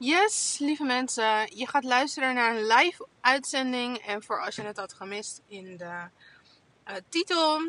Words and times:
Yes, 0.00 0.58
lieve 0.58 0.84
mensen, 0.84 1.56
je 1.56 1.66
gaat 1.66 1.84
luisteren 1.84 2.34
naar 2.34 2.56
een 2.56 2.66
live 2.66 3.06
uitzending. 3.20 3.96
En 3.96 4.22
voor 4.22 4.44
als 4.44 4.56
je 4.56 4.62
het 4.62 4.76
had 4.76 4.92
gemist 4.92 5.40
in 5.48 5.76
de 5.76 5.84
uh, 5.84 6.94
titel, 7.08 7.60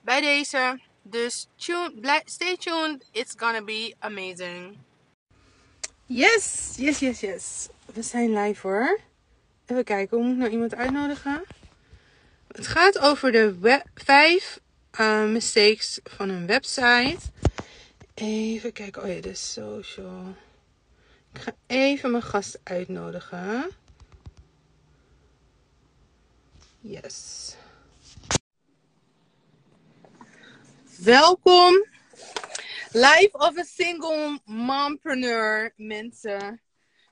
bij 0.00 0.20
deze. 0.20 0.80
Dus 1.02 1.48
tune, 1.56 2.22
stay 2.24 2.56
tuned, 2.56 3.08
it's 3.10 3.34
gonna 3.36 3.62
be 3.62 3.94
amazing. 3.98 4.78
Yes, 6.06 6.74
yes, 6.76 6.98
yes, 6.98 7.20
yes. 7.20 7.68
We 7.94 8.02
zijn 8.02 8.32
live 8.32 8.66
hoor. 8.66 8.98
Even 9.66 9.84
kijken, 9.84 10.16
hoe 10.16 10.26
moet 10.26 10.34
ik 10.34 10.40
nou 10.40 10.50
iemand 10.50 10.74
uitnodigen? 10.74 11.44
Het 12.48 12.66
gaat 12.66 12.98
over 12.98 13.32
de 13.32 13.82
vijf 13.94 14.60
uh, 15.00 15.24
mistakes 15.24 16.00
van 16.04 16.28
een 16.28 16.46
website. 16.46 17.18
Even 18.14 18.72
kijken, 18.72 19.02
oh 19.02 19.08
ja, 19.08 19.20
de 19.20 19.34
social. 19.34 20.34
Ik 21.36 21.42
ga 21.42 21.54
even 21.66 22.10
mijn 22.10 22.22
gast 22.22 22.60
uitnodigen. 22.62 23.70
Yes. 26.80 27.54
Welkom. 30.98 31.86
Live 32.92 33.30
of 33.32 33.58
a 33.58 33.62
single 33.62 34.40
mompreneur, 34.44 35.72
mensen. 35.76 36.62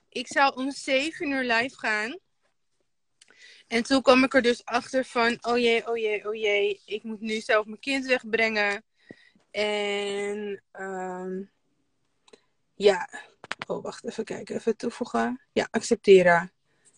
Ik 0.09 0.27
zou 0.27 0.55
om 0.55 0.71
7 0.71 1.31
uur 1.31 1.43
live 1.43 1.77
gaan. 1.77 2.19
En 3.67 3.83
toen 3.83 4.01
kwam 4.01 4.23
ik 4.23 4.33
er 4.33 4.41
dus 4.41 4.65
achter 4.65 5.05
van, 5.05 5.37
oh 5.41 5.57
jee, 5.57 5.87
oh 5.87 5.97
jee, 5.97 6.27
oh 6.27 6.35
jee, 6.35 6.81
ik 6.85 7.03
moet 7.03 7.21
nu 7.21 7.39
zelf 7.39 7.65
mijn 7.65 7.79
kind 7.79 8.05
wegbrengen. 8.05 8.83
En 9.51 10.63
um, 10.79 11.51
ja, 12.75 13.09
Oh, 13.67 13.83
wacht 13.83 14.05
even 14.05 14.23
kijken. 14.23 14.55
Even 14.55 14.77
toevoegen. 14.77 15.41
Ja, 15.51 15.67
accepteren. 15.71 16.51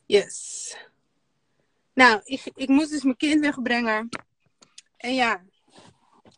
Yes. 0.06 0.78
Nou, 1.94 2.22
ik, 2.24 2.52
ik 2.56 2.68
moest 2.68 2.90
dus 2.90 3.04
mijn 3.04 3.18
kind 3.18 3.42
wegbrengen. 3.42 4.10
En 4.98 5.14
ja, 5.14 5.44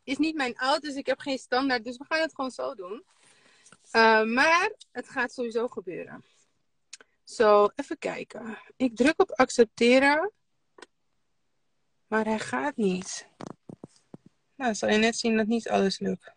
is 0.04 0.18
niet 0.18 0.36
mijn 0.36 0.56
auto, 0.56 0.88
dus 0.88 0.96
ik 0.96 1.06
heb 1.06 1.20
geen 1.20 1.38
standaard. 1.38 1.84
Dus 1.84 1.98
we 1.98 2.06
gaan 2.08 2.22
het 2.22 2.36
gewoon 2.36 2.52
zo 2.52 2.76
doen. 2.76 3.04
Uh, 3.92 4.24
maar 4.24 4.72
het 4.92 5.10
gaat 5.10 5.32
sowieso 5.32 5.68
gebeuren. 5.68 6.24
Zo, 7.24 7.70
even 7.76 7.98
kijken. 7.98 8.58
Ik 8.76 8.96
druk 8.96 9.22
op 9.22 9.32
accepteren. 9.32 10.32
Maar 12.08 12.26
hij 12.26 12.40
gaat 12.40 12.76
niet. 12.76 13.28
Nou, 14.56 14.76
zal 14.76 14.90
je 14.90 14.98
net 14.98 15.18
zien 15.18 15.38
dat 15.38 15.48
niet 15.48 15.70
alles 15.70 16.00
lukt. 16.00 16.32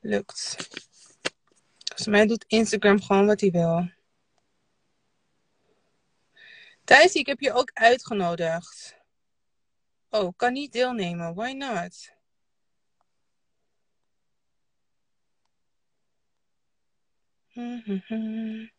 Lukt. 0.00 0.68
Volgens 1.96 2.16
mij 2.16 2.26
doet 2.26 2.44
Instagram 2.46 3.02
gewoon 3.02 3.26
wat 3.26 3.40
hij 3.40 3.50
wil. 3.50 3.90
Thijs, 6.84 7.14
ik 7.14 7.26
heb 7.26 7.40
je 7.40 7.52
ook 7.52 7.70
uitgenodigd. 7.72 8.96
Oh, 10.10 10.32
kan 10.36 10.52
niet 10.52 10.72
deelnemen. 10.72 11.34
Why 11.34 11.52
not? 11.52 12.14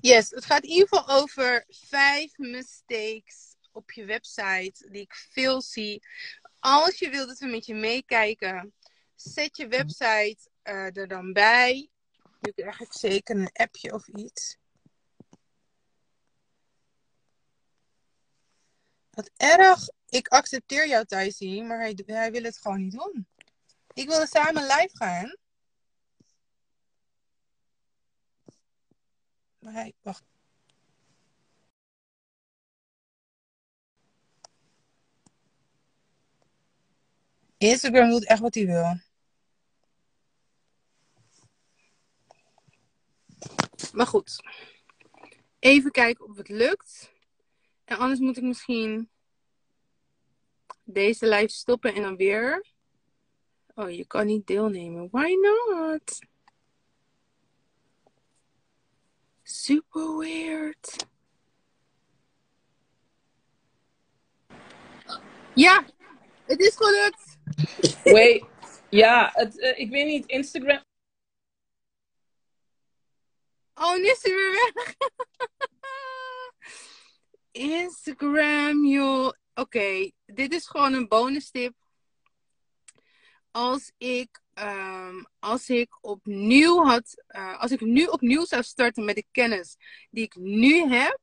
Yes, 0.00 0.30
het 0.30 0.44
gaat 0.44 0.62
in 0.62 0.68
ieder 0.70 0.88
geval 0.88 1.20
over 1.20 1.64
vijf 1.68 2.38
mistakes 2.38 3.53
op 3.74 3.92
je 3.92 4.04
website, 4.04 4.88
die 4.90 5.00
ik 5.00 5.14
veel 5.14 5.62
zie. 5.62 6.06
Als 6.58 6.98
je 6.98 7.10
wilt 7.10 7.28
dat 7.28 7.38
we 7.38 7.46
met 7.46 7.66
je 7.66 7.74
meekijken, 7.74 8.74
zet 9.14 9.56
je 9.56 9.68
website 9.68 10.38
uh, 10.64 10.96
er 10.96 11.08
dan 11.08 11.32
bij. 11.32 11.88
Nu 12.40 12.52
krijg 12.52 12.80
ik 12.80 12.92
zeker 12.92 13.36
een 13.36 13.50
appje 13.52 13.92
of 13.92 14.08
iets. 14.08 14.56
Wat 19.10 19.30
erg. 19.36 19.88
Ik 20.08 20.28
accepteer 20.28 20.88
jou, 20.88 21.04
Thijsie, 21.04 21.62
maar 21.62 21.78
hij, 21.78 21.98
hij 22.06 22.32
wil 22.32 22.42
het 22.42 22.58
gewoon 22.58 22.80
niet 22.80 22.92
doen. 22.92 23.26
Ik 23.92 24.08
wilde 24.08 24.26
samen 24.26 24.62
live 24.62 24.90
gaan. 24.92 25.36
Maar 29.58 29.72
hij, 29.72 29.94
wacht. 30.00 30.33
Instagram 37.56 38.10
doet 38.10 38.26
echt 38.26 38.40
wat 38.40 38.54
hij 38.54 38.66
wil. 38.66 39.00
Maar 43.92 44.06
goed. 44.06 44.42
Even 45.58 45.90
kijken 45.90 46.24
of 46.24 46.36
het 46.36 46.48
lukt. 46.48 47.12
En 47.84 47.98
anders 47.98 48.20
moet 48.20 48.36
ik 48.36 48.42
misschien 48.42 49.10
deze 50.84 51.28
live 51.28 51.48
stoppen 51.48 51.94
en 51.94 52.02
dan 52.02 52.16
weer. 52.16 52.66
Oh, 53.74 53.90
je 53.90 54.06
kan 54.06 54.26
niet 54.26 54.46
deelnemen. 54.46 55.08
Why 55.10 55.32
not? 55.40 56.18
Super 59.42 60.16
weird. 60.16 61.06
Ja, 65.54 65.84
het 66.44 66.60
is 66.60 66.76
gelukt. 66.76 67.23
Wait, 68.04 68.44
ja, 68.90 69.30
het, 69.32 69.58
uh, 69.58 69.78
ik 69.78 69.90
weet 69.90 70.06
niet, 70.06 70.26
Instagram. 70.26 70.82
Oh, 73.74 73.96
nu 73.96 74.06
is 74.06 74.22
hij 74.22 74.32
weer 74.32 74.72
weg. 74.74 74.94
Instagram, 77.82 78.86
joh. 78.86 79.32
Oké, 79.54 80.10
dit 80.26 80.52
is 80.52 80.66
gewoon 80.66 80.92
een 80.92 81.08
bonus 81.08 81.50
tip. 81.50 81.74
Als 83.50 83.92
ik, 83.98 84.40
um, 84.54 85.26
als 85.38 85.68
ik 85.68 85.98
opnieuw 86.00 86.84
had, 86.84 87.24
uh, 87.28 87.60
als 87.60 87.70
ik 87.70 87.80
nu 87.80 88.04
opnieuw 88.04 88.44
zou 88.44 88.62
starten 88.62 89.04
met 89.04 89.14
de 89.14 89.26
kennis 89.30 89.76
die 90.10 90.24
ik 90.24 90.34
nu 90.36 90.88
heb, 90.88 91.18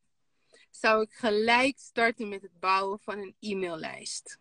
zou 0.69 1.01
ik 1.01 1.11
gelijk 1.11 1.77
starten 1.79 2.29
met 2.29 2.41
het 2.41 2.59
bouwen 2.59 2.99
van 2.99 3.17
een 3.17 3.35
e-maillijst. 3.39 4.39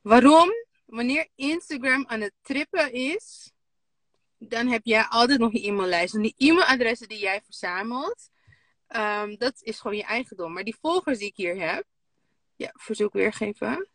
Waarom? 0.00 0.50
Wanneer 0.88 1.28
Instagram 1.34 2.06
aan 2.06 2.20
het 2.20 2.32
trippen 2.42 2.92
is, 2.92 3.52
dan 4.38 4.66
heb 4.66 4.80
jij 4.84 5.04
altijd 5.08 5.38
nog 5.38 5.52
je 5.52 5.66
e-maillijst. 5.66 6.14
En 6.14 6.22
die 6.22 6.34
e-mailadressen 6.36 7.08
die 7.08 7.18
jij 7.18 7.40
verzamelt, 7.44 8.30
um, 8.88 9.36
dat 9.36 9.62
is 9.62 9.80
gewoon 9.80 9.96
je 9.96 10.02
eigendom. 10.02 10.52
Maar 10.52 10.64
die 10.64 10.76
volgers 10.80 11.18
die 11.18 11.28
ik 11.28 11.36
hier 11.36 11.60
heb, 11.60 11.84
ja, 12.56 12.70
verzoek 12.72 13.12
weergeven, 13.12 13.88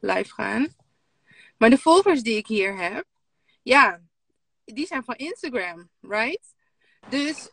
live 0.00 0.34
gaan. 0.34 0.74
Maar 1.56 1.70
de 1.70 1.78
volgers 1.78 2.22
die 2.22 2.36
ik 2.36 2.46
hier 2.46 2.76
heb, 2.76 3.04
ja, 3.62 4.00
die 4.64 4.86
zijn 4.86 5.04
van 5.04 5.14
Instagram, 5.14 5.90
right? 6.00 6.54
Dus, 7.08 7.50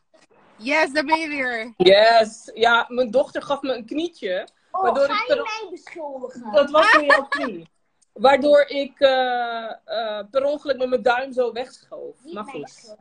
yes, 0.57 0.91
daar 0.91 1.05
ben 1.05 1.19
je 1.19 1.27
weer. 1.27 1.73
Yes, 1.77 2.51
ja, 2.53 2.85
mijn 2.89 3.11
dochter 3.11 3.41
gaf 3.41 3.61
me 3.61 3.75
een 3.75 3.85
knietje. 3.85 4.47
Oh, 4.71 4.81
waardoor 4.81 5.05
ga 5.05 5.23
je 5.27 5.33
ik 5.33 5.43
mij 5.43 5.69
beschuldigen? 5.71 6.51
Dat 6.51 6.69
was 6.71 6.89
voor 6.91 7.03
jouw 7.03 7.27
knie. 7.27 7.69
Waardoor 8.19 8.65
ik 8.67 8.99
uh, 8.99 9.09
uh, 9.87 10.21
per 10.31 10.43
ongeluk 10.43 10.77
met 10.77 10.89
mijn 10.89 11.01
duim 11.01 11.33
zo 11.33 11.51
wegschoof. 11.51 12.15
Niet 12.23 12.33
maar 12.33 12.43
goed. 12.43 12.95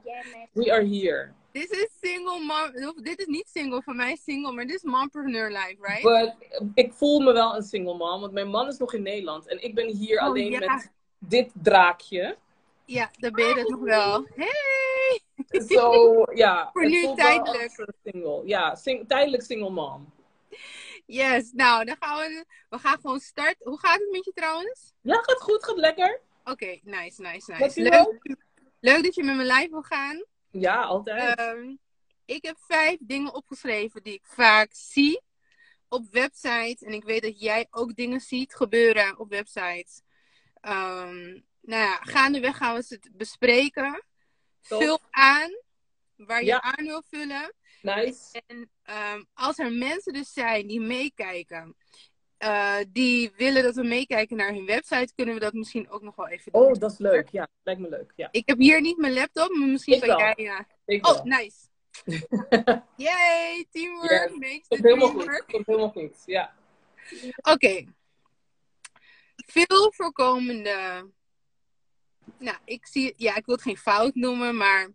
We 0.53 0.73
are 0.73 0.87
here. 0.87 1.33
Dit 1.53 1.71
is 1.71 1.89
single 2.01 2.41
mom. 2.41 3.03
Dit 3.03 3.19
is 3.19 3.27
niet 3.27 3.49
single. 3.53 3.83
Voor 3.83 3.95
mij 3.95 4.17
single. 4.17 4.53
Maar 4.53 4.67
dit 4.67 4.77
is 4.77 4.83
mompreneur 4.83 5.49
life, 5.49 5.77
right? 5.81 6.03
But, 6.03 6.35
ik 6.75 6.93
voel 6.93 7.21
me 7.21 7.33
wel 7.33 7.57
een 7.57 7.63
single 7.63 7.97
mom. 7.97 8.21
Want 8.21 8.33
mijn 8.33 8.49
man 8.49 8.69
is 8.69 8.79
nog 8.79 8.95
in 8.95 9.03
Nederland. 9.03 9.49
En 9.49 9.63
ik 9.63 9.75
ben 9.75 9.89
hier 9.89 10.21
oh, 10.21 10.27
alleen 10.27 10.51
ja. 10.51 10.59
met 10.59 10.91
dit 11.19 11.51
draakje. 11.63 12.37
Ja, 12.85 13.11
dan 13.19 13.33
ben 13.33 13.47
je 13.47 13.55
het 13.55 13.69
nog 13.69 13.81
wel. 13.81 14.27
Hey! 14.35 15.21
Zo, 15.69 16.25
ja. 16.35 16.69
Voor 16.73 16.89
nu 16.89 17.15
tijdelijk. 17.15 17.87
Single. 18.05 18.43
Ja, 18.45 18.75
sing 18.75 19.09
tijdelijk 19.09 19.43
single 19.43 19.71
mom. 19.71 20.13
Yes, 21.09 21.53
nou, 21.53 21.85
dan 21.85 21.97
gaan 22.01 22.19
we. 22.19 22.45
We 22.69 22.79
gaan 22.79 22.99
gewoon 23.01 23.21
starten. 23.21 23.69
Hoe 23.69 23.79
gaat 23.79 23.99
het 23.99 24.11
met 24.11 24.25
je 24.25 24.33
trouwens? 24.33 24.93
Ja, 25.01 25.23
gaat 25.23 25.41
goed, 25.41 25.65
gaat 25.65 25.77
lekker. 25.77 26.21
Oké, 26.45 26.79
nice, 26.83 27.23
nice, 27.23 27.53
nice. 27.53 27.81
Leuk, 27.81 28.37
leuk 28.81 29.03
dat 29.03 29.15
je 29.15 29.25
met 29.25 29.37
me 29.37 29.43
live 29.43 29.69
wil 29.71 29.83
gaan. 29.83 30.25
Ja, 30.51 30.83
altijd. 30.83 31.41
Um, 31.41 31.79
ik 32.25 32.45
heb 32.45 32.57
vijf 32.59 32.99
dingen 33.01 33.35
opgeschreven 33.35 34.03
die 34.03 34.15
ik 34.15 34.27
vaak 34.27 34.69
zie 34.73 35.23
op 35.89 36.11
websites. 36.11 36.83
En 36.83 36.93
ik 36.93 37.05
weet 37.05 37.23
dat 37.23 37.41
jij 37.41 37.67
ook 37.71 37.95
dingen 37.95 38.21
ziet 38.21 38.55
gebeuren 38.55 39.19
op 39.19 39.29
websites. 39.29 40.03
Um, 40.63 41.47
nou 41.61 41.83
ja, 41.83 41.97
gaandeweg 42.01 42.57
gaan 42.57 42.75
we 42.75 42.85
het 42.89 43.09
bespreken. 43.13 44.05
Vul 44.61 44.99
aan 45.11 45.51
waar 46.17 46.45
je 46.45 46.61
aan 46.61 46.85
wil 46.85 47.03
vullen. 47.11 47.55
Nice. 47.83 48.43
En 48.47 48.71
um, 49.15 49.27
als 49.35 49.59
er 49.59 49.73
mensen 49.73 50.13
dus 50.13 50.33
zijn 50.33 50.67
die 50.67 50.81
meekijken 50.81 51.77
eh, 52.39 52.77
die 52.89 53.31
willen 53.37 53.63
dat 53.63 53.75
we 53.75 53.83
meekijken 53.85 54.37
naar 54.37 54.53
hun 54.53 54.67
website, 54.67 55.13
kunnen 55.15 55.35
we 55.35 55.41
dat 55.41 55.53
misschien 55.53 55.91
ook 55.91 56.03
nog 56.03 56.17
wel 56.17 56.29
even 56.29 56.53
doen. 56.53 56.63
Oh, 56.63 56.73
dat 56.75 56.93
is 56.93 56.99
leuk. 56.99 57.29
Ja, 57.29 57.49
lijkt 57.63 57.81
me 57.81 57.89
leuk. 57.89 58.13
Ja. 58.17 58.29
Ik 58.31 58.49
heb 58.49 58.59
hier 58.59 58.81
niet 58.81 58.97
mijn 58.97 59.13
laptop, 59.13 59.51
maar 59.57 59.69
misschien 59.69 59.95
Ik 59.95 60.01
kan 60.01 60.09
wel. 60.09 60.19
jij. 60.19 60.35
Ja. 60.37 60.67
Ik 60.85 61.07
Oh, 61.07 61.15
wel. 61.15 61.25
nice. 61.25 61.57
Yay, 62.97 63.67
teamwork 63.71 64.31
makes 64.31 64.69
the 64.69 64.77
dream 64.77 65.01
goed. 65.01 65.25
work. 65.25 65.45
Komt 65.49 65.67
helemaal 65.67 65.91
goed. 65.91 66.23
Ja. 66.27 66.55
Oké. 67.43 67.85
Veel 69.37 69.93
voorkomende. 69.95 71.07
Nou, 72.39 72.57
ik 72.65 72.87
zie. 72.87 73.15
Ja, 73.17 73.37
ik 73.37 73.47
wil 73.47 73.55
het 73.55 73.65
geen 73.65 73.77
fout 73.79 74.15
noemen, 74.15 74.57
maar. 74.57 74.89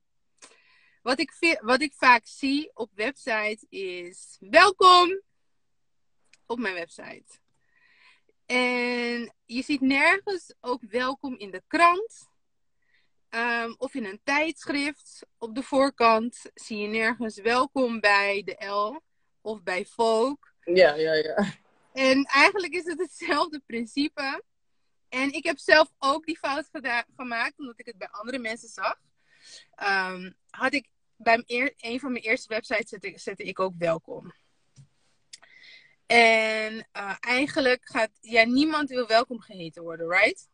Wat 1.04 1.20
ik, 1.20 1.58
wat 1.62 1.82
ik 1.82 1.94
vaak 1.94 2.26
zie 2.26 2.72
op 2.74 2.90
websites 2.94 3.66
is. 3.70 4.38
Welkom 4.40 5.22
op 6.46 6.60
mijn 6.60 6.74
website. 6.74 7.40
En 8.46 9.34
je 9.46 9.62
ziet 9.64 9.82
nergens 9.82 10.54
ook 10.62 10.82
welkom 10.90 11.38
in 11.38 11.52
de 11.52 11.64
krant. 11.68 12.30
Ehm, 13.30 13.74
of 13.78 13.94
in 13.94 14.06
een 14.06 14.22
tijdschrift. 14.24 15.26
Op 15.38 15.56
de 15.56 15.64
voorkant 15.64 16.42
zie 16.54 16.78
je 16.78 16.88
nergens 16.88 17.42
welkom 17.42 18.00
bij 18.00 18.44
de 18.46 18.66
L 18.66 19.02
of 19.42 19.64
bij 19.64 19.86
Vogue. 19.86 20.38
Ja, 20.64 20.94
ja, 20.94 21.14
ja. 21.14 21.54
En 21.94 22.24
eigenlijk 22.24 22.74
is 22.74 22.86
het 22.86 23.00
hetzelfde 23.00 23.62
principe. 23.66 24.44
En 25.10 25.32
ik 25.32 25.44
heb 25.44 25.60
zelf 25.60 25.92
ook 25.98 26.26
die 26.26 26.38
fout 26.38 26.70
gemaakt, 27.16 27.60
omdat 27.60 27.80
ik 27.80 27.86
het 27.86 27.98
bij 27.98 28.10
andere 28.12 28.40
mensen 28.40 28.70
zag. 28.70 29.00
Ehm, 29.76 30.32
had 30.50 30.74
ik 30.74 30.92
bij 31.24 31.44
mijn 31.48 31.74
een 31.78 32.00
van 32.00 32.12
mijn 32.12 32.24
eerste 32.24 32.48
websites 32.48 32.90
zette, 32.90 33.08
ik- 33.08 33.20
zette 33.20 33.44
ik 33.44 33.60
ook 33.60 33.74
welkom. 33.78 34.34
En 36.06 36.88
eh, 36.92 37.16
eigenlijk 37.20 37.82
gaat, 37.90 38.12
ja, 38.22 38.44
niemand 38.44 38.90
wil 38.90 39.08
welkom 39.08 39.40
geheten 39.40 39.84
worden, 39.84 40.10
right? 40.10 40.48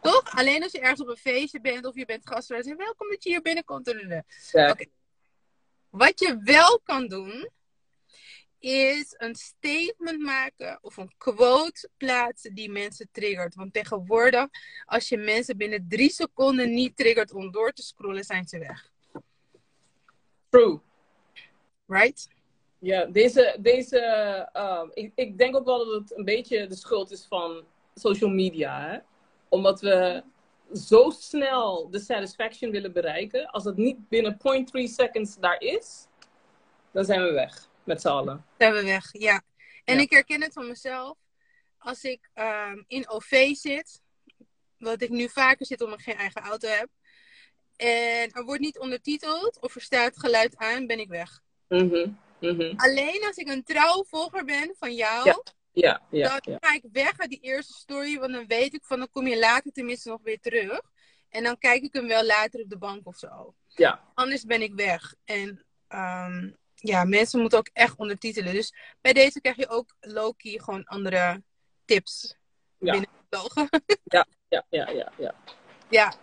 Toch? 0.00 0.36
Alleen 0.36 0.62
als 0.62 0.72
je 0.72 0.80
ergens 0.80 1.00
op 1.00 1.08
een 1.08 1.16
feestje 1.16 1.60
bent 1.60 1.84
of 1.86 1.94
je 1.94 2.04
bent 2.04 2.28
gastvrijheid, 2.28 2.68
zeg 2.68 2.86
welkom 2.86 3.08
dat 3.08 3.22
je 3.22 3.28
hier 3.30 3.42
binnenkomt. 3.42 3.86
Ja. 4.52 4.76
Wat 5.90 6.20
je 6.20 6.38
wel 6.42 6.80
kan 6.80 7.06
doen, 7.06 7.48
is 8.58 9.14
een 9.16 9.34
statement 9.34 10.20
maken 10.20 10.78
of 10.82 10.96
een 10.96 11.12
quote 11.16 11.88
plaatsen 11.96 12.54
die 12.54 12.70
mensen 12.70 13.08
triggert. 13.12 13.54
Want 13.54 13.72
tegenwoordig, 13.72 14.46
als 14.84 15.08
je 15.08 15.16
mensen 15.16 15.56
binnen 15.56 15.86
drie 15.88 16.10
seconden 16.10 16.74
niet 16.74 16.96
triggert 16.96 17.32
om 17.32 17.50
door 17.50 17.72
te 17.72 17.82
scrollen, 17.82 18.24
zijn 18.24 18.48
ze 18.48 18.58
weg. 18.58 18.90
True. 20.48 20.80
Right? 21.86 22.28
Ja, 22.78 23.04
deze, 23.04 23.56
deze 23.60 23.98
ehm, 24.52 24.88
ik, 24.92 25.12
ik 25.14 25.38
denk 25.38 25.56
ook 25.56 25.64
wel 25.64 25.84
dat 25.86 26.00
het 26.00 26.18
een 26.18 26.24
beetje 26.24 26.66
de 26.66 26.76
schuld 26.76 27.10
is 27.10 27.26
van 27.26 27.64
social 27.94 28.30
media. 28.30 28.80
Hè? 28.88 28.98
Omdat 29.48 29.80
we 29.80 30.22
zo 30.74 31.10
snel 31.10 31.90
de 31.90 31.98
satisfaction 31.98 32.70
willen 32.70 32.92
bereiken. 32.92 33.50
Als 33.50 33.64
het 33.64 33.76
niet 33.76 34.08
binnen 34.08 34.36
0.3 34.36 34.82
seconds 34.84 35.36
daar 35.36 35.60
is, 35.60 36.06
dan 36.90 37.04
zijn 37.04 37.22
we 37.22 37.32
weg 37.32 37.68
met 37.84 38.00
z'n 38.00 38.08
allen. 38.08 38.44
Zijn 38.58 38.72
we 38.72 38.84
weg, 38.84 39.04
ja. 39.12 39.42
En 39.84 39.94
Ja. 39.94 40.00
ik 40.00 40.10
herken 40.10 40.42
het 40.42 40.52
van 40.52 40.68
mezelf. 40.68 41.16
Als 41.78 42.02
ik 42.02 42.30
ehm, 42.34 42.82
in 42.86 43.08
OV 43.08 43.54
zit, 43.54 44.00
wat 44.78 45.02
ik 45.02 45.08
nu 45.10 45.28
vaker 45.28 45.66
zit 45.66 45.80
omdat 45.82 45.98
ik 45.98 46.04
geen 46.04 46.16
eigen 46.16 46.42
auto 46.42 46.68
heb. 46.68 46.88
En 47.78 48.32
er 48.32 48.44
wordt 48.44 48.60
niet 48.60 48.78
ondertiteld 48.78 49.60
of 49.60 49.74
er 49.74 49.80
staat 49.80 50.18
geluid 50.18 50.56
aan, 50.56 50.86
ben 50.86 50.98
ik 50.98 51.08
weg. 51.08 51.40
Mhm, 51.68 52.10
mhm. 52.40 52.72
Alleen 52.76 53.24
als 53.26 53.36
ik 53.36 53.48
een 53.48 53.64
trouw 53.64 54.04
volger 54.04 54.44
ben 54.44 54.74
van 54.78 54.94
jou, 54.94 55.24
Ja. 55.24 55.42
Ja, 55.72 56.02
ja, 56.10 56.28
dan 56.28 56.52
ja. 56.52 56.58
ga 56.60 56.74
ik 56.74 56.84
weg 56.92 57.18
uit 57.18 57.30
die 57.30 57.40
eerste 57.40 57.72
story, 57.72 58.18
want 58.18 58.32
dan 58.32 58.46
weet 58.46 58.74
ik 58.74 58.84
van 58.84 58.98
dan 58.98 59.10
kom 59.10 59.26
je 59.26 59.38
later 59.38 59.72
tenminste 59.72 60.08
nog 60.08 60.20
weer 60.22 60.40
terug. 60.40 60.80
En 61.28 61.42
dan 61.42 61.58
kijk 61.58 61.82
ik 61.82 61.92
hem 61.92 62.06
wel 62.06 62.24
later 62.24 62.60
op 62.60 62.70
de 62.70 62.78
bank 62.78 63.06
of 63.06 63.16
zo. 63.16 63.54
Ja. 63.66 64.04
Anders 64.14 64.44
ben 64.44 64.62
ik 64.62 64.74
weg. 64.74 65.14
En 65.24 65.64
ehm, 65.88 66.50
ja, 66.74 67.04
mensen 67.04 67.40
moeten 67.40 67.58
ook 67.58 67.70
echt 67.72 67.96
ondertitelen. 67.96 68.52
Dus 68.54 68.74
bij 69.00 69.12
deze 69.12 69.40
krijg 69.40 69.56
je 69.56 69.68
ook 69.68 69.94
low-key 70.00 70.58
gewoon 70.58 70.84
andere 70.84 71.42
tips 71.84 72.36
Ja. 72.78 72.92
binnengevlogen. 72.92 73.68
Ja, 74.04 74.26
ja, 74.48 74.64
ja, 74.70 75.12
ja. 75.18 75.34
ja, 75.88 76.14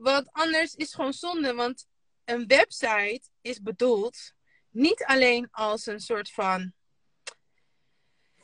want 0.00 0.28
anders 0.32 0.74
is 0.74 0.94
gewoon 0.94 1.12
zonde, 1.12 1.54
want 1.54 1.86
een 2.24 2.46
website 2.46 3.22
is 3.40 3.60
bedoeld 3.62 4.32
niet 4.70 5.04
alleen 5.04 5.48
als 5.50 5.86
een 5.86 6.00
soort 6.00 6.30
van. 6.30 6.72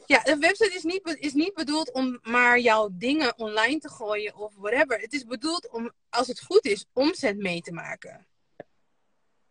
Ja, 0.06 0.26
een 0.26 0.40
website 0.40 0.74
is 0.74 0.82
niet, 0.82 1.16
is 1.20 1.32
niet 1.32 1.54
bedoeld 1.54 1.92
om 1.92 2.18
maar 2.22 2.58
jouw 2.58 2.88
dingen 2.92 3.38
online 3.38 3.78
te 3.78 3.88
gooien 3.90 4.36
of 4.36 4.54
whatever. 4.56 4.98
Het 5.00 5.12
is 5.12 5.24
bedoeld 5.24 5.70
om, 5.70 5.92
als 6.10 6.26
het 6.26 6.40
goed 6.44 6.64
is, 6.64 6.86
omzet 6.92 7.36
mee 7.36 7.60
te 7.60 7.72
maken. 7.72 8.26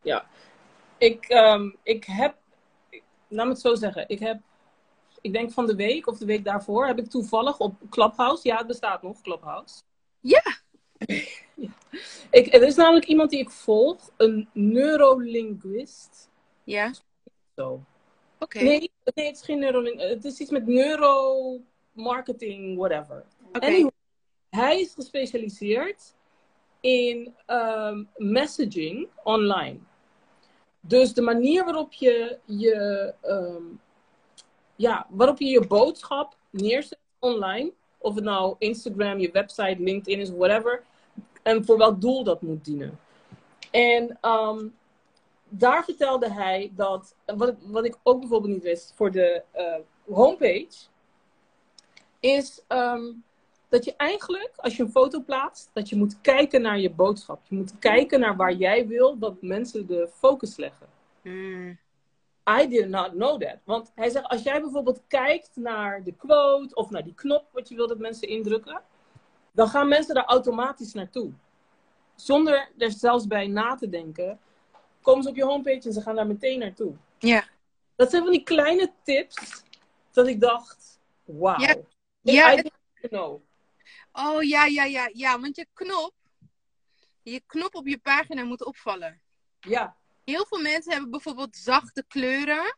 Ja. 0.02 0.30
Ik, 0.98 1.26
ehm, 1.26 1.70
ik 1.84 2.04
heb, 2.06 2.38
ik- 2.90 3.04
laat 3.28 3.46
me 3.46 3.52
het 3.52 3.62
zo 3.62 3.76
zeggen, 3.76 4.10
ik 4.10 4.20
heb, 4.20 4.42
ik 5.22 5.34
denk 5.34 5.52
van 5.52 5.66
de 5.66 5.76
week 5.76 6.08
of 6.08 6.18
de 6.18 6.26
week 6.26 6.44
daarvoor, 6.44 6.86
heb 6.88 7.00
ik 7.00 7.10
toevallig 7.10 7.58
op 7.60 7.76
Clubhouse, 7.90 8.48
ja 8.48 8.58
het 8.58 8.68
bestaat 8.68 9.02
nog, 9.02 9.22
Clubhouse. 9.22 9.82
Ja. 10.20 10.64
Ja. 11.56 11.56
Ik, 12.32 12.54
er 12.54 12.64
is 12.64 12.76
namelijk 12.76 13.06
iemand 13.06 13.30
die 13.30 13.40
ik 13.40 13.50
volg, 13.50 14.12
een 14.18 14.50
neurolinguist. 14.54 16.30
Ja, 16.64 16.94
Zo. 17.56 17.84
oké. 18.40 18.60
Nee, 18.60 18.92
nee, 19.14 19.28
het 19.28 19.36
is 19.36 19.42
geen 19.42 19.60
neuroling, 19.60 20.00
het 20.00 20.26
is 20.26 20.40
iets 20.40 20.52
met 20.52 20.68
neuromarketing, 20.68 22.78
whatever. 22.78 23.26
Oké. 23.48 23.66
Anyway, 23.66 23.92
hij 24.50 24.80
is 24.80 24.94
gespecialiseerd 24.94 26.14
in 26.80 27.36
ehm, 27.46 28.04
messaging 28.16 29.08
online. 29.24 29.78
Dus 30.80 31.14
de 31.14 31.22
manier 31.22 31.64
waarop 31.64 31.94
je 31.94 32.40
je, 32.46 33.14
ehm, 33.22 33.64
ja, 34.76 35.08
waarop 35.10 35.40
je 35.40 35.46
je 35.46 35.68
boodschap 35.68 36.38
neerzet 36.50 37.00
online, 37.20 37.72
of 37.98 38.16
het 38.16 38.24
nou 38.24 38.56
Instagram, 38.58 39.20
je 39.20 39.32
website, 39.32 39.76
LinkedIn 39.80 40.20
is, 40.20 40.30
whatever, 40.30 40.84
en 41.46 41.66
voor 41.66 41.78
welk 41.78 42.02
doel 42.02 42.24
dat 42.24 42.42
moet 42.42 42.66
dienen. 42.66 43.00
En 43.72 44.18
ehm, 44.22 44.68
daar 45.50 45.84
vertelde 45.84 46.32
hij 46.32 46.72
dat, 46.76 47.16
wat, 47.26 47.56
wat 47.62 47.86
ik 47.86 47.98
ook 48.04 48.20
bijvoorbeeld 48.20 48.54
niet 48.54 48.64
wist 48.64 48.94
voor 48.96 49.12
de 49.12 49.44
eh, 49.52 49.80
homepage, 50.16 50.88
is 52.20 52.64
ehm, 52.68 53.12
dat 53.70 53.86
je 53.86 53.94
eigenlijk, 53.96 54.52
als 54.56 54.78
je 54.78 54.84
een 54.84 54.92
foto 54.92 55.22
plaatst, 55.22 55.70
dat 55.74 55.90
je 55.90 55.96
moet 55.96 56.22
kijken 56.22 56.62
naar 56.62 56.80
je 56.80 56.90
boodschap. 56.90 57.40
Je 57.48 57.56
moet 57.56 57.80
kijken 57.80 58.20
naar 58.20 58.36
waar 58.36 58.54
jij 58.54 58.88
wil 58.88 59.18
dat 59.18 59.42
mensen 59.42 59.88
de 59.88 60.10
focus 60.14 60.56
leggen. 60.56 60.88
Hmm. 61.22 61.78
I 62.62 62.68
did 62.68 62.90
not 62.90 63.12
know 63.12 63.42
that. 63.42 63.58
Want 63.64 63.92
hij 63.96 64.10
zegt, 64.10 64.28
als 64.28 64.44
jij 64.44 64.62
bijvoorbeeld 64.62 65.02
kijkt 65.08 65.52
naar 65.54 66.04
de 66.04 66.14
quote 66.14 66.76
of 66.76 66.90
naar 66.90 67.04
die 67.04 67.14
knop 67.14 67.46
wat 67.52 67.70
je 67.70 67.76
wil 67.76 67.88
dat 67.88 68.00
mensen 68.00 68.28
indrukken, 68.28 68.82
dan 69.56 69.68
gaan 69.68 69.88
mensen 69.88 70.16
daar 70.16 70.26
automatisch 70.26 70.94
naartoe. 70.94 71.32
Zonder 72.16 72.72
er 72.78 72.92
zelfs 72.92 73.28
bij 73.28 73.48
na 73.48 73.76
te 73.76 73.90
denken, 73.90 74.40
komen 75.02 75.24
ze 75.24 75.30
op 75.30 75.36
je 75.36 75.44
homepage 75.44 75.88
en 75.88 75.94
ze 75.94 76.02
gaan 76.02 76.16
daar 76.16 76.28
meteen 76.28 76.60
naartoe. 76.60 76.96
Ja. 77.20 77.48
Dat 77.96 78.10
zijn 78.10 78.24
van 78.24 78.32
die 78.32 78.44
kleine 78.44 78.94
tips 79.04 79.64
dat 80.12 80.28
ik 80.28 80.40
dacht, 80.40 81.00
wauw. 81.24 81.60
Ja. 81.60 81.76
Ja, 82.22 82.56
het-. 82.56 82.72
Oh 84.12 84.44
ja, 84.44 84.66
ja, 84.66 84.84
ja, 84.84 85.10
ja. 85.14 85.40
Want 85.40 85.56
je 85.56 85.68
knop, 85.74 86.14
je 87.22 87.42
knop 87.46 87.76
op 87.76 87.88
je 87.88 87.98
pagina 87.98 88.44
moet 88.44 88.66
opvallen. 88.66 89.22
Ja, 89.60 89.96
Heel 90.26 90.46
veel 90.46 90.62
mensen 90.62 90.92
hebben 90.92 91.12
bijvoorbeeld 91.12 91.56
zachte 91.56 92.06
kleuren. 92.08 92.78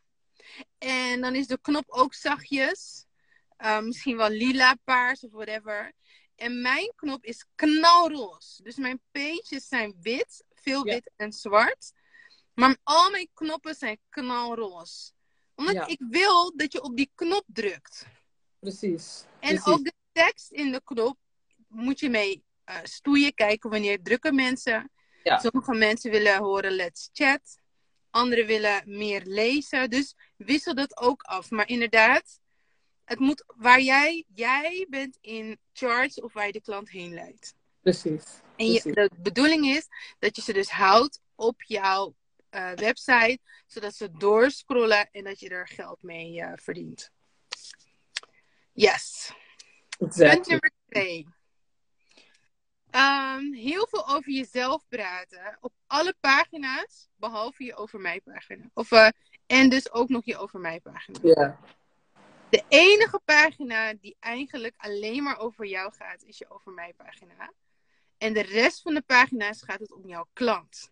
En 0.78 1.20
dan 1.20 1.34
is 1.34 1.46
de 1.46 1.58
knop 1.60 1.84
ook 1.86 2.14
zachtjes. 2.14 3.06
Uh, 3.58 3.80
misschien 3.80 4.16
wel 4.16 4.28
lila, 4.28 4.76
paars 4.84 5.24
of 5.24 5.32
whatever. 5.32 5.92
En 6.38 6.60
mijn 6.60 6.92
knop 6.96 7.24
is 7.24 7.44
knalroze. 7.54 8.62
Dus 8.62 8.76
mijn 8.76 9.00
pages 9.12 9.68
zijn 9.68 9.94
wit, 10.00 10.44
veel 10.54 10.86
Ja. 10.86 10.94
wit 10.94 11.10
en 11.16 11.32
zwart. 11.32 11.92
Maar 12.54 12.76
al 12.82 13.10
mijn 13.10 13.28
knoppen 13.34 13.74
zijn 13.74 13.98
knalroze. 14.08 15.12
Omdat 15.54 15.74
Ja. 15.74 15.86
ik 15.86 16.00
wil 16.10 16.56
dat 16.56 16.72
je 16.72 16.82
op 16.82 16.96
die 16.96 17.10
knop 17.14 17.44
drukt. 17.46 18.06
precies. 18.58 19.24
En 19.40 19.48
precies. 19.48 19.66
ook 19.66 19.84
de 19.84 19.92
tekst 20.12 20.50
in 20.50 20.72
de 20.72 20.80
knop 20.84 21.18
moet 21.68 22.00
je 22.00 22.08
mee 22.10 22.44
eh, 22.64 22.76
stoeien. 22.82 23.34
Kijken 23.34 23.70
wanneer 23.70 24.02
drukken 24.02 24.34
mensen. 24.34 24.90
Ja. 25.22 25.38
Sommige 25.38 25.74
mensen 25.74 26.10
willen 26.10 26.38
horen 26.38 26.72
let's 26.72 27.08
chat. 27.12 27.58
Anderen 28.10 28.46
willen 28.46 28.82
meer 28.86 29.22
lezen. 29.24 29.90
Dus 29.90 30.14
wissel 30.36 30.74
dat 30.74 30.96
ook 30.96 31.22
af. 31.22 31.50
Maar 31.50 31.68
inderdaad, 31.68 32.40
het 33.08 33.18
moet 33.18 33.44
waar 33.56 33.80
jij, 33.80 34.24
jij 34.34 34.86
bent 34.88 35.18
in 35.20 35.58
charge 35.72 36.22
of 36.22 36.32
waar 36.32 36.46
je 36.46 36.52
de 36.52 36.60
klant 36.60 36.90
heen 36.90 37.14
leidt. 37.14 37.54
Precies. 37.80 38.24
En 38.56 38.66
je, 38.66 38.80
Precies. 38.80 38.94
de 38.94 39.10
bedoeling 39.16 39.66
is 39.66 39.88
dat 40.18 40.36
je 40.36 40.42
ze 40.42 40.52
dus 40.52 40.70
houdt 40.70 41.20
op 41.34 41.62
jouw 41.62 42.14
eh, 42.50 42.72
website. 42.72 43.38
Zodat 43.66 43.94
ze 43.94 44.10
doorscrollen 44.12 45.08
en 45.10 45.24
dat 45.24 45.40
je 45.40 45.48
er 45.48 45.68
geld 45.68 46.02
mee 46.02 46.40
eh, 46.40 46.52
verdient. 46.54 47.10
Yes. 48.72 49.32
Punt 49.98 50.10
Exactly. 50.10 50.50
nummer 50.50 50.72
twee. 50.88 51.26
Ehm, 52.90 53.52
heel 53.52 53.86
veel 53.90 54.08
over 54.08 54.32
jezelf 54.32 54.84
praten. 54.88 55.58
Op 55.60 55.72
alle 55.86 56.14
pagina's, 56.20 57.08
behalve 57.16 57.64
je 57.64 57.76
over 57.76 58.00
mij 58.00 58.20
pagina. 58.20 58.70
Of, 58.74 58.92
eh, 58.92 59.08
en 59.46 59.68
dus 59.68 59.92
ook 59.92 60.08
nog 60.08 60.24
je 60.24 60.36
over 60.36 60.60
mij 60.60 60.80
pagina. 60.80 61.18
Ja. 61.22 61.58
De 62.50 62.64
enige 62.68 63.20
pagina 63.24 63.94
die 63.94 64.16
eigenlijk 64.20 64.74
alleen 64.76 65.22
maar 65.22 65.38
over 65.38 65.66
jou 65.66 65.92
gaat, 65.92 66.22
is 66.22 66.38
je 66.38 66.50
over 66.50 66.72
mij 66.72 66.94
pagina. 66.96 67.52
En 68.18 68.32
de 68.32 68.42
rest 68.42 68.82
van 68.82 68.94
de 68.94 69.02
pagina's 69.02 69.62
gaat 69.62 69.80
het 69.80 69.92
om 69.92 70.06
jouw 70.06 70.28
klant. 70.32 70.90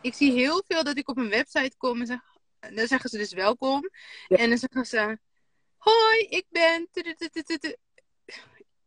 Ik 0.00 0.14
zie 0.14 0.32
heel 0.32 0.62
veel 0.66 0.84
dat 0.84 0.96
ik 0.96 1.08
op 1.08 1.16
een 1.16 1.28
website 1.28 1.76
kom 1.76 2.00
en 2.00 2.06
zeg, 2.06 2.20
dan 2.60 2.86
zeggen 2.86 3.10
ze 3.10 3.16
dus 3.16 3.32
welkom. 3.32 3.90
Ja. 4.28 4.36
En 4.36 4.48
dan 4.48 4.58
zeggen 4.58 4.86
ze, 4.86 5.18
hoi, 5.76 6.18
ik 6.28 6.46
ben... 6.48 6.88
tudututututu." 6.90 7.76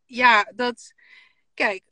Ja, 0.04 0.52
dat... 0.54 0.92
Kijk, 1.54 1.82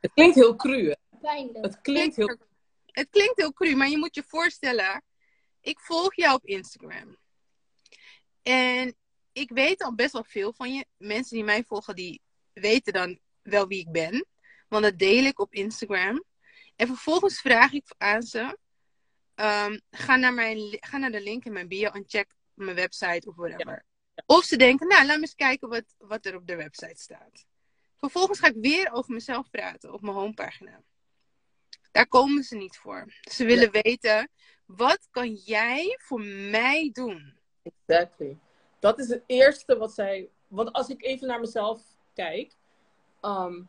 Het 0.00 0.12
klinkt 0.12 0.34
heel 0.34 0.56
cru. 0.56 0.88
hè? 0.88 1.50
Het 1.60 1.80
klinkt 1.80 2.16
heel 2.16 2.38
het 2.86 3.08
klinkt 3.10 3.36
heel 3.36 3.52
cru, 3.52 3.76
maar 3.76 3.88
je 3.88 3.98
moet 3.98 4.14
je 4.14 4.22
voorstellen. 4.26 5.04
Ik 5.60 5.80
volg 5.80 6.14
jou 6.14 6.34
op 6.34 6.44
Instagram. 6.44 7.16
En 8.50 8.96
ik 9.32 9.50
weet 9.50 9.82
al 9.82 9.94
best 9.94 10.12
wel 10.12 10.24
veel 10.24 10.52
van 10.52 10.74
je. 10.74 10.84
Mensen 10.96 11.36
die 11.36 11.44
mij 11.44 11.64
volgen, 11.64 11.94
die 11.94 12.20
weten 12.52 12.92
dan 12.92 13.18
wel 13.42 13.66
wie 13.66 13.80
ik 13.80 13.92
ben. 13.92 14.26
Want 14.68 14.84
dat 14.84 14.98
deel 14.98 15.24
ik 15.24 15.38
op 15.38 15.52
Instagram. 15.52 16.24
En 16.76 16.86
vervolgens 16.86 17.40
vraag 17.40 17.72
ik 17.72 17.94
aan 17.98 18.22
ze. 18.22 18.58
ehm, 19.34 19.78
ga, 19.90 20.16
naar 20.16 20.34
mijn, 20.34 20.76
ga 20.80 20.96
naar 20.96 21.10
de 21.10 21.22
link 21.22 21.44
in 21.44 21.52
mijn 21.52 21.68
bio 21.68 21.90
en 21.90 22.04
check 22.06 22.34
mijn 22.54 22.76
website 22.76 23.28
of 23.28 23.36
whatever. 23.36 23.84
Of 24.26 24.44
ze 24.44 24.56
denken, 24.56 24.88
nou, 24.88 25.06
laat 25.06 25.16
me 25.16 25.22
eens 25.22 25.34
kijken 25.34 25.68
wat, 25.68 25.94
wat 25.98 26.26
er 26.26 26.36
op 26.36 26.46
de 26.46 26.56
website 26.56 27.02
staat. 27.02 27.44
Vervolgens 27.96 28.38
ga 28.38 28.46
ik 28.46 28.56
weer 28.60 28.92
over 28.92 29.14
mezelf 29.14 29.50
praten 29.50 29.92
op 29.92 30.00
mijn 30.02 30.16
homepagina. 30.16 30.82
Daar 31.92 32.08
komen 32.08 32.42
ze 32.42 32.56
niet 32.56 32.76
voor. 32.76 33.12
Ze 33.20 33.44
willen 33.44 33.70
weten, 33.70 34.30
wat 34.66 35.08
kan 35.10 35.34
jij 35.34 35.98
voor 36.02 36.20
mij 36.50 36.90
doen? 36.92 37.39
Exactly. 37.62 38.38
Dat 38.78 38.98
is 38.98 39.08
het 39.08 39.22
eerste 39.26 39.76
wat 39.76 39.92
zij. 39.92 40.28
Want 40.48 40.72
als 40.72 40.88
ik 40.88 41.02
even 41.04 41.26
naar 41.26 41.40
mezelf 41.40 41.80
kijk. 42.14 42.56
ehm, 43.20 43.60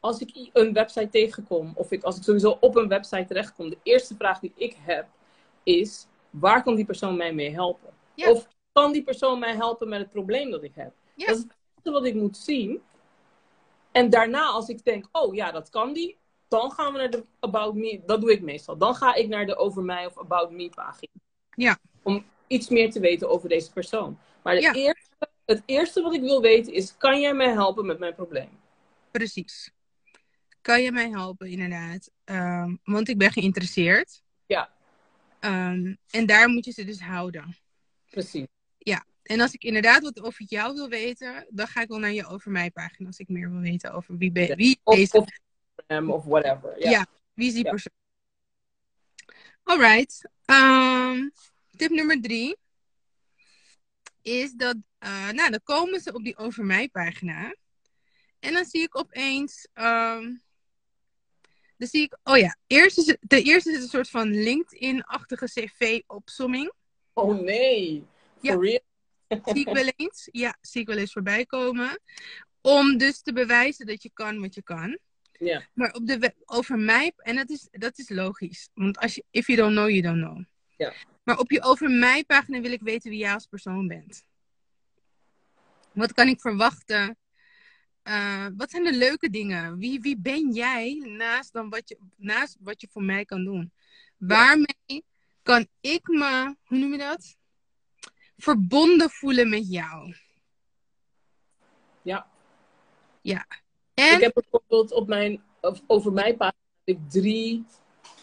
als 0.00 0.20
ik 0.20 0.50
een 0.52 0.72
website 0.72 1.08
tegenkom. 1.08 1.72
Of 1.74 1.92
ik, 1.92 2.02
als 2.02 2.16
ik 2.16 2.22
sowieso 2.22 2.56
op 2.60 2.76
een 2.76 2.88
website 2.88 3.24
terechtkom. 3.24 3.70
De 3.70 3.78
eerste 3.82 4.14
vraag 4.14 4.38
die 4.38 4.52
ik 4.54 4.76
heb. 4.80 5.06
Is. 5.62 6.06
Waar 6.30 6.62
kan 6.62 6.74
die 6.74 6.84
persoon 6.84 7.16
mij 7.16 7.32
mee 7.34 7.50
helpen? 7.50 7.90
Ja. 8.14 8.30
Of 8.30 8.48
kan 8.72 8.92
die 8.92 9.02
persoon 9.02 9.38
mij 9.38 9.54
helpen 9.54 9.88
met 9.88 9.98
het 10.00 10.10
probleem 10.10 10.50
dat 10.50 10.62
ik 10.62 10.74
heb? 10.74 10.92
Ja. 11.14 11.26
Dat 11.26 11.36
is 11.36 11.42
het 11.42 11.52
eerste 11.74 11.90
wat 11.90 12.04
ik 12.04 12.14
moet 12.14 12.36
zien. 12.36 12.82
En 13.92 14.10
daarna 14.10 14.46
als 14.46 14.68
ik 14.68 14.84
denk. 14.84 15.08
Oh 15.12 15.34
ja, 15.34 15.50
dat 15.52 15.70
kan 15.70 15.92
die. 15.92 16.16
Dan 16.48 16.70
gaan 16.70 16.92
we 16.92 16.98
naar 16.98 17.10
de 17.10 17.24
About 17.40 17.74
Me. 17.74 18.02
Dat 18.06 18.20
doe 18.20 18.32
ik 18.32 18.42
meestal. 18.42 18.76
Dan 18.76 18.94
ga 18.94 19.14
ik 19.14 19.28
naar 19.28 19.46
de 19.46 19.56
Over 19.56 19.82
Mij 19.82 20.06
of 20.06 20.18
About 20.18 20.50
Me 20.50 20.68
pagina. 20.68 21.12
Ja. 21.54 21.78
Om 22.02 22.24
iets 22.46 22.68
meer 22.68 22.90
te 22.90 23.00
weten 23.00 23.28
over 23.30 23.48
deze 23.48 23.72
persoon. 23.72 24.18
Maar 24.42 24.60
Ja. 24.60 24.72
eerste, 24.72 25.28
het 25.44 25.62
eerste 25.66 26.02
wat 26.02 26.14
ik 26.14 26.20
wil 26.20 26.40
weten 26.40 26.72
is: 26.72 26.96
kan 26.96 27.20
jij 27.20 27.34
mij 27.34 27.50
helpen 27.52 27.86
met 27.86 27.98
mijn 27.98 28.14
probleem? 28.14 28.50
Precies. 29.10 29.70
Kan 30.60 30.82
je 30.82 30.92
mij 30.92 31.08
helpen, 31.10 31.48
inderdaad? 31.48 32.10
Ehm, 32.24 32.76
want 32.84 33.08
ik 33.08 33.18
ben 33.18 33.32
geïnteresseerd. 33.32 34.22
Ja. 34.46 34.70
Ehm, 35.40 35.94
en 36.10 36.26
daar 36.26 36.48
moet 36.48 36.64
je 36.64 36.72
ze 36.72 36.84
dus 36.84 37.00
houden. 37.00 37.56
Precies. 38.10 38.46
En 39.26 39.40
als 39.40 39.52
ik 39.52 39.62
inderdaad 39.64 40.02
wat 40.02 40.22
over 40.22 40.44
jou 40.48 40.74
wil 40.74 40.88
weten, 40.88 41.46
dan 41.50 41.66
ga 41.66 41.80
ik 41.80 41.88
wel 41.88 41.98
naar 41.98 42.12
je 42.12 42.26
over 42.26 42.50
mij 42.50 42.70
pagina. 42.70 43.06
Als 43.06 43.18
ik 43.18 43.28
meer 43.28 43.50
wil 43.50 43.60
weten 43.60 43.92
over 43.92 44.16
wie, 44.16 44.32
ben, 44.32 44.46
Ja. 44.46 44.54
wie, 44.54 44.80
Of, 44.82 44.96
deze, 44.96 45.16
of, 45.16 45.28
of 46.08 46.24
whatever. 46.24 46.80
Ja. 46.80 46.90
Ja. 46.90 47.06
wie 47.34 47.46
is 47.46 47.54
die 47.54 47.64
Ja. 47.64 47.70
persoon. 47.70 47.92
Alright. 49.62 50.28
Ehm, 50.44 51.28
tip 51.76 51.90
nummer 51.90 52.20
drie 52.20 52.56
is 54.22 54.52
dat, 54.52 54.76
eh, 54.98 55.30
nou, 55.30 55.50
dan 55.50 55.60
komen 55.64 56.00
ze 56.00 56.12
op 56.12 56.24
die 56.24 56.36
over 56.36 56.64
mij 56.64 56.88
pagina. 56.88 57.54
En 58.38 58.52
dan 58.52 58.64
zie 58.64 58.82
ik 58.82 58.98
opeens, 58.98 59.68
dan 61.76 61.88
zie 61.88 62.02
ik, 62.02 62.18
oh 62.22 62.36
ja, 62.36 62.56
eerst 62.66 62.98
is 62.98 63.06
het, 63.06 63.18
ten 63.26 63.42
eerste 63.42 63.70
is 63.70 63.82
een 63.82 63.88
soort 63.88 64.10
van 64.10 64.28
LinkedIn-achtige 64.42 65.44
cv-opsomming. 65.44 66.72
Oh 67.12 67.40
nee. 67.40 68.04
Ja. 68.40 68.52
For 68.52 68.64
real? 68.64 68.80
Zie 69.54 69.68
ik 69.68 69.74
wel 69.74 69.92
eens. 69.96 70.28
Ja, 70.32 70.56
zie 70.60 70.80
ik 70.80 70.86
wel 70.86 70.96
eens 70.96 71.12
voorbij 71.12 71.46
komen. 71.46 72.00
Om 72.60 72.98
dus 72.98 73.22
te 73.22 73.32
bewijzen 73.32 73.86
dat 73.86 74.02
je 74.02 74.10
kan 74.12 74.40
wat 74.40 74.54
je 74.54 74.62
kan. 74.62 74.98
Ja. 75.38 75.68
Maar 75.74 75.92
op 75.92 76.06
de 76.06 76.34
over 76.44 76.78
mij, 76.78 77.12
en 77.16 77.36
dat 77.36 77.50
is, 77.50 77.68
dat 77.70 77.98
is 77.98 78.08
logisch. 78.08 78.68
Want 78.74 78.98
als 78.98 79.14
je, 79.14 79.24
if 79.30 79.46
you 79.46 79.58
don't 79.58 79.72
know, 79.72 79.88
you 79.88 80.00
don't 80.00 80.22
know. 80.22 80.44
Ja. 80.76 80.94
Maar 81.26 81.38
op 81.38 81.50
je 81.50 81.62
over 81.62 81.90
mij 81.90 82.24
pagina 82.24 82.60
wil 82.60 82.72
ik 82.72 82.82
weten 82.82 83.10
wie 83.10 83.18
jij 83.18 83.32
als 83.32 83.46
persoon 83.46 83.86
bent. 83.86 84.24
Wat 85.92 86.12
kan 86.12 86.28
ik 86.28 86.40
verwachten? 86.40 87.18
Eh, 88.02 88.46
wat 88.56 88.70
zijn 88.70 88.84
de 88.84 88.96
leuke 88.96 89.30
dingen? 89.30 89.78
Wie, 89.78 90.00
wie 90.00 90.18
ben 90.18 90.52
jij 90.52 90.94
naast, 90.94 91.52
dan 91.52 91.68
wat 91.68 91.88
je, 91.88 91.98
naast 92.16 92.56
wat 92.60 92.80
je 92.80 92.88
voor 92.90 93.02
mij 93.02 93.24
kan 93.24 93.44
doen? 93.44 93.72
Waarmee 94.16 95.04
kan 95.42 95.66
ik 95.80 96.08
me, 96.08 96.56
hoe 96.64 96.78
noem 96.78 96.92
je 96.92 96.98
dat? 96.98 97.36
Verbonden 98.36 99.10
voelen 99.10 99.48
met 99.48 99.70
jou. 99.70 100.14
Ja. 102.02 102.26
Ja. 103.20 103.46
En 103.94 104.14
Ik 104.14 104.20
heb 104.20 104.34
bijvoorbeeld 104.34 104.92
op 104.92 105.08
mijn, 105.08 105.42
over 105.86 106.12
mijn 106.12 106.36
pagina 106.36 107.00
drie 107.08 107.64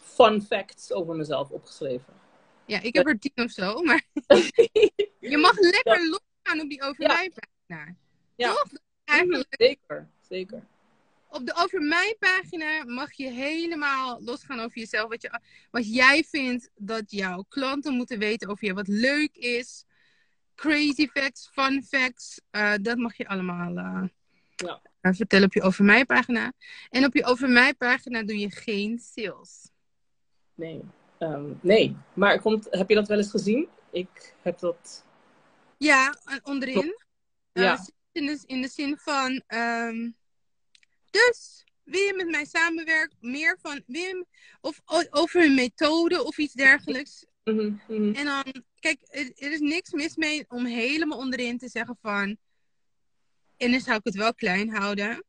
fun 0.01 0.41
facts 0.41 0.91
over 0.91 1.15
mezelf 1.15 1.49
opgeschreven. 1.49 2.21
Ja, 2.65 2.81
ik 2.81 2.95
heb 2.95 3.07
er 3.07 3.19
tien 3.19 3.31
of 3.45 3.51
zo, 3.51 3.81
maar 3.81 4.03
je 5.31 5.37
mag 5.37 5.59
lekker 5.59 6.09
losgaan 6.09 6.61
op 6.61 6.69
die 6.69 6.81
over 6.81 7.01
Ja. 7.01 7.07
mij 7.13 7.31
pagina. 7.31 7.95
Ja. 8.35 8.49
Toch? 8.53 8.65
Eigenlijk, 9.05 9.55
Zeker, 9.57 10.09
zeker. 10.29 10.67
op 11.29 11.45
de 11.45 11.53
over 11.55 11.81
mij 11.81 12.15
pagina 12.19 12.83
mag 12.85 13.11
je 13.13 13.29
helemaal 13.29 14.21
losgaan 14.23 14.59
over 14.59 14.77
jezelf. 14.77 15.09
Wat, 15.09 15.21
je, 15.21 15.39
wat 15.71 15.93
jij 15.93 16.23
vindt 16.23 16.69
dat 16.75 17.11
jouw 17.11 17.45
klanten 17.49 17.93
moeten 17.93 18.19
weten 18.19 18.49
over 18.49 18.65
je. 18.67 18.73
Wat 18.73 18.87
leuk 18.87 19.35
is. 19.35 19.85
Crazy 20.55 21.07
facts, 21.07 21.49
fun 21.53 21.83
facts. 21.83 22.39
eh, 22.51 22.73
dat 22.81 22.97
mag 22.97 23.17
je 23.17 23.27
allemaal 23.27 23.77
eh, 23.77 24.03
Ja. 24.55 24.81
eh, 25.01 25.13
vertellen 25.13 25.45
op 25.45 25.53
je 25.53 25.61
over 25.61 25.83
mij 25.85 26.05
pagina. 26.05 26.53
En 26.89 27.05
op 27.05 27.13
je 27.13 27.23
over 27.25 27.49
mij 27.49 27.73
pagina 27.73 28.23
doe 28.23 28.37
je 28.39 28.51
geen 28.51 28.99
sales. 28.99 29.69
Nee. 30.55 30.81
Ehm, 31.23 31.53
nee. 31.61 31.95
Maar 32.13 32.41
komt, 32.41 32.67
heb 32.69 32.89
je 32.89 32.95
dat 32.95 33.07
wel 33.07 33.17
eens 33.17 33.29
gezien? 33.29 33.67
Ik 33.91 34.35
heb 34.41 34.59
dat. 34.59 35.05
Ja, 35.77 36.15
onderin. 36.43 36.95
Eh, 37.51 37.63
Ja. 37.63 37.87
in, 38.11 38.25
de, 38.25 38.43
in 38.45 38.61
de 38.61 38.67
zin 38.67 38.97
van. 38.97 39.43
ehm, 39.47 40.09
dus, 41.09 41.63
wil 41.83 42.01
je 42.01 42.13
met 42.15 42.29
mij 42.29 42.45
samenwerken? 42.45 43.17
Meer 43.21 43.57
van. 43.61 43.83
Wim, 43.85 44.25
of 44.61 44.81
over 45.09 45.43
een 45.43 45.55
methode 45.55 46.23
of 46.23 46.37
iets 46.37 46.53
dergelijks. 46.53 47.25
Mhm, 47.43 47.73
mhm. 47.87 48.13
En 48.13 48.25
dan, 48.25 48.63
kijk, 48.79 48.99
er, 49.01 49.31
er 49.35 49.51
is 49.51 49.59
niks 49.59 49.91
mis 49.91 50.15
mee 50.15 50.45
om 50.47 50.65
helemaal 50.65 51.17
onderin 51.17 51.57
te 51.57 51.69
zeggen 51.69 51.97
van. 52.01 52.37
En 53.57 53.71
dan 53.71 53.79
zou 53.79 53.97
ik 53.97 54.03
het 54.03 54.15
wel 54.15 54.33
klein 54.33 54.69
houden. 54.69 55.23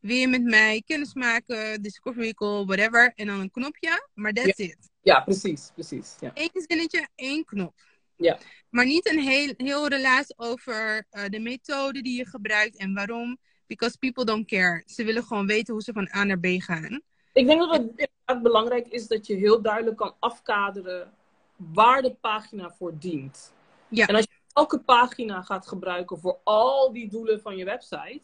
Wil 0.00 0.16
je 0.16 0.28
met 0.28 0.42
mij 0.42 0.82
kennis 0.86 1.14
maken, 1.14 1.82
discovery 1.82 2.32
call, 2.32 2.64
whatever. 2.64 3.12
En 3.14 3.26
dan 3.26 3.40
een 3.40 3.50
knopje. 3.50 4.08
Maar 4.14 4.32
that's 4.32 4.58
it. 4.58 4.90
Ja, 5.00 5.20
precies, 5.20 5.70
precies. 5.74 6.16
Ja. 6.20 6.30
Eén 6.34 6.64
zinnetje, 6.68 7.08
één 7.14 7.44
knop. 7.44 7.74
Ja. 8.16 8.38
Maar 8.70 8.84
niet 8.84 9.10
een 9.10 9.18
heel, 9.18 9.54
heel 9.56 9.88
relaas 9.88 10.38
over 10.38 11.06
eh, 11.10 11.24
de 11.28 11.38
methode 11.38 12.02
die 12.02 12.16
je 12.16 12.26
gebruikt 12.26 12.76
en 12.76 12.94
waarom. 12.94 13.38
Because 13.66 13.98
people 13.98 14.24
don't 14.24 14.46
care. 14.46 14.82
Ze 14.86 15.04
willen 15.04 15.24
gewoon 15.24 15.46
weten 15.46 15.74
hoe 15.74 15.82
ze 15.82 15.92
van 15.92 16.10
A 16.14 16.24
naar 16.24 16.38
B 16.38 16.46
gaan. 16.46 17.02
Ik 17.32 17.46
denk 17.46 17.60
dat 17.60 17.82
het 18.24 18.42
belangrijk 18.42 18.86
is 18.86 19.06
dat 19.06 19.26
je 19.26 19.34
heel 19.34 19.62
duidelijk 19.62 19.96
kan 19.96 20.14
afkaderen 20.18 21.12
waar 21.56 22.02
de 22.02 22.14
pagina 22.14 22.70
voor 22.70 22.98
dient. 22.98 23.52
Ja. 23.88 24.06
En 24.06 24.14
als 24.14 24.24
je 24.24 24.40
elke 24.52 24.80
pagina 24.80 25.42
gaat 25.42 25.68
gebruiken 25.68 26.18
voor 26.18 26.38
al 26.44 26.92
die 26.92 27.08
doelen 27.08 27.40
van 27.40 27.56
je 27.56 27.64
website, 27.64 28.22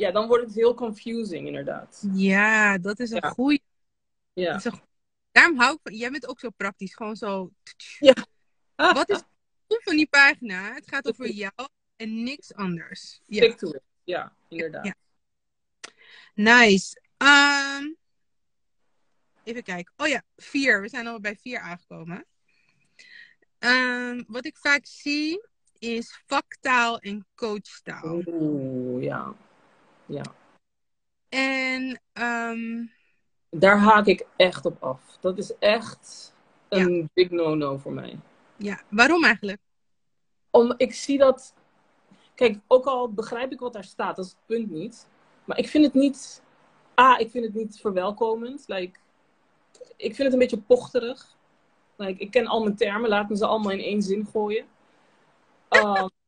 ja, 0.00 0.10
dan 0.10 0.26
wordt 0.26 0.44
het 0.44 0.54
heel 0.54 0.74
confusing 0.74 1.46
inderdaad. 1.46 2.04
Ja, 2.12 2.78
dat 2.78 2.98
is 2.98 3.10
een 3.10 3.18
Ja. 3.22 3.28
goeie. 3.28 3.62
Ja. 4.32 4.54
is 4.54 4.64
een. 4.64 4.80
Daarom 5.32 5.58
hou 5.58 5.74
ik 5.74 5.78
van. 5.82 5.94
Jij 5.94 6.10
bent 6.10 6.26
ook 6.28 6.40
zo 6.40 6.50
praktisch. 6.50 6.94
Gewoon 6.94 7.16
zo. 7.16 7.50
Ja. 7.98 8.14
Wat 8.98 9.10
is 9.10 9.16
het 9.66 9.82
van 9.82 9.96
die 9.96 10.08
pagina? 10.08 10.74
Het 10.74 10.88
gaat 10.88 11.08
over 11.08 11.28
jou 11.30 11.52
en 11.96 12.22
niks 12.22 12.54
anders. 12.54 13.20
Ja. 13.26 13.42
Stick 13.42 13.58
to 13.58 13.70
it. 13.70 13.82
Ja, 14.04 14.32
inderdaad. 14.48 14.84
Ja. 14.84 14.94
Nice. 16.34 17.00
Ehm, 17.16 17.84
even 19.44 19.62
kijken. 19.62 19.92
Oh 19.96 20.06
ja, 20.06 20.22
vier. 20.36 20.80
We 20.80 20.88
zijn 20.88 21.06
al 21.06 21.20
bij 21.20 21.36
vier 21.36 21.58
aangekomen. 21.58 22.24
Ehm, 23.58 24.22
wat 24.26 24.44
ik 24.44 24.56
vaak 24.56 24.86
zie 24.86 25.48
is 25.78 26.22
vaktaal 26.26 26.98
en 26.98 27.26
coachtaal. 27.34 28.22
Oeh, 28.26 29.02
ja. 29.02 29.36
Ja. 30.10 30.22
En 31.28 32.00
ehm, 32.12 32.86
Daar 33.50 33.78
haak 33.78 34.06
ik 34.06 34.26
echt 34.36 34.64
op 34.64 34.82
af. 34.82 35.16
Dat 35.20 35.38
is 35.38 35.58
echt 35.58 36.34
een 36.68 37.10
big 37.14 37.30
no-no 37.30 37.76
voor 37.76 37.92
mij. 37.92 38.18
ja, 38.56 38.80
waarom 38.88 39.24
eigenlijk? 39.24 39.60
Om, 40.50 40.74
ik 40.76 40.94
zie 40.94 41.18
dat. 41.18 41.54
Kijk, 42.34 42.58
ook 42.66 42.84
al 42.84 43.12
begrijp 43.12 43.52
ik 43.52 43.60
wat 43.60 43.72
daar 43.72 43.84
staat, 43.84 44.16
dat 44.16 44.24
is 44.24 44.30
het 44.30 44.40
punt 44.46 44.70
niet. 44.70 45.08
Maar 45.44 45.58
ik 45.58 45.68
vind 45.68 45.84
het 45.84 45.94
niet. 45.94 46.42
A, 47.00 47.18
ik 47.18 47.30
vind 47.30 47.44
het 47.44 47.54
niet 47.54 47.80
verwelkomend. 47.80 48.64
Like, 48.66 48.98
ik 49.96 50.14
vind 50.14 50.18
het 50.18 50.32
een 50.32 50.38
beetje 50.38 50.60
pochterig. 50.60 51.36
Like, 51.96 52.20
ik 52.20 52.30
ken 52.30 52.46
al 52.46 52.62
mijn 52.62 52.76
termen, 52.76 53.08
laat 53.08 53.28
me 53.28 53.36
ze 53.36 53.46
allemaal 53.46 53.72
in 53.72 53.80
één 53.80 54.02
zin 54.02 54.26
gooien. 54.26 54.64
Um, 55.68 56.08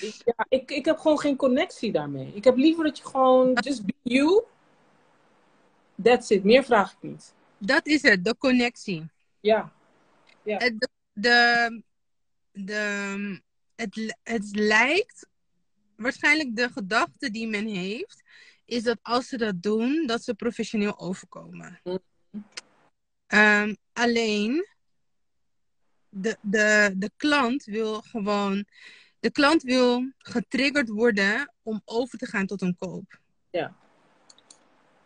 ja, 0.00 0.46
ik, 0.48 0.70
ik 0.70 0.84
heb 0.84 0.98
gewoon 0.98 1.18
geen 1.18 1.36
connectie 1.36 1.92
daarmee. 1.92 2.32
Ik 2.34 2.44
heb 2.44 2.56
liever 2.56 2.84
dat 2.84 2.98
je 2.98 3.04
gewoon 3.04 3.52
just 3.52 3.84
be 3.84 3.94
you. 4.02 4.42
That's 6.02 6.30
it. 6.30 6.44
Meer 6.44 6.64
vraag 6.64 6.92
ik 6.92 6.98
niet. 7.00 7.34
Dat 7.58 7.86
is 7.86 8.02
het, 8.02 8.24
de 8.24 8.36
connectie. 8.36 9.10
Ja. 9.40 9.72
Het, 10.42 10.80
de, 10.80 10.88
de, 11.12 11.82
de- 12.52 13.40
het, 13.74 14.16
het 14.22 14.56
lijkt, 14.56 15.26
waarschijnlijk 15.96 16.56
de 16.56 16.68
gedachte 16.68 17.30
die 17.30 17.48
men 17.48 17.66
heeft, 17.66 18.22
is 18.64 18.82
dat 18.82 18.98
als 19.02 19.28
ze 19.28 19.36
dat 19.36 19.62
doen, 19.62 20.06
dat 20.06 20.22
ze 20.24 20.34
professioneel 20.34 20.98
overkomen. 20.98 21.80
Mhm. 21.84 21.96
Ehm, 23.26 23.74
alleen, 23.92 24.66
de, 26.08 26.36
de, 26.40 26.92
de 26.96 27.10
klant 27.16 27.64
wil 27.64 28.00
gewoon, 28.00 28.64
de 29.20 29.30
klant 29.30 29.62
wil 29.62 30.12
getriggerd 30.18 30.88
worden 30.88 31.52
om 31.62 31.82
over 31.84 32.18
te 32.18 32.26
gaan 32.26 32.46
tot 32.46 32.62
een 32.62 32.76
koop. 32.76 33.20
Ja. 33.50 33.76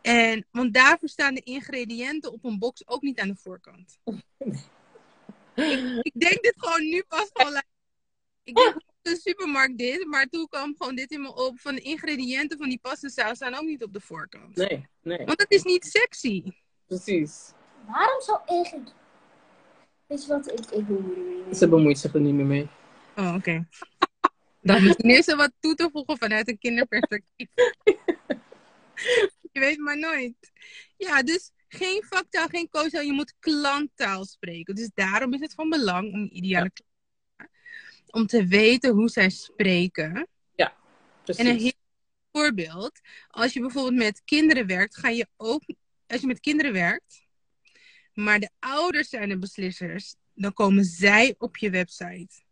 En, 0.02 0.46
want 0.50 0.74
daarvoor 0.74 1.08
staan 1.08 1.34
de 1.34 1.40
ingrediënten 1.40 2.32
op 2.32 2.44
een 2.44 2.58
box 2.58 2.86
ook 2.86 3.02
niet 3.02 3.20
aan 3.20 3.28
de 3.28 3.36
voorkant. 3.36 3.98
ik 6.02 6.12
denk 6.14 6.42
dit 6.42 6.54
gewoon 6.56 6.88
nu 6.88 7.02
pas 7.08 7.30
al. 7.32 7.56
Ik 8.42 8.54
denk 8.54 8.72
dat 8.72 8.82
de 9.02 9.16
supermarkt 9.20 9.78
dit, 9.78 10.06
maar 10.06 10.26
toen 10.26 10.48
kwam 10.48 10.74
gewoon 10.78 10.94
dit 10.94 11.10
in 11.10 11.20
me 11.20 11.34
op. 11.34 11.60
Van 11.60 11.74
de 11.74 11.80
ingrediënten 11.80 12.58
van 12.58 12.68
die 12.68 12.78
pasta 12.82 13.08
saus 13.08 13.36
staan 13.36 13.54
ook 13.54 13.64
niet 13.64 13.82
op 13.82 13.92
de 13.92 14.00
voorkant. 14.00 14.56
Nee, 14.56 14.88
nee. 15.02 15.24
Want 15.24 15.40
het 15.40 15.50
is 15.50 15.62
niet 15.62 15.84
sexy. 15.84 16.42
Precies. 16.86 17.52
Waarom 17.86 18.20
zou 18.20 18.38
ik... 18.46 18.92
Weet 20.06 20.22
je 20.24 20.28
wat? 20.28 20.52
Ik, 20.52 20.70
ik 20.70 20.86
bemoei 20.86 21.16
me 21.16 21.34
niet 21.34 21.44
mee. 21.44 21.54
Ze 21.54 21.68
bemoeit 21.68 21.98
zich 21.98 22.14
er 22.14 22.20
niet 22.20 22.34
meer 22.34 22.46
mee. 22.46 22.68
Oh, 23.16 23.34
oké. 23.34 23.66
Dan 24.64 24.84
misschien 24.84 25.10
is 25.10 25.28
er 25.28 25.36
wat 25.36 25.52
toe 25.60 25.74
te 25.74 25.88
voegen 25.92 26.18
vanuit 26.18 26.48
een 26.48 26.58
kinderperspectief. 26.58 27.48
je 29.52 29.60
weet 29.60 29.78
maar 29.78 29.98
nooit. 29.98 30.52
Ja, 30.96 31.22
dus 31.22 31.50
geen 31.68 32.04
vaktaal, 32.08 32.48
geen 32.48 32.68
co 32.68 32.82
Je 32.82 33.12
moet 33.12 33.34
klanttaal 33.40 34.24
spreken. 34.24 34.74
Dus 34.74 34.90
daarom 34.94 35.34
is 35.34 35.40
het 35.40 35.54
van 35.54 35.68
belang 35.68 36.12
om 36.12 36.28
ideale 36.32 36.70
klant 36.70 36.92
om 38.14 38.26
te 38.26 38.46
weten 38.46 38.90
hoe 38.90 39.08
zij 39.08 39.30
spreken. 39.30 40.28
Precies. 41.22 41.44
En 41.44 41.50
een 41.50 41.60
heel 41.60 41.72
voorbeeld, 42.32 43.00
als 43.28 43.52
je 43.52 43.60
bijvoorbeeld 43.60 43.94
met 43.94 44.22
kinderen 44.24 44.66
werkt, 44.66 44.96
ga 44.96 45.08
je 45.08 45.26
ook, 45.36 45.62
als 46.06 46.20
je 46.20 46.26
met 46.26 46.40
kinderen 46.40 46.72
werkt, 46.72 47.26
maar 48.12 48.40
de 48.40 48.50
ouders 48.58 49.08
zijn 49.08 49.28
de 49.28 49.38
beslissers, 49.38 50.14
dan 50.34 50.52
komen 50.52 50.84
zij 50.84 51.34
op 51.38 51.56
je 51.56 51.70
website. 51.70 52.43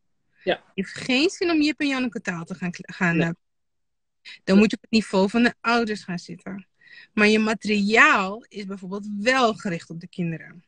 Ja. 0.45 0.55
Je 0.75 0.83
heeft 0.83 0.95
geen 0.95 1.31
zin 1.31 1.51
om 1.51 1.61
Jip 1.63 1.81
en 1.81 1.87
Janneke 1.89 2.21
taal 2.21 2.45
te 2.45 2.55
gaan, 2.55 2.71
gaan 2.73 3.17
Nee. 3.17 3.33
dan 4.45 4.59
moet 4.59 4.71
je 4.71 4.77
op 4.77 4.83
het 4.83 4.91
niveau 4.91 5.29
van 5.31 5.43
de 5.43 5.55
ouders 5.61 6.05
gaan 6.05 6.19
zitten. 6.19 6.67
Maar 7.15 7.27
je 7.29 7.39
materiaal 7.39 8.45
is 8.49 8.65
bijvoorbeeld 8.67 9.07
wel 9.21 9.55
gericht 9.55 9.91
op 9.91 10.01
de 10.01 10.09
kinderen. 10.09 10.65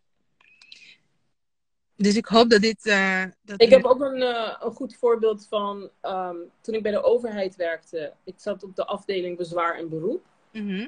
Dus 1.97 2.17
ik 2.17 2.27
hoop 2.27 2.51
dat 2.51 2.61
dit. 2.61 2.87
eh, 2.87 3.25
dat 3.43 3.63
Ik 3.63 3.71
heb 3.71 3.85
ook 3.85 4.01
een, 4.01 4.23
eh, 4.23 4.57
een 4.61 4.73
goed 4.73 4.97
voorbeeld 4.97 5.47
van 5.47 5.91
ehm, 6.01 6.37
toen 6.61 6.75
ik 6.75 6.83
bij 6.83 6.93
de 6.93 7.03
overheid 7.03 7.57
werkte. 7.57 8.13
Ik 8.25 8.35
zat 8.37 8.63
op 8.63 8.77
de 8.77 8.87
afdeling 8.87 9.37
bezwaar 9.37 9.75
en 9.79 9.89
beroep. 9.89 10.25
Mhm. 10.53 10.87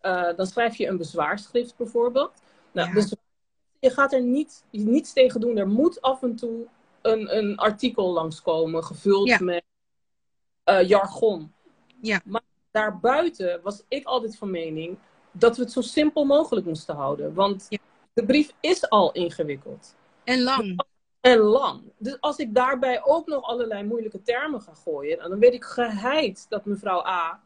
Eh, 0.00 0.36
dan 0.36 0.46
schrijf 0.46 0.76
je 0.76 0.86
een 0.86 0.96
bezwaarschrift 0.96 1.76
bijvoorbeeld. 1.76 2.32
Nou, 2.72 2.88
Ja. 2.88 2.94
bezwaar- 2.94 3.18
je 3.80 3.90
gaat 3.90 4.12
er 4.12 4.22
niet, 4.22 4.64
niets 4.70 5.12
tegen 5.12 5.40
doen. 5.40 5.56
Er 5.56 5.68
moet 5.68 6.00
af 6.00 6.22
en 6.22 6.36
toe 6.36 6.66
een, 7.04 7.36
een 7.36 7.56
artikel 7.56 8.12
langskomen, 8.12 8.84
gevuld 8.84 9.28
Ja. 9.28 9.38
met 9.40 9.64
eh, 10.64 10.88
jargon. 10.88 11.52
Ja. 12.00 12.20
Maar 12.24 12.42
daarbuiten 12.70 13.60
was 13.62 13.82
ik 13.88 14.04
altijd 14.06 14.36
van 14.36 14.50
mening 14.50 14.98
dat 15.32 15.56
we 15.56 15.62
het 15.62 15.72
zo 15.72 15.80
simpel 15.80 16.24
mogelijk 16.24 16.66
moesten 16.66 16.94
houden. 16.94 17.34
Want 17.34 17.66
Ja. 17.68 17.78
de 18.12 18.24
brief 18.24 18.52
is 18.60 18.88
al 18.90 19.12
ingewikkeld. 19.12 19.94
En 20.24 20.42
lang. 20.42 20.84
En 21.20 21.38
lang. 21.38 21.82
Dus 21.98 22.16
als 22.20 22.36
ik 22.36 22.54
daarbij 22.54 23.04
ook 23.04 23.26
nog 23.26 23.42
allerlei 23.42 23.82
moeilijke 23.84 24.22
termen 24.22 24.60
ga 24.60 24.74
gooien, 24.74 25.18
dan 25.18 25.38
weet 25.38 25.54
ik 25.54 25.64
geheid 25.64 26.46
dat 26.48 26.64
mevrouw 26.64 27.06
A 27.06 27.40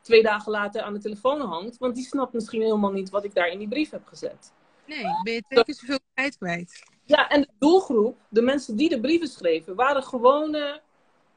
twee 0.00 0.22
dagen 0.22 0.52
later 0.52 0.82
aan 0.82 0.92
de 0.92 1.00
telefoon 1.00 1.40
hangt. 1.40 1.78
Want 1.78 1.94
die 1.94 2.04
snapt 2.04 2.32
misschien 2.32 2.62
helemaal 2.62 2.92
niet 2.92 3.10
wat 3.10 3.24
ik 3.24 3.34
daar 3.34 3.48
in 3.48 3.58
die 3.58 3.68
brief 3.68 3.90
heb 3.90 4.06
gezet. 4.06 4.52
Nee, 4.86 5.04
ben 5.22 5.32
je 5.32 5.42
twee 5.48 5.64
keer 5.64 5.74
zoveel 5.74 5.98
tijd 6.14 6.36
kwijt. 6.36 6.82
Ja, 7.10 7.28
en 7.28 7.40
de 7.40 7.48
doelgroep, 7.58 8.16
de 8.28 8.42
mensen 8.42 8.76
die 8.76 8.88
de 8.88 9.00
brieven 9.00 9.28
schreven, 9.28 9.74
waren 9.74 10.02
gewone 10.02 10.80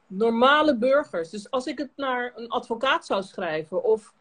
normale 0.06 0.76
burgers. 0.76 1.30
Dus 1.30 1.50
als 1.50 1.66
ik 1.66 1.78
het 1.78 1.90
naar 1.96 2.32
een 2.36 2.48
advocaat 2.48 3.06
zou 3.06 3.22
schrijven 3.22 3.84
of 3.84 4.12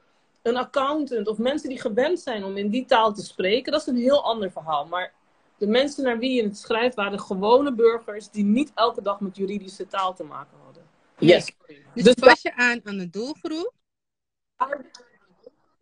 een 0.42 0.58
accountant 0.58 1.28
of 1.28 1.38
mensen 1.38 1.70
die 1.70 1.80
gewend 1.80 2.20
zijn 2.20 2.44
om 2.44 2.58
in 2.58 2.70
die 2.70 2.86
taal 2.86 3.14
te 3.14 3.24
spreken, 3.24 3.72
dat 3.72 3.82
is 3.82 3.88
een 3.88 3.96
heel 3.98 4.24
ander 4.24 4.52
verhaal. 4.52 4.86
Maar 4.86 5.14
de 5.58 5.68
mensen 5.68 6.04
naar 6.04 6.18
wie 6.18 6.34
je 6.36 6.44
het 6.44 6.58
schrijft 6.58 6.96
waren 6.96 7.20
gewone 7.20 7.74
burgers 7.74 8.30
die 8.30 8.44
niet 8.44 8.72
elke 8.76 9.02
dag 9.02 9.20
met 9.20 9.36
juridische 9.36 9.88
taal 9.88 10.14
te 10.14 10.24
maken 10.24 10.58
hadden. 10.64 10.84
Yes. 11.18 11.52
Dus, 11.94 12.04
Dus 12.04 12.14
pas 12.14 12.42
je 12.42 12.56
aan 12.56 12.80
aan 12.84 12.98
de 12.98 13.10
doelgroep. 13.10 13.74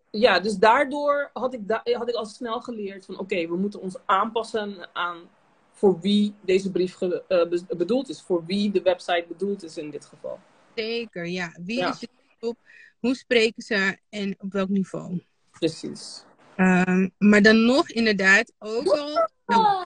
Ja, 0.10 0.40
dus 0.40 0.58
daardoor 0.58 1.30
had 1.34 1.54
ik, 1.54 1.68
da- 1.68 1.82
had 1.84 2.10
ik 2.10 2.16
al 2.16 2.26
snel 2.26 2.62
geleerd 2.62 3.06
van 3.06 3.20
oké, 3.20 3.48
we 3.48 3.56
moeten 3.56 3.82
ons 3.82 3.98
aanpassen 4.06 4.90
aan 4.94 5.30
voor 5.82 6.00
wie 6.00 6.34
deze 6.46 6.72
brief 6.72 6.94
ge- 6.96 7.24
eh, 7.28 7.50
be- 7.50 7.76
bedoeld 7.76 8.10
is. 8.10 8.22
Voor 8.22 8.46
wie 8.46 8.72
de 8.72 8.82
website 8.82 9.26
bedoeld 9.28 9.64
is 9.64 9.78
in 9.78 9.90
dit 9.92 10.06
geval. 10.06 10.40
Zeker, 10.76 11.26
ja. 11.26 11.56
Wie 11.66 11.78
Ja. 11.78 11.90
is 11.94 12.00
je 12.00 12.08
doelgroep? 12.30 12.58
Hoe 13.00 13.16
spreken 13.16 13.64
ze 13.64 13.98
en 14.10 14.36
op 14.40 14.52
welk 14.52 14.70
niveau? 14.70 15.24
Precies. 15.52 16.24
Ehm, 16.56 17.10
maar 17.18 17.42
dan 17.42 17.66
nog 17.66 17.90
inderdaad, 17.90 18.54
ook 18.60 18.88
al 19.46 19.86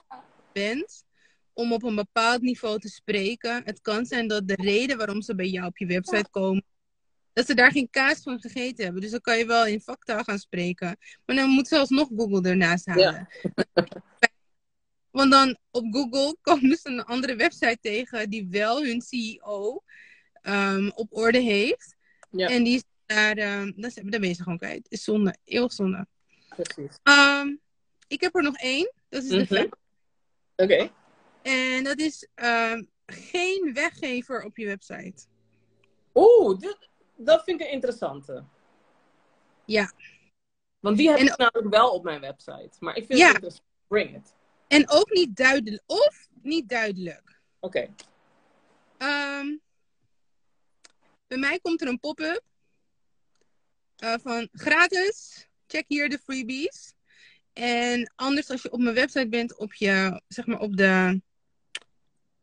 bent 0.52 1.04
om 1.52 1.72
op 1.72 1.82
een 1.82 1.94
bepaald 1.94 2.40
niveau 2.42 2.78
te 2.78 2.88
spreken. 2.88 3.62
Het 3.64 3.80
kan 3.80 4.06
zijn 4.06 4.28
dat 4.28 4.48
de 4.48 4.54
reden 4.56 4.96
waarom 4.96 5.22
ze 5.22 5.34
bij 5.34 5.48
jou 5.48 5.66
op 5.66 5.78
je 5.78 5.86
website 5.86 6.28
komen, 6.30 6.64
dat 7.32 7.46
ze 7.46 7.54
daar 7.54 7.70
geen 7.72 7.90
kaas 7.90 8.22
van 8.22 8.40
gegeten 8.40 8.84
hebben. 8.84 9.02
Dus 9.02 9.10
dan 9.10 9.20
kan 9.20 9.38
je 9.38 9.46
wel 9.46 9.66
in 9.66 9.80
vaktaal 9.80 10.22
gaan 10.24 10.38
spreken. 10.38 10.96
Maar 11.26 11.36
dan 11.36 11.48
moet 11.48 11.68
zelfs 11.68 11.90
nog 11.90 12.08
Google 12.16 12.48
ernaast 12.50 12.86
halen. 12.86 13.28
Want 15.16 15.30
dan 15.30 15.56
op 15.70 15.84
Google 15.94 16.36
komen 16.42 16.76
ze 16.76 16.88
een 16.88 17.04
andere 17.04 17.36
website 17.36 17.78
tegen 17.80 18.30
die 18.30 18.46
wel 18.50 18.82
hun 18.82 19.00
CEO 19.02 19.82
ehm, 20.42 20.88
op 20.94 21.16
orde 21.16 21.38
heeft. 21.38 21.96
Ja. 22.30 22.48
En 22.48 22.62
die 22.64 22.74
is 22.74 22.82
daar, 23.06 23.36
is, 23.76 23.94
daar 23.94 24.20
ben 24.20 24.28
je 24.28 24.32
ze 24.34 24.42
gewoon 24.42 24.58
kwijt. 24.58 24.86
Is 24.90 25.04
zonde, 25.04 25.36
eeuwig 25.44 25.72
zonde. 25.72 26.06
Precies. 26.48 26.98
Ehm, 27.02 27.54
ik 28.08 28.20
heb 28.20 28.34
er 28.34 28.42
nog 28.42 28.56
één. 28.56 28.92
Dat 29.08 29.22
is 29.22 29.28
de 29.28 29.36
Mhm. 29.36 29.54
fact. 29.54 29.76
Oké. 30.56 30.90
En 31.42 31.84
dat 31.84 31.98
is 31.98 32.28
geen 33.06 33.70
weggever 33.74 34.44
op 34.44 34.56
je 34.56 34.66
website. 34.66 35.24
Oeh, 36.14 36.58
dit- 36.58 36.88
dat 37.16 37.44
vind 37.44 37.60
ik 37.60 37.66
een 37.66 37.72
interessante. 37.72 38.44
Ja. 39.64 39.92
Want 40.80 40.96
die 40.96 41.08
heb 41.08 41.18
En- 41.18 41.26
ik 41.26 41.36
namelijk 41.36 41.68
wel 41.74 41.90
op 41.90 42.04
mijn 42.04 42.20
website. 42.20 42.70
Maar 42.78 42.96
ik 42.96 43.06
vind 43.06 43.18
Ja. 43.18 43.24
het 43.26 43.34
interessant. 43.34 43.68
Bring 43.88 44.16
it. 44.16 44.34
En 44.68 44.88
ook 44.90 45.10
niet 45.10 45.36
duidelijk. 45.36 45.82
Of 45.86 46.28
niet 46.42 46.68
duidelijk. 46.68 47.40
Oké. 47.60 47.94
Ehm, 48.98 49.56
bij 51.26 51.38
mij 51.38 51.58
komt 51.62 51.80
er 51.80 51.88
een 51.88 52.00
pop-up 52.00 52.42
eh, 53.96 54.14
van 54.22 54.48
gratis. 54.52 55.46
Check 55.66 55.84
hier 55.88 56.08
de 56.08 56.18
freebies. 56.18 56.94
En 57.52 58.12
anders 58.16 58.50
als 58.50 58.62
je 58.62 58.70
op 58.72 58.80
mijn 58.80 58.94
website 58.94 59.28
bent, 59.28 59.56
op 59.56 59.74
je, 59.74 60.22
zeg 60.28 60.46
maar 60.46 60.60
op 60.60 60.76
de, 60.76 61.22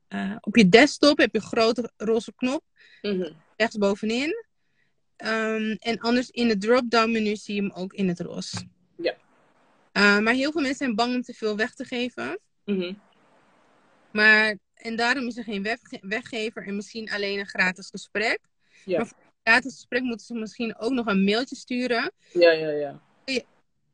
eh, 0.07 0.36
op 0.39 0.55
je 0.55 0.69
desktop 0.69 1.17
heb 1.17 1.31
je 1.33 1.38
een 1.39 1.45
grote 1.47 1.91
roze 1.97 2.33
knop 2.36 2.63
Mhm. 3.01 3.33
rechts 3.57 3.77
bovenin. 3.77 4.45
Ehm, 5.15 5.75
en 5.79 5.99
anders 5.99 6.29
in 6.29 6.49
het 6.49 6.62
drop-down 6.62 7.12
menu 7.12 7.36
zie 7.36 7.55
je 7.55 7.62
hem 7.62 7.71
ook 7.71 7.93
in 7.93 8.07
het 8.07 8.19
roze. 8.19 8.67
Eh, 9.93 10.19
maar 10.19 10.34
heel 10.34 10.51
veel 10.51 10.62
mensen 10.62 10.77
zijn 10.86 10.95
bang 10.95 11.15
om 11.15 11.21
te 11.21 11.34
veel 11.34 11.56
weg 11.56 11.73
te 11.73 11.86
geven. 11.86 12.39
Mhm. 12.65 12.93
Maar 14.12 14.58
En 14.73 14.95
daarom 14.95 15.27
is 15.27 15.38
er 15.38 15.43
geen 15.43 15.63
wegge- 15.63 15.99
weggever 16.01 16.67
en 16.67 16.75
misschien 16.75 17.12
alleen 17.12 17.39
een 17.39 17.47
gratis 17.47 17.89
gesprek. 17.89 18.39
Ja. 18.86 18.97
Maar 18.97 19.08
voor 19.08 19.17
een 19.17 19.51
gratis 19.53 19.73
gesprek 19.73 20.01
moeten 20.01 20.25
ze 20.25 20.34
misschien 20.34 20.77
ook 20.77 20.91
nog 20.91 21.06
een 21.06 21.23
mailtje 21.23 21.56
sturen. 21.56 22.12
Ja, 22.34 22.51
ja, 22.51 22.69
ja. 22.69 23.01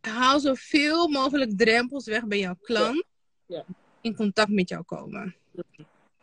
Haal 0.01 0.39
zoveel 0.39 1.07
mogelijk 1.07 1.57
drempels 1.57 2.05
weg 2.05 2.25
bij 2.25 2.39
jouw 2.39 2.55
klant. 2.61 3.05
Ja. 3.45 3.65
In 4.01 4.15
contact 4.15 4.49
met 4.49 4.69
jou 4.69 4.83
komen. 4.83 5.35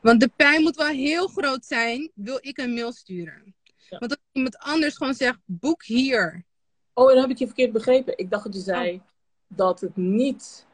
Want 0.01 0.21
de 0.21 0.31
pijn 0.37 0.63
moet 0.63 0.77
wel 0.77 0.87
heel 0.87 1.27
groot 1.29 1.65
zijn, 1.65 2.11
wil 2.15 2.39
ik 2.41 2.59
een 2.59 2.75
mail 2.75 2.93
sturen. 2.93 3.55
Want 3.89 4.11
als 4.11 4.21
iemand 4.33 4.59
anders 4.59 4.97
gewoon 4.97 5.15
zegt, 5.15 5.39
boek 5.45 5.85
hier. 5.85 6.45
Oh, 6.93 7.09
en 7.09 7.13
dan 7.15 7.23
heb 7.23 7.31
ik 7.33 7.39
je 7.39 7.47
verkeerd 7.47 7.73
begrepen. 7.73 8.19
Ik 8.19 8.31
dacht 8.31 8.45
dat 8.45 8.55
je 8.55 8.61
zei 8.61 9.03
dat 9.49 9.81
het 9.81 9.97
niet 9.97 10.67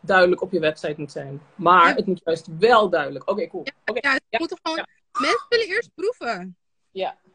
duidelijk 0.00 0.40
op 0.42 0.52
je 0.52 0.60
website 0.60 0.94
moet 0.96 1.12
zijn. 1.12 1.40
Maar 1.54 1.88
Ja. 1.88 1.94
het 1.94 2.06
moet 2.06 2.20
juist 2.24 2.46
wel 2.58 2.90
duidelijk. 2.90 3.30
Oké, 3.30 3.46
cool. 3.46 3.62
Ja, 3.64 3.72
Ja, 4.28 4.38
gewoon, 4.38 4.76
ja. 4.76 4.86
mensen 5.20 5.46
willen 5.48 5.66
eerst 5.68 5.90
proeven. 5.94 6.56
Ja. 6.90 7.18
Ze 7.22 7.28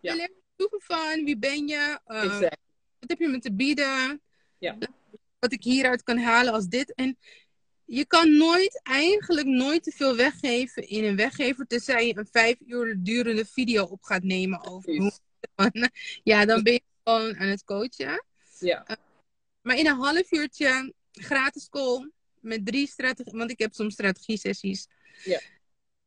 willen 0.00 0.18
eerst 0.20 0.40
proeven 0.56 0.80
van, 0.82 1.24
wie 1.24 1.38
ben 1.38 1.66
je? 1.68 1.98
Eh, 2.04 2.22
Exact. 2.24 2.56
wat 2.98 3.08
heb 3.08 3.18
je 3.18 3.28
me 3.28 3.38
te 3.38 3.52
bieden? 3.52 4.20
Ja. 4.58 4.76
Wat 5.38 5.52
ik 5.52 5.62
hieruit 5.62 6.02
kan 6.02 6.18
halen 6.18 6.52
als 6.52 6.66
dit. 6.66 6.94
En 6.94 7.18
je 7.84 8.06
kan 8.06 8.36
nooit, 8.36 8.80
eigenlijk 8.82 9.46
nooit 9.46 9.82
te 9.82 9.90
veel 9.90 10.16
weggeven 10.16 10.88
in 10.88 11.04
een 11.04 11.16
weggever. 11.16 11.66
Tenzij 11.66 12.06
je 12.06 12.16
een 12.18 12.28
vijf 12.30 12.56
uur 12.66 12.96
durende 12.98 13.46
video 13.46 13.84
op 13.84 14.02
gaat 14.02 14.22
nemen 14.22 14.64
over 14.66 14.96
hoe. 14.96 15.12
Ja, 16.22 16.44
dan 16.44 16.62
ben 16.62 16.72
je 16.72 16.82
gewoon 17.04 17.36
aan 17.36 17.48
het 17.48 17.64
coachen. 17.64 18.24
Ja. 18.58 18.86
Maar 19.62 19.76
in 19.76 19.86
een 19.86 19.96
half 19.96 20.32
uurtje, 20.32 20.92
gratis 21.12 21.68
call, 21.68 22.10
met 22.40 22.66
drie 22.66 22.86
strategieën, 22.86 23.38
want 23.38 23.50
ik 23.50 23.58
heb 23.58 23.72
soms 23.74 23.92
strategie-sessies. 23.92 24.88
Ja. 25.24 25.40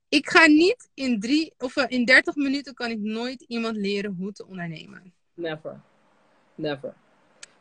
Ik 0.09 0.29
ga 0.29 0.45
niet 0.45 0.89
in 0.93 1.19
drie, 1.19 1.53
of 1.57 1.75
eh, 1.75 1.85
in 1.87 2.05
30 2.05 2.35
minuten 2.35 2.73
kan 2.73 2.89
ik 2.91 2.99
nooit 2.99 3.41
iemand 3.41 3.75
leren 3.75 4.15
hoe 4.19 4.31
te 4.31 4.45
ondernemen. 4.47 5.13
Never. 5.33 5.81
Never. 6.55 6.93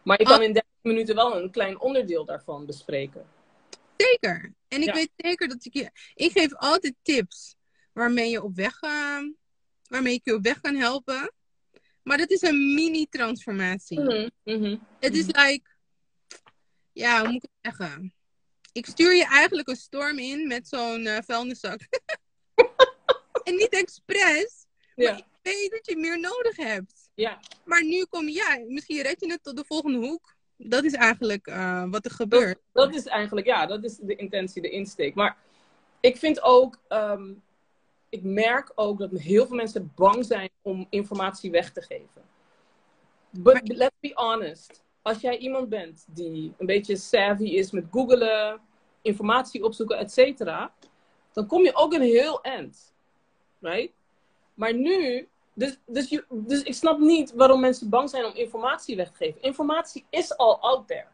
Maar 0.03 0.19
je 0.19 0.25
kan 0.25 0.43
in 0.43 0.53
30 0.53 0.71
minuten 0.83 1.15
wel 1.15 1.43
een 1.43 1.51
klein 1.51 1.81
onderdeel 1.81 2.25
daarvan 2.25 2.67
bespreken. 2.67 3.27
Zeker. 3.97 4.55
En 4.69 4.81
ik 4.81 4.87
Ja. 4.87 4.93
weet 4.95 5.11
zeker 5.17 5.49
dat 5.49 5.65
ik 5.65 5.75
je. 5.75 5.91
Ik 6.15 6.33
geef 6.33 6.55
altijd 6.55 6.95
tips 7.03 7.57
waarmee 7.93 8.31
je 8.31 8.43
op 8.43 8.55
weg 8.57 8.75
gaat. 8.75 9.33
Waarmee 9.89 10.15
ik 10.15 10.25
je 10.25 10.35
op 10.35 10.43
weg 10.43 10.61
kan 10.61 10.75
helpen. 10.75 11.33
Maar 12.03 12.19
dat 12.19 12.31
is 12.31 12.43
een 12.43 12.75
mini-transformatie. 12.75 14.01
Mhm, 14.01 14.29
mhm. 14.45 14.77
Het 15.01 15.17
is 15.17 15.27
like. 15.27 15.63
Ja, 16.95 17.21
hoe 17.21 17.33
moet 17.33 17.45
ik 17.45 17.51
het 17.61 17.75
zeggen? 17.77 18.15
Ik 18.73 18.87
stuur 18.87 19.15
je 19.15 19.27
eigenlijk 19.27 19.69
een 19.69 19.77
storm 19.77 20.19
in 20.19 20.47
met 20.47 20.69
zo'n 20.69 21.07
eh, 21.07 21.19
vuilniszak. 21.27 21.81
en 23.45 23.55
niet 23.57 23.69
expres. 23.73 24.67
Maar 24.95 25.07
Ja. 25.07 25.17
ik 25.17 25.25
weet 25.43 25.71
dat 25.71 25.87
je 25.87 25.97
meer 25.97 26.21
nodig 26.21 26.57
hebt. 26.57 27.11
Ja. 27.15 27.41
Maar 27.65 27.85
nu 27.85 28.05
kom 28.05 28.29
je, 28.29 28.33
ja, 28.33 28.65
misschien 28.67 29.03
red 29.03 29.21
je 29.21 29.31
het 29.31 29.43
tot 29.43 29.57
de 29.57 29.65
volgende 29.67 29.99
hoek. 29.99 30.35
Dat 30.57 30.85
is 30.85 30.93
eigenlijk 30.93 31.47
eh, 31.47 31.85
wat 31.91 32.05
er 32.05 32.11
gebeurt. 32.11 32.59
Dat 32.73 32.95
is 32.95 33.07
eigenlijk, 33.07 33.47
ja, 33.47 33.67
dat 33.67 33.85
is 33.85 33.97
de 33.97 34.17
intentie, 34.17 34.63
de 34.63 34.71
insteek. 34.71 35.15
Maar 35.15 35.37
ik 36.01 36.17
vind 36.17 36.43
ook, 36.43 36.79
ehm, 36.89 37.33
ik 38.09 38.23
merk 38.23 38.73
ook 38.75 38.99
dat 38.99 39.11
heel 39.11 39.47
veel 39.47 39.57
mensen 39.57 39.93
bang 39.95 40.25
zijn 40.25 40.51
om 40.63 40.87
informatie 40.91 41.51
weg 41.51 41.73
te 41.73 41.83
geven. 41.83 42.23
But 43.31 43.69
let's 43.69 43.97
be 44.01 44.11
honest. 44.15 44.83
Als 45.05 45.21
jij 45.21 45.39
iemand 45.39 45.69
bent 45.69 46.05
die 46.09 46.55
een 46.59 46.67
beetje 46.67 46.97
savvy 46.97 47.45
is 47.45 47.71
met 47.71 47.85
googelen, 47.91 48.61
informatie 49.03 49.65
opzoeken, 49.65 49.99
et 49.99 50.13
cetera, 50.13 50.75
dan 51.33 51.47
kom 51.47 51.63
je 51.63 51.75
ook 51.75 51.93
een 51.93 52.03
heel 52.03 52.41
eind. 52.43 52.93
Right? 53.61 53.93
Maar 54.55 54.75
nu, 54.75 55.29
dus, 55.55 55.79
dus, 55.87 56.09
je, 56.09 56.25
dus 56.31 56.63
ik 56.63 56.75
snap 56.75 56.99
niet 56.99 57.33
waarom 57.33 57.61
mensen 57.61 57.89
bang 57.89 58.11
zijn 58.11 58.25
om 58.25 58.35
informatie 58.35 58.97
weg 58.97 59.11
te 59.11 59.17
geven. 59.17 59.43
Informatie 59.43 60.05
is 60.11 60.37
al 60.37 60.61
out 60.61 60.89
there. 60.89 61.07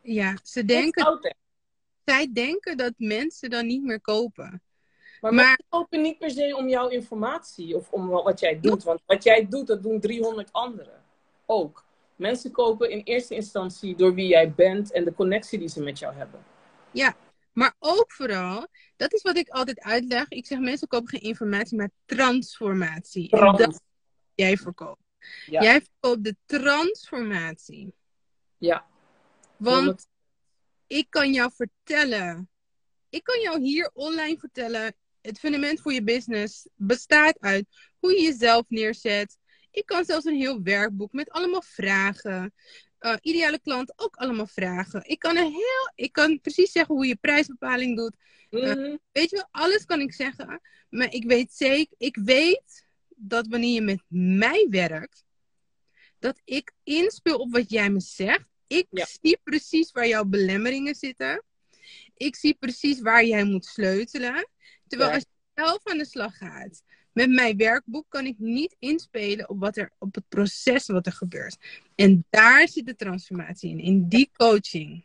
Ja, 0.00 0.38
ze 0.42 0.64
denken, 0.64 1.04
out 1.04 1.22
there. 1.22 1.34
zij 2.04 2.32
denken 2.32 2.76
dat 2.76 2.92
mensen 2.96 3.50
dan 3.50 3.66
niet 3.66 3.82
meer 3.82 4.00
kopen. 4.00 4.62
Maar, 5.20 5.34
Maar- 5.34 5.44
mensen 5.44 5.64
kopen 5.68 6.02
niet 6.02 6.18
per 6.18 6.30
se 6.30 6.56
om 6.56 6.68
jouw 6.68 6.88
informatie 6.88 7.76
of 7.76 7.90
om 7.90 8.08
wat 8.08 8.40
jij 8.40 8.60
doet. 8.60 8.82
Want 8.82 9.00
wat 9.06 9.24
jij 9.24 9.46
doet, 9.48 9.66
dat 9.66 9.82
doen 9.82 10.00
300 10.00 10.52
anderen 10.52 11.02
ook. 11.46 11.84
Mensen 12.16 12.50
kopen 12.50 12.90
in 12.90 13.00
eerste 13.04 13.34
instantie 13.34 13.96
door 13.96 14.14
wie 14.14 14.26
jij 14.26 14.52
bent 14.52 14.92
en 14.92 15.04
de 15.04 15.14
connectie 15.14 15.58
die 15.58 15.68
ze 15.68 15.82
met 15.82 15.98
jou 15.98 16.14
hebben. 16.14 16.44
Maar 17.56 17.74
ook 17.78 18.12
vooral, 18.12 18.66
dat 18.96 19.12
is 19.12 19.22
wat 19.22 19.36
ik 19.36 19.48
altijd 19.48 19.80
uitleg. 19.80 20.28
Ik 20.28 20.46
zeg 20.46 20.58
mensen 20.58 20.88
kopen 20.88 21.08
geen 21.08 21.20
informatie, 21.20 21.76
maar 21.76 21.90
transformatie. 22.04 23.30
En 23.30 23.56
dat 23.56 23.80
jij 24.34 24.56
verkoopt. 24.56 25.02
Ja. 25.46 25.62
Jij 25.62 25.80
verkoopt 25.80 26.24
de 26.24 26.36
transformatie. 26.46 27.94
Ja. 28.58 28.86
Want 29.56 30.08
ik 30.86 31.06
kan 31.10 31.32
jou 31.32 31.50
vertellen, 31.54 32.50
ik 33.08 33.24
kan 33.24 33.40
jou 33.40 33.60
hier 33.60 33.90
online 33.92 34.38
vertellen, 34.38 34.94
het 35.20 35.38
fundament 35.38 35.80
voor 35.80 35.92
je 35.92 36.02
business 36.02 36.68
bestaat 36.74 37.40
uit 37.40 37.66
hoe 37.98 38.12
je 38.12 38.22
jezelf 38.22 38.64
neerzet. 38.68 39.38
Ik 39.76 39.86
kan 39.86 40.04
zelfs 40.04 40.24
een 40.24 40.36
heel 40.36 40.62
werkboek 40.62 41.12
met 41.12 41.30
allemaal 41.30 41.62
vragen. 41.62 42.54
Uh, 43.00 43.14
ideale 43.20 43.60
klant 43.60 43.92
ook 43.96 44.16
allemaal 44.16 44.46
vragen. 44.46 45.02
Ik 45.04 45.18
kan, 45.18 45.36
een 45.36 45.52
heel, 45.52 45.92
ik 45.94 46.12
kan 46.12 46.40
precies 46.40 46.72
zeggen 46.72 46.94
hoe 46.94 47.06
je 47.06 47.16
prijsbepaling 47.16 47.96
doet. 47.96 48.16
Mhm. 48.50 48.96
Weet 49.12 49.30
je 49.30 49.36
wel, 49.36 49.48
alles 49.50 49.84
kan 49.84 50.00
ik 50.00 50.12
zeggen. 50.12 50.60
Maar 50.90 51.12
ik 51.12 51.24
weet 51.24 51.52
zeker, 51.52 51.94
ik 51.98 52.16
weet 52.16 52.86
dat 53.08 53.46
wanneer 53.46 53.74
je 53.74 53.80
met 53.80 54.02
mij 54.08 54.66
werkt, 54.70 55.24
dat 56.18 56.40
ik 56.44 56.72
inspeel 56.82 57.38
op 57.38 57.52
wat 57.52 57.70
jij 57.70 57.90
me 57.90 58.00
zegt. 58.00 58.46
Ik 58.66 58.86
Ja. 58.90 59.06
zie 59.22 59.38
precies 59.44 59.92
waar 59.92 60.08
jouw 60.08 60.24
belemmeringen 60.24 60.94
zitten. 60.94 61.42
Ik 62.14 62.36
zie 62.36 62.54
precies 62.54 63.00
waar 63.00 63.24
jij 63.24 63.44
moet 63.44 63.64
sleutelen. 63.64 64.48
Terwijl 64.86 65.10
Ja. 65.10 65.16
als 65.16 65.24
je 65.24 65.62
zelf 65.62 65.80
aan 65.86 65.98
de 65.98 66.06
slag 66.06 66.36
gaat 66.36 66.82
met 67.16 67.30
mijn 67.30 67.56
werkboek, 67.56 68.04
kan 68.08 68.26
ik 68.26 68.38
niet 68.38 68.76
inspelen 68.78 69.48
op, 69.48 69.60
wat 69.60 69.76
er, 69.76 69.90
op 69.98 70.14
het 70.14 70.28
proces 70.28 70.86
wat 70.86 71.06
er 71.06 71.12
gebeurt. 71.12 71.56
En 71.94 72.24
daar 72.30 72.68
zit 72.68 72.86
de 72.86 72.94
transformatie 72.94 73.70
in, 73.70 73.78
in 73.78 74.08
die 74.08 74.30
coaching. 74.36 75.04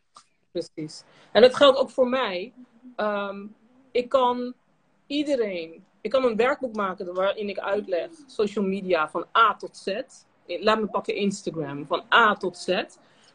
Precies. 0.51 1.03
En 1.31 1.41
dat 1.41 1.55
geldt 1.55 1.77
ook 1.77 1.89
voor 1.89 2.09
mij. 2.09 2.53
Ehm, 2.95 3.45
ik 3.91 4.09
kan 4.09 4.53
iedereen, 5.07 5.85
ik 6.01 6.09
kan 6.09 6.23
een 6.23 6.35
werkboek 6.35 6.75
maken 6.75 7.13
waarin 7.13 7.49
ik 7.49 7.59
uitleg 7.59 8.09
social 8.25 8.65
media 8.65 9.09
van 9.09 9.25
A 9.37 9.55
tot 9.55 9.77
Z. 9.77 10.01
Laat 10.45 10.79
me 10.79 10.87
pakken 10.87 11.15
Instagram, 11.15 11.85
van 11.85 12.03
A 12.13 12.35
tot 12.35 12.57
Z. 12.57 12.83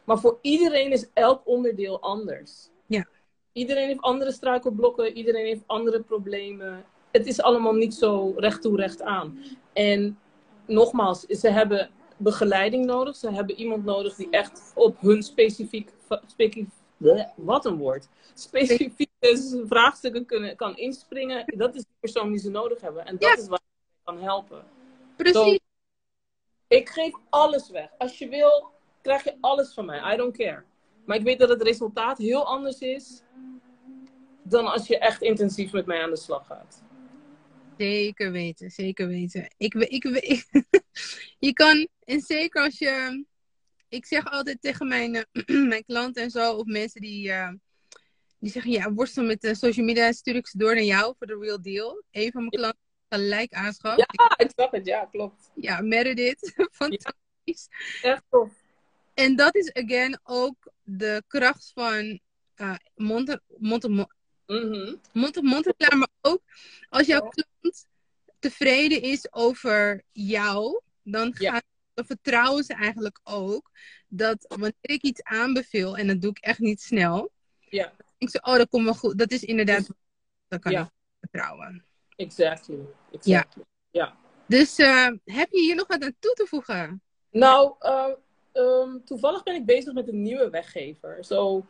Maar 0.03 0.19
voor 0.19 0.37
iedereen 0.41 0.91
is 0.91 1.07
elk 1.13 1.41
onderdeel 1.47 2.01
anders. 2.01 2.69
Ja. 2.85 3.07
Iedereen 3.51 3.87
heeft 3.87 4.01
andere 4.01 4.31
struikelblokken, 4.31 5.17
iedereen 5.17 5.45
heeft 5.45 5.63
andere 5.65 6.01
problemen. 6.01 6.85
Het 7.17 7.27
is 7.27 7.41
allemaal 7.41 7.73
niet 7.73 7.93
zo 7.93 8.33
recht 8.37 8.61
toe 8.61 8.75
recht 8.75 9.01
aan. 9.01 9.39
En 9.73 10.19
nogmaals, 10.65 11.19
ze 11.21 11.49
hebben 11.49 11.89
begeleiding 12.17 12.85
nodig. 12.85 13.15
Ze 13.15 13.31
hebben 13.31 13.55
iemand 13.55 13.85
nodig 13.85 14.15
die 14.15 14.27
echt 14.29 14.71
op 14.75 15.01
hun 15.01 15.23
specifiek, 15.23 15.89
specifiek 16.27 16.69
wat 17.35 17.65
een 17.65 17.77
woord. 17.77 18.07
Specifieke 18.33 19.63
vraagstukken 19.67 20.25
kunnen, 20.25 20.55
kan 20.55 20.77
inspringen. 20.77 21.53
Dat 21.57 21.75
is 21.75 21.81
de 21.81 21.87
persoon 21.99 22.29
die 22.29 22.39
ze 22.39 22.49
nodig 22.49 22.81
hebben. 22.81 23.05
En 23.05 23.17
dat 23.17 23.29
Ja. 23.29 23.37
is 23.37 23.47
waar 23.47 23.59
ik 23.59 23.99
kan 24.03 24.21
helpen. 24.21 24.63
Precies. 25.15 25.59
Ik 26.67 26.89
geef 26.89 27.13
alles 27.29 27.69
weg. 27.69 27.89
Als 27.97 28.17
je 28.17 28.27
wil, 28.27 28.65
krijg 29.01 29.23
je 29.23 29.37
alles 29.41 29.73
van 29.73 29.85
mij. 29.85 30.13
I 30.13 30.17
don't 30.17 30.37
care. 30.37 30.63
Maar 31.05 31.17
ik 31.17 31.23
weet 31.23 31.39
dat 31.39 31.49
het 31.49 31.61
resultaat 31.61 32.17
heel 32.17 32.45
anders 32.45 32.79
is 32.79 33.23
dan 34.43 34.65
als 34.65 34.87
je 34.87 34.97
echt 34.97 35.21
intensief 35.21 35.71
met 35.71 35.85
mij 35.85 36.01
aan 36.03 36.09
de 36.09 36.15
slag 36.17 36.45
gaat. 36.45 36.83
Zeker 37.77 38.31
weten, 38.31 38.71
zeker 38.71 39.07
weten. 39.07 39.53
Ik, 39.57 39.73
ik, 39.73 40.03
ik, 40.03 40.45
je 41.47 41.53
kan, 41.53 41.87
en 42.03 42.21
zeker 42.21 42.63
als 42.63 42.77
je, 42.77 43.25
ik 43.89 44.05
zeg 44.05 44.31
altijd 44.31 44.61
tegen 44.61 44.87
mijn, 44.87 45.15
eh, 45.15 45.57
mijn 45.73 45.85
klanten 45.85 46.23
en 46.23 46.29
zo, 46.29 46.53
of 46.53 46.65
mensen 46.65 47.01
die, 47.01 47.31
eh, 47.31 47.51
die 48.39 48.51
zeggen, 48.51 48.71
ja, 48.71 48.93
worstel 48.93 49.23
met 49.23 49.41
de 49.41 49.55
social 49.55 49.85
media, 49.85 50.11
stuur 50.11 50.35
ik 50.35 50.47
ze 50.47 50.57
door 50.57 50.73
naar 50.73 50.83
jou 50.83 51.15
voor 51.17 51.27
de 51.27 51.37
real 51.39 51.61
deal. 51.61 52.03
Een 52.11 52.31
van 52.31 52.41
mijn 52.41 52.51
klanten 52.51 52.81
gelijk 53.09 53.53
aanschaf. 53.53 53.97
Ja, 53.97 54.35
ik 54.37 54.51
zag 54.55 54.71
het. 54.71 54.85
Ja, 54.85 55.05
klopt. 55.05 55.51
Ja, 55.55 55.81
Meredith, 55.81 56.53
fantastisch. 56.71 57.67
Echt 58.01 58.23
tof. 58.29 58.51
En 59.13 59.35
dat 59.35 59.55
is, 59.55 59.73
again, 59.73 60.19
ook 60.23 60.71
de 60.83 61.23
kracht 61.27 61.71
van 61.73 62.19
eh 62.55 62.75
mond, 62.95 63.39
mond, 63.57 63.87
mond, 63.87 64.13
Mhm. 64.47 64.95
mond-op-mond 65.13 65.65
reclame, 65.65 65.95
maar 65.97 66.31
ook 66.33 66.41
als 66.89 67.07
jouw 67.07 67.19
klant 67.29 67.85
tevreden 68.39 69.01
is 69.01 69.33
over 69.33 70.01
jou, 70.11 70.81
dan, 71.03 71.35
Ja. 71.37 71.51
gaan, 71.51 71.61
dan 71.93 72.05
vertrouwen 72.05 72.63
ze 72.63 72.73
eigenlijk 72.73 73.19
ook 73.23 73.71
dat 74.07 74.45
wanneer 74.47 74.73
ik 74.81 75.01
iets 75.01 75.23
aanbeveel, 75.23 75.97
en 75.97 76.07
dat 76.07 76.21
doe 76.21 76.29
ik 76.29 76.37
echt 76.39 76.59
niet 76.59 76.81
snel, 76.81 77.31
Ja. 77.59 77.93
ik 78.17 78.29
zeg, 78.29 78.45
oh, 78.45 78.55
dat 78.57 78.69
komt 78.69 78.83
wel 78.83 78.93
goed, 78.93 79.17
dat 79.17 79.31
is 79.31 79.43
inderdaad, 79.43 79.87
dat 80.47 80.59
kan 80.61 80.71
Ja. 80.71 80.81
ik. 80.81 80.89
vertrouwen. 81.19 81.85
Exactly. 82.15 82.79
exactly. 83.11 83.63
Ja. 83.91 84.17
Dus 84.47 84.77
eh, 84.77 85.07
heb 85.25 85.51
je 85.51 85.59
hier 85.61 85.75
nog 85.75 85.87
wat 85.87 86.03
aan 86.03 86.15
toe 86.19 86.33
te 86.33 86.45
voegen? 86.47 87.01
Nou, 87.31 87.75
uh, 87.81 88.07
um, 88.53 89.05
toevallig 89.05 89.43
ben 89.43 89.55
ik 89.55 89.65
bezig 89.65 89.93
met 89.93 90.07
een 90.07 90.21
nieuwe 90.21 90.49
weggever. 90.49 91.25
Zo, 91.25 91.65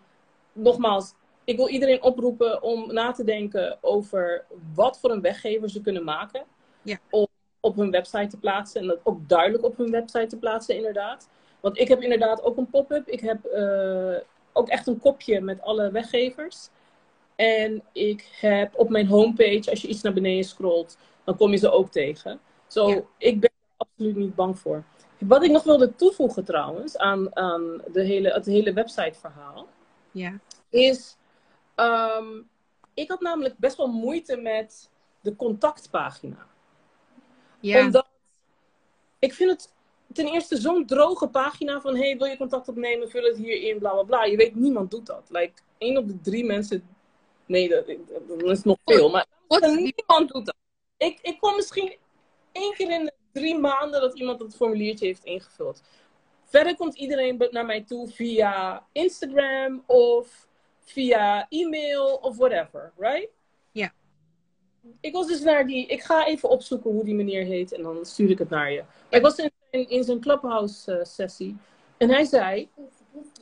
nogmaals, 0.54 1.14
ik 1.48 1.58
wil 1.58 1.68
iedereen 1.68 2.04
oproepen 2.04 2.62
om 2.62 2.94
na 2.94 3.12
te 3.12 3.24
denken 3.24 3.78
over 3.82 4.46
wat 4.74 5.00
voor 5.00 5.12
een 5.12 5.22
weggever 5.22 5.70
ze 5.70 5.82
kunnen 5.82 6.04
maken. 6.04 6.44
Ja. 6.82 7.00
Om 7.10 7.28
op 7.60 7.76
hun 7.76 7.92
website 7.92 8.28
te 8.28 8.38
plaatsen. 8.38 8.82
En 8.82 8.88
dat 8.88 9.00
ook 9.04 9.30
duidelijk 9.30 9.64
op 9.64 9.78
hun 9.78 9.92
website 9.92 10.28
te 10.28 10.38
plaatsen, 10.38 10.76
inderdaad. 10.76 11.30
Want 11.60 11.80
ik 11.80 11.88
heb 11.88 12.02
inderdaad 12.02 12.44
ook 12.44 12.58
een 12.58 12.70
pop-up. 12.70 13.08
Ik 13.08 13.20
heb 13.20 13.46
uh, 13.54 14.16
ook 14.54 14.68
echt 14.68 14.88
een 14.88 15.00
kopje 15.00 15.42
met 15.42 15.62
alle 15.62 15.92
weggevers. 15.92 16.70
En 17.36 17.84
ik 17.92 18.28
heb 18.40 18.76
op 18.76 18.90
mijn 18.90 19.08
homepage, 19.08 19.70
als 19.70 19.82
je 19.82 19.88
iets 19.88 20.02
naar 20.02 20.14
beneden 20.14 20.44
scrolt, 20.44 20.98
dan 21.24 21.38
kom 21.38 21.52
je 21.52 21.58
ze 21.58 21.72
ook 21.72 21.92
tegen. 21.92 22.40
Zo, 22.68 22.90
Ja. 22.90 23.02
ik 23.18 23.40
ben 23.40 23.50
er 23.50 23.86
absoluut 23.88 24.16
niet 24.16 24.36
bang 24.36 24.60
voor. 24.60 24.84
Wat 25.20 25.44
ik 25.44 25.52
nog 25.52 25.64
wilde 25.64 25.96
toevoegen 25.96 26.46
trouwens 26.46 26.98
aan, 26.98 27.36
aan 27.36 27.82
de 27.92 28.02
hele, 28.04 28.30
het 28.34 28.46
hele 28.46 28.74
websiteverhaal, 28.74 29.68
Ja. 30.12 30.40
is, 30.70 31.18
ehm, 31.78 32.42
ik 32.94 33.10
had 33.10 33.22
namelijk 33.22 33.58
best 33.58 33.78
wel 33.78 33.88
moeite 33.88 34.38
met 34.38 34.90
de 35.22 35.36
contactpagina. 35.36 36.48
Ja. 37.60 37.86
Omdat 37.86 38.08
ik 39.20 39.34
vind 39.34 39.50
het 39.50 39.74
ten 40.14 40.28
eerste 40.28 40.58
zo'n 40.58 40.86
droge 40.86 41.28
pagina 41.28 41.82
van 41.82 41.96
hey, 41.96 42.18
wil 42.18 42.28
je 42.28 42.38
contact 42.38 42.68
opnemen, 42.68 43.10
vul 43.10 43.24
het 43.24 43.38
hierin, 43.38 43.80
bla 43.80 43.92
bla 43.92 44.04
bla. 44.04 44.24
Je 44.24 44.38
weet, 44.38 44.56
niemand 44.56 44.92
doet 44.92 45.06
dat. 45.06 45.28
Like, 45.30 45.62
één 45.78 45.98
op 45.98 46.08
de 46.08 46.22
drie 46.22 46.46
mensen, 46.46 46.88
nee, 47.46 47.70
dat, 47.70 47.86
dat 48.28 48.44
is 48.44 48.64
nog 48.64 48.78
veel, 48.86 49.10
maar 49.10 49.26
niemand 49.62 50.32
doet 50.32 50.46
dat. 50.46 50.56
Ik, 50.98 51.20
ik 51.22 51.40
kom 51.40 51.56
misschien 51.56 51.96
één 52.52 52.74
keer 52.74 52.92
in 52.92 53.06
de 53.06 53.14
drie 53.32 53.58
maanden 53.58 54.02
dat 54.02 54.20
iemand 54.20 54.40
dat 54.40 54.56
formuliertje 54.56 55.06
heeft 55.06 55.24
ingevuld. 55.24 55.82
Verder 56.44 56.76
komt 56.76 56.96
iedereen 56.96 57.48
naar 57.52 57.66
mij 57.66 57.84
toe 57.84 58.08
via 58.08 58.86
Instagram 58.92 59.84
of 59.86 60.47
via 60.92 61.46
e-mail 61.50 62.16
of 62.16 62.38
whatever, 62.38 62.94
right? 62.98 63.28
Ja. 63.72 63.92
Ik 65.00 65.14
was 65.14 65.28
dus 65.28 65.42
naar 65.42 65.68
die, 65.68 65.88
ik 65.88 66.02
ga 66.04 66.26
even 66.26 66.50
opzoeken 66.50 66.92
hoe 66.92 67.04
die 67.04 67.16
meneer 67.16 67.44
heet 67.46 67.72
en 67.74 67.84
dan 67.84 68.06
stuur 68.06 68.30
ik 68.30 68.40
het 68.40 68.50
naar 68.50 68.72
je. 68.72 68.82
Maar 68.82 69.20
ik 69.20 69.22
was 69.22 69.38
in, 69.38 69.52
in, 69.70 69.90
in 69.90 70.04
zijn 70.04 70.20
clubhouse 70.20 70.98
eh, 70.98 71.06
sessie 71.06 71.58
en 71.98 72.10
hij 72.10 72.24
zei, 72.26 72.70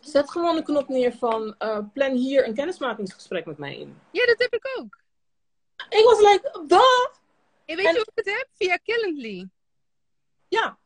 zet 0.02 0.32
gewoon 0.32 0.58
een 0.58 0.64
knop 0.64 0.88
neer 0.88 1.14
van 1.14 1.56
eh, 1.58 1.80
plan 1.94 2.12
hier 2.16 2.48
een 2.48 2.54
kennismakingsgesprek 2.54 3.46
met 3.46 3.58
mij 3.58 3.76
in. 3.78 3.98
ja, 4.12 4.26
dat 4.26 4.40
heb 4.40 4.54
ik 4.54 4.68
ook. 4.80 5.04
Ik 5.90 6.04
was 6.04 6.20
like, 6.20 6.64
duh! 6.68 6.82
En 7.66 7.76
weet 7.76 7.86
En- 7.86 7.94
je 7.94 7.98
hoe 7.98 8.08
ik 8.14 8.26
het 8.26 8.26
heb? 8.26 8.48
Via 8.54 8.80
Calendly. 8.84 9.50
Ja, 10.48 10.78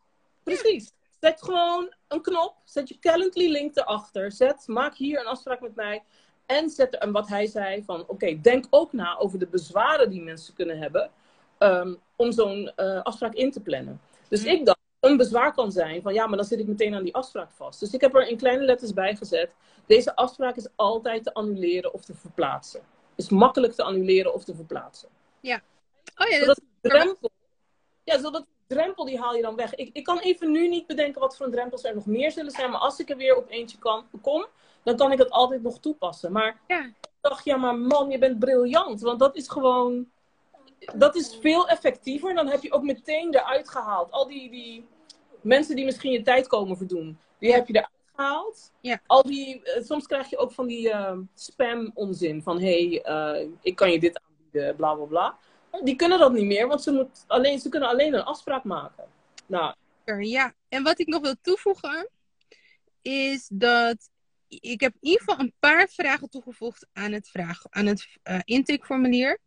precies. 0.44 0.92
Zet 1.20 1.42
gewoon 1.44 1.94
een 2.08 2.22
knop, 2.22 2.56
zet 2.64 2.90
je 2.90 3.00
Calendly 3.00 3.52
link 3.52 3.76
erachter, 3.78 4.32
zet, 4.32 4.68
maak 4.68 4.96
hier 4.96 5.20
een 5.20 5.26
afspraak 5.26 5.62
met 5.62 5.76
mij. 5.76 6.04
En, 6.50 6.70
zet 6.70 6.94
er, 6.94 7.00
en 7.00 7.12
wat 7.12 7.28
hij 7.28 7.48
zei 7.48 7.84
van, 7.84 8.04
oké, 8.08 8.42
denk 8.42 8.66
ook 8.70 8.94
na 8.94 9.18
over 9.18 9.40
de 9.40 9.48
bezwaren 9.48 10.10
die 10.10 10.22
mensen 10.22 10.54
kunnen 10.54 10.78
hebben 10.78 11.12
ehm, 11.58 11.96
om 12.16 12.32
zo'n 12.32 12.72
eh, 12.76 13.02
afspraak 13.02 13.34
in 13.34 13.52
te 13.52 13.60
plannen. 13.60 14.02
Dus 14.28 14.42
Mhm. 14.44 14.50
ik 14.50 14.66
dacht, 14.66 14.80
een 15.00 15.18
bezwaar 15.18 15.54
kan 15.54 15.72
zijn 15.72 16.02
van, 16.02 16.14
ja, 16.14 16.28
maar 16.28 16.38
dan 16.38 16.48
zit 16.48 16.60
ik 16.60 16.68
meteen 16.68 16.96
aan 16.96 17.04
die 17.04 17.16
afspraak 17.16 17.52
vast. 17.52 17.80
Dus 17.80 17.94
ik 17.94 18.02
heb 18.02 18.16
er 18.16 18.28
in 18.28 18.38
kleine 18.38 18.64
letters 18.64 18.94
bij 18.94 19.16
gezet, 19.16 19.52
deze 19.86 20.16
afspraak 20.16 20.56
is 20.56 20.68
altijd 20.76 21.24
te 21.24 21.34
annuleren 21.34 21.94
of 21.94 22.06
te 22.06 22.14
verplaatsen. 22.14 22.82
Is 23.16 23.30
makkelijk 23.30 23.74
te 23.74 23.84
annuleren 23.84 24.34
of 24.34 24.44
te 24.44 24.56
verplaatsen 24.56 25.10
Oh 26.16 26.28
ja, 26.28 26.46
dat 26.46 26.62
die 26.82 26.92
drempel, 26.92 27.30
ja, 28.04 28.20
zodat 28.20 28.46
die 28.46 28.78
drempel 28.78 29.06
die 29.06 29.20
haal 29.20 29.36
je 29.36 29.42
dan 29.42 29.56
weg. 29.56 29.76
Ik, 29.76 29.90
ik 29.94 30.04
kan 30.04 30.20
even 30.20 30.52
nu 30.52 30.68
niet 30.68 30.88
bedenken 30.88 31.22
wat 31.22 31.38
voor 31.38 31.46
een 31.46 31.52
drempels 31.52 31.84
er 31.84 31.96
nog 31.96 32.06
meer 32.06 32.32
zullen 32.32 32.52
zijn. 32.52 32.72
Maar 32.72 32.80
als 32.80 33.00
ik 33.00 33.10
er 33.10 33.18
weer 33.18 33.38
op 33.38 33.50
eentje 33.50 33.78
kan, 33.78 34.06
kom, 34.22 34.46
dan 34.84 34.98
kan 34.98 35.12
ik 35.12 35.18
dat 35.18 35.30
altijd 35.30 35.62
nog 35.64 35.80
toepassen. 35.80 36.32
Maar 36.32 36.60
Ja. 36.68 36.86
ik 36.86 37.10
dacht, 37.22 37.46
ja, 37.46 37.58
maar 37.58 37.76
man, 37.78 38.10
je 38.10 38.18
bent 38.18 38.40
briljant. 38.40 39.02
Want 39.02 39.20
dat 39.20 39.36
is 39.36 39.48
gewoon, 39.50 40.10
dat 40.96 41.16
is 41.16 41.38
veel 41.42 41.68
effectiever. 41.68 42.34
Dan 42.34 42.48
heb 42.48 42.64
je 42.64 42.72
ook 42.72 42.84
meteen 42.84 43.34
eruit 43.34 43.70
gehaald. 43.70 44.12
Al 44.12 44.28
die, 44.28 44.50
die 44.50 44.88
mensen 45.42 45.76
die 45.76 45.86
misschien 45.86 46.12
je 46.12 46.22
tijd 46.22 46.48
komen 46.48 46.78
verdoen, 46.78 47.18
die 47.40 47.54
heb 47.54 47.68
je 47.68 47.74
eruit 47.74 47.92
gehaald. 48.16 48.72
Ja. 48.82 49.02
Al 49.08 49.24
die, 49.24 49.64
eh, 49.64 49.84
soms 49.84 50.06
krijg 50.08 50.30
je 50.30 50.38
ook 50.38 50.52
van 50.52 50.68
die 50.68 50.90
eh, 50.92 51.18
spam 51.36 51.92
onzin. 51.94 52.44
Van, 52.44 52.60
hé, 52.60 52.88
hey, 52.88 53.02
eh, 53.02 53.48
ik 53.62 53.76
kan 53.76 53.92
je 53.92 54.00
dit 54.00 54.22
aanbieden, 54.24 54.76
bla 54.76 54.94
bla 54.94 55.06
bla. 55.06 55.38
Die 55.84 55.96
kunnen 55.96 56.20
dat 56.20 56.32
niet 56.32 56.46
meer, 56.46 56.68
want 56.68 56.82
ze, 56.82 56.92
moet 56.92 57.24
alleen, 57.28 57.60
ze 57.60 57.70
kunnen 57.70 57.90
alleen 57.90 58.14
een 58.14 58.24
afspraak 58.24 58.64
maken. 58.64 59.06
Nou. 59.46 59.74
Ja, 60.20 60.54
en 60.70 60.84
wat 60.84 61.00
ik 61.00 61.08
nog 61.08 61.22
wil 61.22 61.36
toevoegen 61.42 62.10
is 63.02 63.50
dat 63.54 64.10
ik 64.50 64.80
heb 64.80 64.94
in 65.00 65.10
ieder 65.10 65.20
geval 65.20 65.40
een 65.40 65.54
paar 65.60 65.90
vragen 65.90 66.30
toegevoegd 66.30 66.88
aan 66.94 67.12
het, 67.12 67.30
vraag, 67.30 67.62
aan 67.70 67.86
het 67.86 68.08
eh, 68.24 68.40
intakeformulier. 68.44 69.40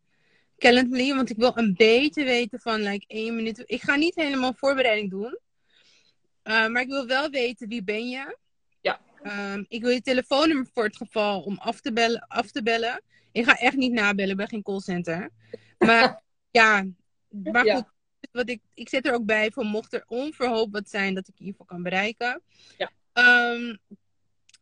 Calendly, 0.58 1.14
want 1.14 1.30
ik 1.30 1.36
wil 1.36 1.58
een 1.58 1.74
beetje 1.76 2.24
weten 2.24 2.60
van 2.60 2.82
like 2.82 3.04
één 3.08 3.34
minuut. 3.36 3.62
Ik 3.66 3.82
ga 3.82 3.94
niet 3.96 4.14
helemaal 4.14 4.54
voorbereiding 4.54 5.10
doen. 5.10 5.38
Eh, 6.42 6.66
maar 6.66 6.82
ik 6.82 6.88
wil 6.88 7.06
wel 7.06 7.30
weten 7.30 7.68
wie 7.68 7.84
ben 7.84 8.08
je. 8.08 8.38
Ja. 8.80 9.00
Ehm, 9.22 9.64
ik 9.68 9.82
wil 9.82 9.90
je 9.90 10.00
telefoonnummer 10.00 10.66
voor 10.72 10.84
het 10.84 10.96
geval 10.96 11.42
om 11.42 11.58
af 11.58 11.80
te 11.80 11.92
bellen. 11.92 12.24
Af 12.28 12.50
te 12.50 12.62
bellen. 12.62 13.02
Ik 13.32 13.44
ga 13.44 13.58
echt 13.58 13.76
niet 13.76 13.92
nabellen, 13.92 14.36
ben 14.36 14.48
geen 14.48 14.62
callcenter. 14.62 15.30
Maar 15.78 16.22
ja, 16.50 16.86
maar 17.28 17.64
Ja. 17.64 17.74
goed. 17.74 17.90
Wat 18.32 18.48
ik, 18.48 18.60
ik 18.74 18.88
zet 18.88 19.06
er 19.06 19.14
ook 19.14 19.24
bij 19.24 19.50
van 19.50 19.66
mocht 19.66 19.92
er 19.92 20.04
onverhoopt 20.06 20.72
wat 20.72 20.88
zijn 20.88 21.14
dat 21.14 21.28
ik 21.28 21.34
geval 21.36 21.66
kan 21.66 21.82
bereiken. 21.82 22.42
Ja. 22.78 22.90
Ehm, 23.12 23.76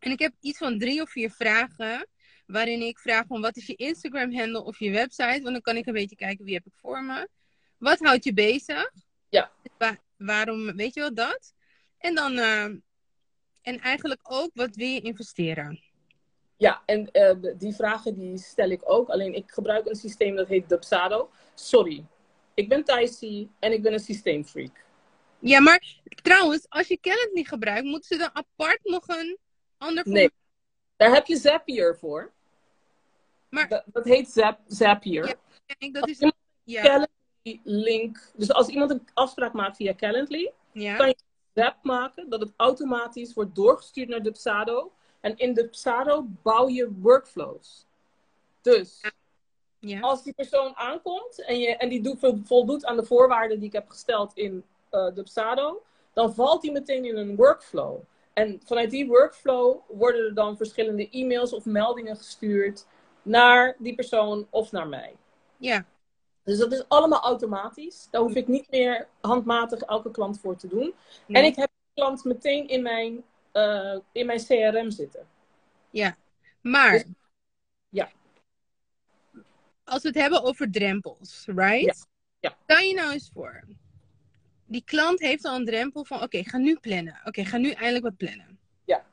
en 0.01 0.11
ik 0.11 0.19
heb 0.19 0.33
iets 0.41 0.59
van 0.59 0.79
drie 0.79 1.03
of 1.03 1.11
vier 1.11 1.31
vragen. 1.31 2.09
Waarin 2.47 2.83
ik 2.83 2.99
vraag 2.99 3.27
van 3.27 3.41
wat 3.41 3.57
is 3.57 3.67
je 3.67 3.75
Instagram 3.75 4.35
handle 4.35 4.63
of 4.63 4.79
je 4.79 4.91
website. 4.91 5.41
Want 5.43 5.53
dan 5.53 5.61
kan 5.61 5.77
ik 5.77 5.87
een 5.87 5.93
beetje 5.93 6.17
kijken 6.17 6.45
wie 6.45 6.55
heb 6.55 6.67
ik 6.67 6.73
voor 6.75 7.05
me. 7.05 7.29
Wat 7.79 7.99
houdt 7.99 8.25
je 8.25 8.33
bezig? 8.33 8.91
Ja. 9.29 9.53
Wa- 9.79 10.01
waarom, 10.17 10.77
weet 10.77 10.95
je 10.95 11.01
wel 11.01 11.15
dat? 11.15 11.55
En 11.99 12.15
dan, 12.15 12.39
ehm, 12.39 12.77
en 13.63 13.79
eigenlijk 13.81 14.21
ook 14.23 14.51
wat 14.55 14.77
wil 14.77 14.89
je 14.89 15.01
investeren? 15.01 15.89
ja, 16.57 16.83
en 16.87 17.11
eh, 17.11 17.35
die 17.59 17.75
vragen 17.75 18.15
die 18.15 18.39
stel 18.39 18.69
ik 18.71 18.81
ook. 18.85 19.09
Alleen 19.09 19.35
ik 19.35 19.51
gebruik 19.51 19.87
een 19.87 19.95
systeem 19.95 20.37
dat 20.37 20.49
heet 20.49 20.69
Dubsado. 20.69 21.31
Sorry, 21.55 22.05
ik 22.55 22.69
ben 22.69 22.85
Thijsie 22.85 23.51
en 23.59 23.73
ik 23.73 23.83
ben 23.83 23.93
een 23.93 24.01
systeemfreak. 24.01 24.85
Ja, 25.39 25.61
maar 25.61 25.83
trouwens, 26.05 26.67
als 26.69 26.89
je 26.89 27.01
Calendly 27.01 27.45
gebruikt, 27.45 27.85
moeten 27.85 28.09
ze 28.09 28.17
dan 28.17 28.31
apart 28.33 28.81
nog 28.83 29.09
een 29.09 29.39
ander 29.81 30.09
Nee. 30.09 30.31
Daar 30.97 31.13
heb 31.15 31.27
je 31.27 31.37
Zapier 31.37 31.97
voor. 31.97 32.31
Maar- 33.49 33.69
dat, 33.69 33.85
dat 33.87 34.05
heet 34.05 34.31
Zap, 34.31 34.59
Zapier. 34.67 35.27
Ja. 35.27 35.35
formulier- 35.67 36.01
Dat 36.01 36.09
is, 36.09 36.33
ja, 36.65 36.83
Calendly 36.83 37.61
link. 37.65 38.31
Dus 38.37 38.53
als 38.53 38.69
iemand 38.69 38.91
een 38.91 39.09
afspraak 39.15 39.53
maakt 39.53 39.77
via 39.77 39.95
Calendly, 39.95 40.53
ja, 40.73 40.97
kan 40.97 41.15
Zap 41.55 41.77
maken 41.83 42.29
dat 42.29 42.41
het 42.41 42.53
automatisch 42.57 43.35
wordt 43.35 43.55
doorgestuurd 43.55 44.09
naar 44.09 44.23
Dubsado. 44.23 44.93
En 45.21 45.37
in 45.37 45.55
Dubsado 45.55 46.27
bouw 46.43 46.69
je 46.69 46.93
workflows. 47.01 47.87
Dus 48.61 49.01
ja. 49.79 50.01
als 50.01 50.23
die 50.23 50.33
persoon 50.35 50.77
aankomt 50.77 51.45
en, 51.45 51.59
je, 51.59 51.77
en 51.77 51.89
die 51.89 52.03
doet, 52.03 52.19
voldoet 52.45 52.85
aan 52.85 52.97
de 52.97 53.05
voorwaarden 53.05 53.59
die 53.59 53.67
ik 53.69 53.73
heb 53.75 53.89
gesteld 53.89 54.33
in 54.35 54.65
eh 54.91 55.15
Dubsado, 55.15 55.83
dan 56.13 56.35
valt 56.35 56.63
die 56.63 56.73
meteen 56.73 57.05
in 57.05 57.17
een 57.17 57.37
workflow. 57.37 58.01
En 58.33 58.61
vanuit 58.65 58.91
die 58.91 59.07
workflow 59.07 59.81
worden 59.89 60.25
er 60.25 60.35
dan 60.35 60.57
verschillende 60.57 61.09
e-mails 61.11 61.53
of 61.53 61.65
meldingen 61.65 62.17
gestuurd 62.17 62.87
naar 63.23 63.77
die 63.79 63.95
persoon 63.95 64.47
of 64.51 64.73
naar 64.73 64.89
mij. 64.89 65.17
ja. 65.57 65.85
Dus 66.45 66.59
dat 66.59 66.73
is 66.73 66.85
allemaal 66.89 67.21
automatisch. 67.21 68.09
Daar 68.11 68.21
hoef 68.21 68.35
ik 68.35 68.49
niet 68.49 68.71
meer 68.71 69.09
handmatig 69.21 69.81
elke 69.81 70.11
klant 70.11 70.41
voor 70.41 70.57
te 70.57 70.69
doen. 70.69 70.95
Nee. 71.27 71.43
En 71.43 71.49
ik 71.49 71.57
heb 71.57 71.69
de 71.69 72.01
klant 72.01 72.25
meteen 72.25 72.69
in 72.69 72.83
mijn, 72.83 73.25
eh, 73.53 73.99
in 74.13 74.27
mijn 74.27 74.45
CRM 74.45 74.91
zitten. 74.91 75.27
Maar, 76.61 76.93
Dus- 76.93 77.05
ja. 77.89 78.11
als 79.85 80.03
we 80.03 80.09
het 80.09 80.17
hebben 80.17 80.43
over 80.43 80.71
drempels, 80.71 81.45
right? 81.47 82.07
Ja. 82.41 82.57
Stel 82.63 82.79
je 82.79 82.95
nou 82.95 83.13
eens 83.13 83.31
voor, 83.35 83.65
die 84.71 84.83
klant 84.85 85.21
heeft 85.21 85.45
al 85.45 85.57
een 85.57 85.65
drempel 85.65 86.05
van, 86.05 86.23
oké, 86.23 86.43
ga 86.45 86.59
nu 86.59 86.77
plannen. 86.77 87.21
Oké, 87.25 87.45
ga 87.45 87.57
nu 87.57 87.71
eindelijk 87.71 88.05
wat 88.05 88.17
plannen. 88.17 88.59
Ja. 88.85 89.05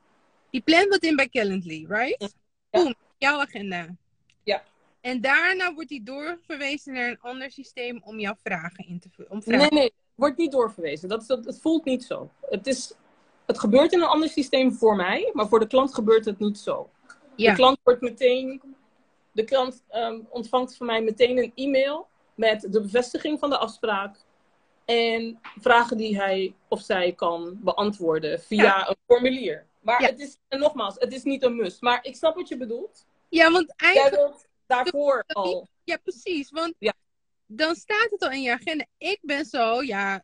Die 0.49 0.61
plant 0.61 0.87
wat 0.87 1.03
in 1.03 1.15
bij 1.15 1.29
Calendly, 1.29 1.85
right? 1.87 2.15
Ja. 2.21 2.27
Boom, 2.69 2.93
jouw 3.17 3.39
agenda. 3.39 3.95
Ja. 4.43 4.63
En 5.01 5.21
daarna 5.21 5.73
wordt 5.73 5.89
die 5.89 6.03
doorverwezen 6.03 6.93
naar 6.93 7.09
een 7.09 7.19
ander 7.19 7.51
systeem 7.51 8.01
om 8.03 8.19
jouw 8.19 8.35
vragen 8.43 8.87
in 8.87 8.99
te 8.99 9.09
vullen. 9.11 9.41
Nee, 9.59 9.69
nee, 9.69 9.93
wordt 10.15 10.37
niet 10.37 10.51
doorverwezen. 10.51 11.09
Dat, 11.09 11.21
is- 11.21 11.27
dat, 11.27 11.45
het 11.45 11.61
voelt 11.61 11.85
niet 11.85 12.03
zo. 12.03 12.31
Het, 12.41 12.67
is, 12.67 12.93
het 13.45 13.59
gebeurt 13.59 13.91
in 13.91 14.01
een 14.01 14.07
ander 14.07 14.29
systeem 14.29 14.73
voor 14.73 14.95
mij, 14.95 15.29
maar 15.33 15.47
voor 15.47 15.59
de 15.59 15.67
klant 15.67 15.93
gebeurt 15.93 16.25
het 16.25 16.39
niet 16.39 16.57
zo. 16.57 16.89
Ja. 17.35 17.49
De 17.49 17.55
klant 17.55 17.79
wordt 17.83 18.01
meteen 18.01 18.61
De 19.31 19.43
klant 19.43 19.83
ehm, 19.87 20.19
ontvangt 20.29 20.75
van 20.77 20.85
mij 20.85 21.01
meteen 21.01 21.37
een 21.37 21.51
e-mail 21.55 22.07
met 22.35 22.61
de 22.61 22.81
bevestiging 22.81 23.39
van 23.39 23.49
de 23.49 23.57
afspraak. 23.57 24.25
En 24.87 25.39
vragen 25.59 25.97
die 25.97 26.15
hij 26.17 26.55
of 26.67 26.81
zij 26.81 27.13
kan 27.13 27.57
beantwoorden 27.63 28.39
via 28.41 28.63
Ja. 28.63 28.89
een 28.89 28.95
formulier. 29.07 29.65
Maar 29.81 30.01
Ja. 30.01 30.07
het 30.07 30.19
is, 30.19 30.37
en 30.47 30.59
nogmaals, 30.59 30.95
het 30.97 31.13
is 31.13 31.23
niet 31.23 31.43
een 31.43 31.55
must. 31.55 31.81
Maar 31.81 31.99
ik 32.05 32.15
snap 32.15 32.35
wat 32.35 32.47
je 32.47 32.57
bedoelt. 32.57 33.05
Ja, 33.29 33.51
want 33.51 33.73
Jij 33.77 33.87
eigenlijk... 33.93 34.15
wilt 34.15 34.45
daarvoor 34.65 35.23
al. 35.27 35.67
Ja, 35.83 35.97
precies. 35.97 36.51
Want 36.51 36.73
Ja. 36.79 36.93
dan 37.45 37.75
staat 37.75 38.07
het 38.09 38.21
al 38.21 38.31
in 38.31 38.41
je 38.41 38.51
agenda. 38.51 38.85
Ik 38.97 39.19
ben 39.21 39.45
zo, 39.45 39.81
ja... 39.83 40.23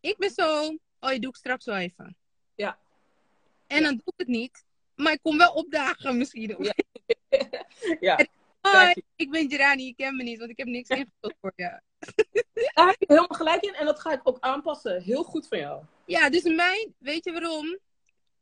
Ik 0.00 0.16
ben 0.16 0.30
zo... 0.30 0.76
Oh, 1.00 1.12
je 1.12 1.20
doe 1.20 1.30
ik 1.30 1.36
straks 1.36 1.64
wel 1.64 1.76
even. 1.76 2.16
Ja. 2.54 2.78
En 3.66 3.82
dan 3.82 3.92
doe 3.92 4.02
ik 4.06 4.12
het 4.16 4.28
niet. 4.28 4.64
Maar 4.94 5.12
ik 5.12 5.22
kom 5.22 5.38
wel 5.38 5.52
opdagen 5.52 6.18
misschien. 6.18 6.56
Ja. 6.58 6.74
ja, 8.00 8.18
Hoi, 8.74 8.94
ik 9.16 9.30
ben 9.30 9.50
Gerani, 9.50 9.84
je 9.84 9.94
kent 9.94 10.16
me 10.16 10.22
niet, 10.22 10.38
want 10.38 10.50
ik 10.50 10.58
heb 10.58 10.66
niks 10.66 10.88
ingevuld 10.88 11.34
voor 11.40 11.52
je. 11.56 11.80
daar 12.74 12.86
heb 12.86 12.96
je 12.98 13.06
helemaal 13.06 13.28
gelijk 13.28 13.62
in. 13.62 13.74
En 13.74 13.86
dat 13.86 14.00
ga 14.00 14.12
ik 14.12 14.20
ook 14.22 14.36
aanpassen. 14.40 15.02
Heel 15.02 15.22
goed 15.22 15.48
van 15.48 15.58
jou. 15.58 15.82
Ja, 16.06 16.30
dus 16.30 16.42
mijn, 16.42 16.94
weet 16.98 17.24
je 17.24 17.32
waarom? 17.32 17.78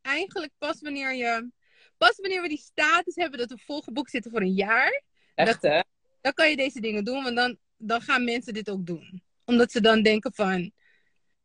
Eigenlijk 0.00 0.52
pas 0.58 0.80
wanneer 0.80 1.14
je, 1.14 1.50
pas 1.96 2.16
wanneer 2.16 2.42
we 2.42 2.48
die 2.48 2.58
status 2.58 3.14
hebben 3.14 3.38
dat 3.38 3.50
we 3.50 3.58
volgeboekt 3.58 4.10
zitten 4.10 4.30
voor 4.30 4.40
een 4.40 4.54
jaar, 4.54 5.02
Echt, 5.34 5.62
hè? 5.62 5.80
dan 6.20 6.32
kan 6.32 6.50
je 6.50 6.56
deze 6.56 6.80
dingen 6.80 7.04
doen, 7.04 7.22
want 7.22 7.36
dan, 7.36 7.58
dan 7.76 8.00
gaan 8.00 8.24
mensen 8.24 8.54
dit 8.54 8.70
ook 8.70 8.86
doen. 8.86 9.22
Omdat 9.44 9.70
ze 9.70 9.80
dan 9.80 10.02
denken 10.02 10.34
van, 10.34 10.72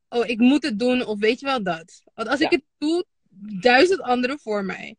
oh, 0.10 0.28
ik 0.28 0.40
moet 0.40 0.64
het 0.64 0.80
doen, 0.80 1.06
of 1.06 1.20
weet 1.20 1.40
je 1.40 1.46
wel 1.46 1.64
dat. 1.64 2.04
Want 2.14 2.28
als 2.28 2.40
ik 2.40 2.52
het 2.52 2.64
doe, 2.78 3.06
duizend 3.60 4.02
anderen 4.02 4.40
voor 4.40 4.66
mij. 4.66 4.96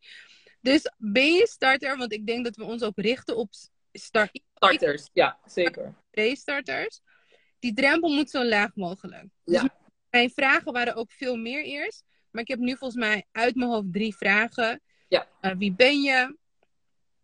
Dus 0.61 0.93
ben 0.97 1.33
je 1.33 1.47
starter, 1.47 1.97
want 1.97 2.13
ik 2.13 2.27
denk 2.27 2.45
dat 2.45 2.57
we 2.57 2.65
ons 2.65 2.83
ook 2.83 2.99
richten 2.99 3.37
op 3.37 3.51
start, 3.99 4.41
Starters, 4.55 5.11
ja, 5.13 5.39
zeker. 5.47 5.95
starters. 6.33 7.01
Die 7.59 7.75
drempel 7.75 8.15
moet 8.15 8.31
zo 8.31 8.45
laag 8.45 8.75
mogelijk. 8.75 9.27
Dus 9.45 9.63
mijn 10.11 10.31
vragen 10.31 10.73
waren 10.73 10.95
ook 10.95 11.13
veel 11.13 11.37
meer 11.37 11.65
eerst. 11.65 12.05
Maar 12.31 12.43
ik 12.43 12.49
heb 12.49 12.59
nu 12.59 12.77
volgens 12.77 13.01
mij 13.01 13.27
uit 13.33 13.55
mijn 13.55 13.71
hoofd 13.71 13.93
drie 13.93 14.17
vragen. 14.17 14.81
Ja. 15.09 15.29
Eh, 15.41 15.53
wie 15.57 15.73
ben 15.73 16.03
je? 16.03 16.37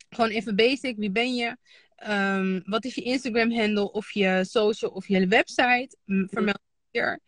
Gewoon 0.09 0.31
even 0.31 0.57
basic. 0.57 0.97
Wie 0.97 1.11
ben 1.11 1.35
je? 1.35 1.57
Ehm, 1.97 2.61
wat 2.65 2.85
is 2.85 2.95
je 2.95 3.03
Instagram 3.03 3.53
handle 3.53 3.93
of 3.93 4.11
je 4.11 4.45
social 4.45 4.91
of 4.91 5.09
je 5.09 5.27
website? 5.27 5.97
M, 6.05 6.27
Vermeld 6.27 6.61
hier. 6.91 7.21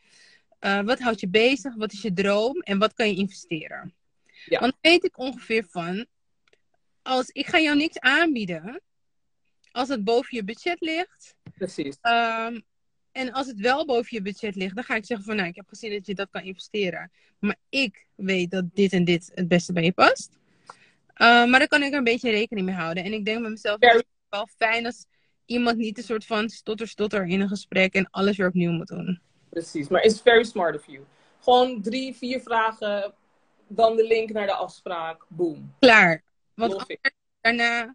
Eh, 0.59 0.81
wat 0.81 1.01
houdt 1.01 1.21
je 1.21 1.29
bezig? 1.29 1.75
Wat 1.75 1.93
is 1.93 2.03
je 2.03 2.13
droom? 2.13 2.61
En 2.61 2.79
wat 2.79 2.95
kan 2.95 3.09
je 3.09 3.17
investeren? 3.17 3.95
Ja. 4.45 4.61
Want 4.61 4.77
weet 4.81 5.05
ik 5.05 5.19
ongeveer 5.19 5.65
van. 5.69 6.07
Als 7.03 7.29
ik 7.29 7.47
ga 7.47 7.61
jou 7.61 7.77
niks 7.77 7.99
aanbieden. 7.99 8.81
Als 9.77 9.89
het 9.89 10.05
boven 10.05 10.37
je 10.37 10.45
budget 10.45 10.81
ligt. 10.81 11.35
Precies. 11.55 11.99
Ehm, 12.01 12.61
en 13.13 13.33
als 13.33 13.47
het 13.47 13.61
wel 13.61 13.87
boven 13.87 14.09
je 14.11 14.23
budget 14.23 14.55
ligt, 14.55 14.75
dan 14.75 14.85
ga 14.85 14.95
ik 14.95 15.05
zeggen 15.05 15.27
van 15.27 15.37
nou, 15.37 15.49
ik 15.49 15.57
heb 15.57 15.69
gezien 15.69 15.91
dat 15.91 16.07
je 16.07 16.15
dat 16.15 16.29
kan 16.31 16.43
investeren. 16.43 17.11
Maar 17.39 17.57
ik 17.69 18.07
weet 18.15 18.51
dat 18.51 18.65
dit 18.75 18.93
en 18.93 19.05
dit 19.05 19.31
het 19.35 19.49
beste 19.49 19.73
bij 19.73 19.83
je 19.83 19.93
past. 19.93 20.31
Uh, 21.17 21.47
maar 21.47 21.59
dan 21.59 21.67
kan 21.67 21.83
ik 21.83 21.93
er 21.93 21.99
een 21.99 22.05
beetje 22.05 22.31
rekening 22.31 22.67
mee 22.67 22.75
houden. 22.75 23.05
En 23.05 23.13
ik 23.13 23.25
denk 23.25 23.41
bij 23.41 23.51
mezelf, 23.51 23.77
het 23.81 23.95
is 23.95 24.03
wel 24.29 24.49
fijn 24.57 24.87
als 24.87 25.07
iemand 25.45 25.77
niet 25.77 25.99
een 25.99 26.05
soort 26.05 26.25
van 26.25 26.49
stotter-stotter 26.49 27.27
in 27.27 27.41
een 27.41 27.49
gesprek 27.49 27.95
en 27.95 28.11
alles 28.11 28.37
weer 28.37 28.49
opnieuw 28.49 28.73
moet 28.73 28.89
doen. 28.89 29.21
Precies, 29.49 29.89
maar 29.89 30.03
it's 30.03 30.21
very 30.21 30.45
smart 30.45 30.77
of 30.77 30.87
you. 30.87 31.05
Gewoon 31.41 31.83
drie, 31.83 32.15
vier 32.15 32.41
vragen, 32.41 33.15
dan 33.67 33.97
de 33.97 34.07
link 34.07 34.31
naar 34.33 34.47
de 34.47 34.55
afspraak, 34.55 35.25
boom. 35.29 35.75
Klaar. 35.79 36.23
Want 36.55 36.97
daarna, 37.41 37.95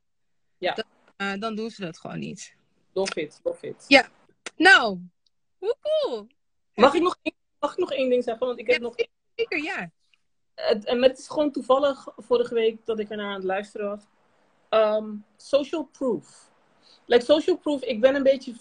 Ja. 0.58 0.76
Uh, 1.22 1.34
dan 1.40 1.56
doen 1.56 1.70
ze 1.70 1.82
dat 1.82 1.98
gewoon 2.00 2.20
niet. 2.20 2.56
Love 2.94 3.22
it, 3.22 3.40
love 3.44 3.68
it. 3.68 3.86
Ja. 3.88 4.10
Nou, 4.56 5.00
hoe 5.58 5.76
cool. 5.82 6.28
Mag 6.74 6.94
ik 6.94 7.02
nog 7.02 7.18
één, 7.22 7.36
mag 7.60 7.72
ik 7.72 7.78
nog 7.78 7.92
één 7.92 8.10
ding 8.10 8.24
zeggen? 8.24 8.48
Want 8.48 8.60
ik 8.60 8.68
heb 8.68 8.76
Ja, 8.76 8.82
nog 8.82 8.96
Zeker, 9.36 9.64
ja. 9.64 9.92
het, 10.56 10.86
en 10.86 11.04
het 11.04 11.18
is 11.18 11.28
gewoon 11.28 11.52
toevallig 11.52 12.08
vorige 12.18 12.54
week 12.54 12.86
dat 12.86 13.00
ik 13.00 13.10
ernaar 13.10 13.28
aan 13.28 13.34
het 13.34 13.44
luisteren 13.44 13.88
was. 13.90 14.04
Um, 14.70 15.26
social 15.38 15.84
proof. 15.84 16.52
Like 17.06 17.24
social 17.24 17.58
proof, 17.58 17.82
ik 17.82 18.02
ben 18.02 18.16
een 18.16 18.24
beetje 18.24 18.54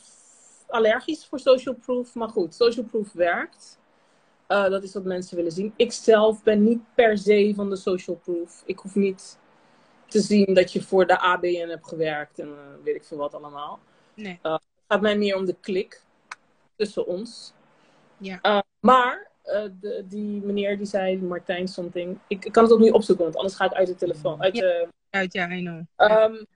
allergisch 0.69 1.27
voor 1.27 1.39
social 1.39 1.75
proof. 1.75 2.15
Maar 2.15 2.29
goed, 2.29 2.55
social 2.55 2.85
proof 2.85 3.13
werkt. 3.13 3.79
Uh, 4.49 4.69
dat 4.69 4.83
is 4.83 4.93
wat 4.93 5.05
mensen 5.05 5.37
willen 5.37 5.53
zien. 5.53 5.73
Ik 5.77 5.93
zelf 5.93 6.43
ben 6.43 6.63
niet 6.63 6.81
per 6.95 7.19
se 7.19 7.53
van 7.57 7.71
de 7.71 7.77
social 7.77 8.17
proof. 8.17 8.63
Ik 8.67 8.79
hoef 8.79 8.95
niet 8.95 9.39
te 10.11 10.21
zien 10.21 10.55
dat 10.55 10.73
je 10.73 10.83
voor 10.83 11.07
de 11.07 11.19
ABN 11.19 11.69
hebt 11.69 11.89
gewerkt 11.89 12.39
en 12.39 12.49
uh, 12.49 12.55
weet 12.85 12.95
ik 12.95 13.05
veel 13.05 13.17
wat 13.17 13.35
allemaal. 13.35 13.81
Nee. 14.15 14.39
Uh, 14.43 14.53
het 14.53 14.63
gaat 14.89 15.01
mij 15.01 15.19
meer 15.19 15.37
om 15.37 15.45
de 15.45 15.57
klik 15.61 16.03
tussen 16.77 17.07
ons. 17.07 17.53
Ja. 18.17 18.39
Uh, 18.43 18.61
maar 18.81 19.29
de, 19.81 20.05
die 20.09 20.41
meneer 20.41 20.77
die 20.77 20.87
zei, 20.87 21.19
Martijn 21.19 21.69
something. 21.69 22.19
Ik, 22.27 22.45
ik 22.45 22.53
kan 22.53 22.63
het 22.63 22.73
opnieuw 22.73 22.93
opzoeken, 22.93 23.25
want 23.25 23.37
anders 23.37 23.55
ga 23.55 23.65
ik 23.65 23.73
uit 23.73 23.87
de 23.87 23.97
telefoon. 23.97 24.43
Uit 24.43 24.57
Ja. 24.57 24.61
de, 24.61 24.89
Uit, 25.11 25.33
ja, 25.33 25.51
I 25.51 25.61
know. 25.61 25.83
um, 26.11 26.47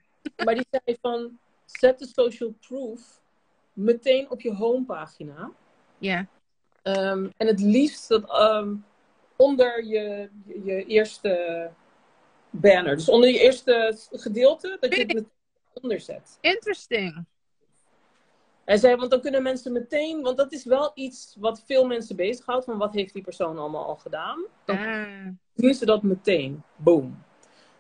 maar 0.45 0.55
die 0.55 0.67
zei 0.71 0.97
van, 1.01 1.39
zet 1.65 1.99
de 1.99 2.07
social 2.07 2.55
proof 2.69 3.21
meteen 3.73 4.31
op 4.31 4.41
je 4.41 4.55
homepagina. 4.55 5.51
Ja. 5.99 6.27
Um, 6.83 7.33
en 7.37 7.47
het 7.47 7.61
liefst 7.61 8.09
dat 8.09 8.41
um, 8.41 8.85
onder 9.37 9.85
je, 9.85 10.29
je, 10.65 10.85
eerste 10.85 11.71
banner. 12.61 12.97
Dus 12.97 13.09
onder 13.09 13.31
je 13.31 13.39
eerste 13.39 13.99
gedeelte, 14.11 14.77
dat 14.81 14.95
je 14.95 15.01
het 15.01 15.13
meteen 15.13 15.31
onder 15.73 16.01
zet. 16.01 16.39
Interesting. 16.41 17.25
Hij 18.65 18.77
zei, 18.77 18.97
want 18.97 19.11
dan 19.11 19.21
kunnen 19.21 19.43
mensen 19.43 19.73
meteen, 19.73 20.23
want 20.23 20.37
dat 20.37 20.53
is 20.53 20.65
wel 20.65 20.93
iets 20.95 21.37
wat 21.39 21.63
veel 21.67 21.87
mensen 21.87 22.17
bezighoudt, 22.17 22.65
van 22.65 22.79
wat 22.79 22.93
heeft 22.93 23.13
die 23.13 23.23
persoon 23.23 23.59
allemaal 23.59 23.85
al 23.85 23.97
gedaan. 23.97 24.45
Dan 24.65 24.79
ah. 24.79 25.27
doen 25.55 25.75
ze 25.75 25.87
dat 25.87 26.03
meteen. 26.03 26.63
Boom. 26.77 27.25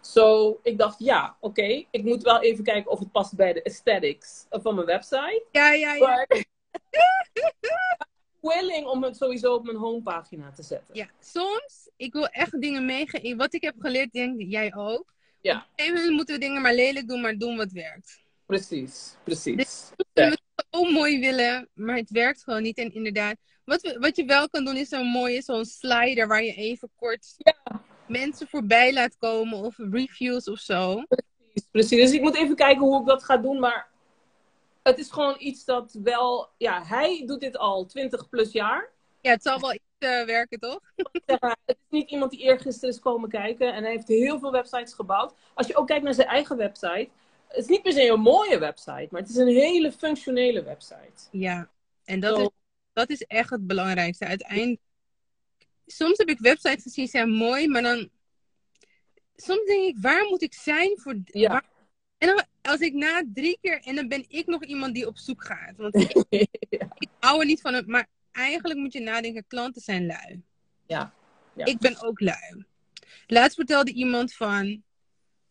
Zo, 0.01 0.21
so, 0.21 0.61
ik 0.63 0.79
dacht, 0.79 0.99
ja, 0.99 1.37
oké, 1.41 1.61
okay, 1.61 1.89
ik 1.91 2.05
moet 2.05 2.23
wel 2.23 2.43
even 2.43 2.65
kijken 2.65 2.91
of 2.91 2.99
het 2.99 3.13
past 3.13 3.37
bij 3.37 3.53
de 3.53 3.65
aesthetics 3.65 4.47
van 4.51 4.75
mijn 4.75 4.87
website. 4.87 5.45
Ja, 5.51 5.73
ja, 5.73 5.95
ja. 5.95 6.07
Maar, 6.07 6.27
willing 8.52 8.87
om 8.87 9.02
het 9.02 9.16
sowieso 9.16 9.54
op 9.54 9.64
mijn 9.64 9.76
homepagina 9.76 10.50
te 10.50 10.62
zetten. 10.62 10.94
Ja, 10.94 11.07
soms, 11.20 11.90
ik 11.96 12.12
wil 12.12 12.26
echt 12.26 12.61
dingen 12.61 12.85
meegeven. 12.85 13.37
Wat 13.37 13.54
ik 13.54 13.62
heb 13.62 13.74
geleerd, 13.78 14.12
denk 14.12 14.40
jij 14.40 14.74
ook. 14.74 15.14
Ja. 15.40 15.57
Op 15.57 15.62
een 15.62 15.72
gegeven 15.76 15.94
moment 15.98 16.16
moeten 16.16 16.35
we 16.35 16.40
dingen 16.40 16.62
maar 16.62 16.74
lelijk 16.74 17.09
doen, 17.09 17.20
maar 17.20 17.37
doen 17.37 17.57
wat 17.57 17.72
werkt. 17.72 18.22
Precies, 18.46 19.16
precies. 19.24 19.57
Dus 19.57 19.90
we 20.12 20.22
het 20.22 20.42
zo 20.70 20.85
mooi 20.85 21.20
willen, 21.20 21.68
maar 21.74 21.96
het 21.96 22.11
werkt 22.11 22.42
gewoon 22.42 22.62
niet. 22.62 22.78
En 22.78 22.94
inderdaad, 22.94 23.37
wat, 23.64 23.80
we, 23.80 23.98
wat 23.98 24.16
je 24.16 24.24
wel 24.24 24.48
kan 24.48 24.64
doen 24.64 24.76
is 24.76 24.88
zo'n 24.88 25.07
mooie, 25.07 25.42
zo'n 25.42 25.64
slider 25.64 26.28
waar 26.28 26.42
je 26.42 26.54
even 26.54 26.90
kort 26.96 27.35
ja. 27.37 27.83
mensen 28.09 28.48
voorbij 28.48 28.92
laat 28.92 29.16
komen 29.18 29.59
of 29.59 29.74
reviews 29.76 30.48
of 30.48 30.59
zo. 30.59 31.02
Precies, 31.09 31.68
precies. 31.70 32.00
Dus 32.00 32.12
ik 32.12 32.20
moet 32.20 32.37
even 32.37 32.57
kijken 32.57 32.83
hoe 32.83 33.00
ik 33.00 33.07
dat 33.07 33.24
ga 33.24 33.37
doen, 33.37 33.59
maar 33.59 33.92
het 34.85 34.99
is 34.99 35.11
gewoon 35.11 35.37
iets 35.38 35.64
dat 35.64 35.99
wel, 36.03 36.49
ja, 36.57 36.85
hij 36.85 37.23
doet 37.27 37.40
dit 37.40 37.57
al 37.57 37.87
20 37.87 38.29
plus 38.29 38.53
jaar. 38.53 38.90
Ja, 39.20 39.31
het 39.31 39.42
zal 39.42 39.61
wel 39.61 39.73
iets 39.73 39.83
uh, 39.99 40.25
werken, 40.25 40.61
toch? 40.61 40.81
het 41.27 41.57
is 41.66 41.75
niet 41.88 42.11
iemand 42.11 42.31
die 42.31 42.40
eergisteren 42.40 42.94
is 42.94 43.01
komen 43.01 43.29
kijken 43.29 43.75
en 43.75 43.83
hij 43.83 43.92
heeft 43.92 44.09
heel 44.09 44.38
veel 44.38 44.53
websites 44.53 44.92
gebouwd. 44.92 45.35
Als 45.55 45.66
je 45.66 45.77
ook 45.77 45.87
kijkt 45.87 46.05
naar 46.05 46.14
zijn 46.14 46.29
eigen 46.29 46.57
website, 46.57 47.09
het 47.49 47.57
is 47.57 47.66
niet 47.66 47.83
per 47.83 47.92
se 47.92 48.09
een 48.09 48.20
mooie 48.20 48.59
website, 48.59 49.09
maar 49.11 49.20
het 49.20 49.31
is 49.31 49.37
een 49.37 49.55
hele 49.55 49.92
functionele 49.92 50.62
website. 50.62 51.29
Ja, 51.31 51.70
en 52.05 52.20
dat, 52.20 52.38
is, 52.38 52.49
dat 52.92 53.11
is 53.11 53.23
echt 53.23 53.51
het 53.51 53.66
belangrijkste. 53.66 54.27
Uiteindelijk, 54.27 54.81
soms 55.87 56.18
heb 56.18 56.29
ik 56.29 56.38
websites 56.38 56.83
gezien, 56.83 57.05
die 57.05 57.12
zijn 57.12 57.31
mooi, 57.31 57.68
maar 57.68 57.83
dan, 57.83 58.11
soms 59.37 59.64
denk 59.64 59.85
ik, 59.85 59.97
waar 60.01 60.25
moet 60.29 60.42
ik 60.42 60.55
zijn 60.55 60.99
voor... 61.01 61.16
Ja. 61.25 61.49
Waar, 61.49 61.64
en 62.25 62.37
dan, 62.37 62.45
als 62.63 62.81
ik 62.81 62.93
na 62.93 63.22
drie 63.35 63.59
keer, 63.61 63.81
en 63.83 63.95
dan 63.95 64.09
ben 64.09 64.25
ik 64.29 64.47
nog 64.47 64.64
iemand 64.64 64.95
die 64.95 65.07
op 65.07 65.18
zoek 65.18 65.45
gaat. 65.45 65.77
Want 65.77 65.95
ik, 66.29 66.47
ja. 66.70 66.87
ik 66.99 67.09
hou 67.18 67.41
er 67.41 67.47
niet 67.47 67.61
van, 67.61 67.75
het, 67.75 67.87
maar 67.87 68.07
eigenlijk 68.33 68.79
moet 68.79 68.93
je 68.93 69.01
nadenken, 69.01 69.47
klanten 69.47 69.83
zijn 69.83 70.07
lui. 70.07 70.43
Ja. 70.87 71.14
ja. 71.55 71.64
Ik 71.64 71.79
ben 71.79 72.03
ook 72.03 72.20
lui. 72.20 72.64
Laatst 73.27 73.57
vertelde 73.57 73.93
iemand 73.93 74.35
van, 74.35 74.83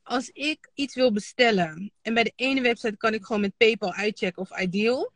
als 0.03 0.30
ik 0.30 0.69
iets 0.74 0.95
wil 0.95 1.11
bestellen 1.11 1.91
en 2.01 2.13
bij 2.13 2.24
de 2.24 2.34
ene 2.36 2.61
website 2.61 2.97
kan 2.97 3.13
ik 3.13 3.26
gewoon 3.26 3.41
met 3.41 3.57
PayPal 3.57 3.93
uitchecken 3.93 4.41
of 4.41 4.59
Ideal. 4.59 5.11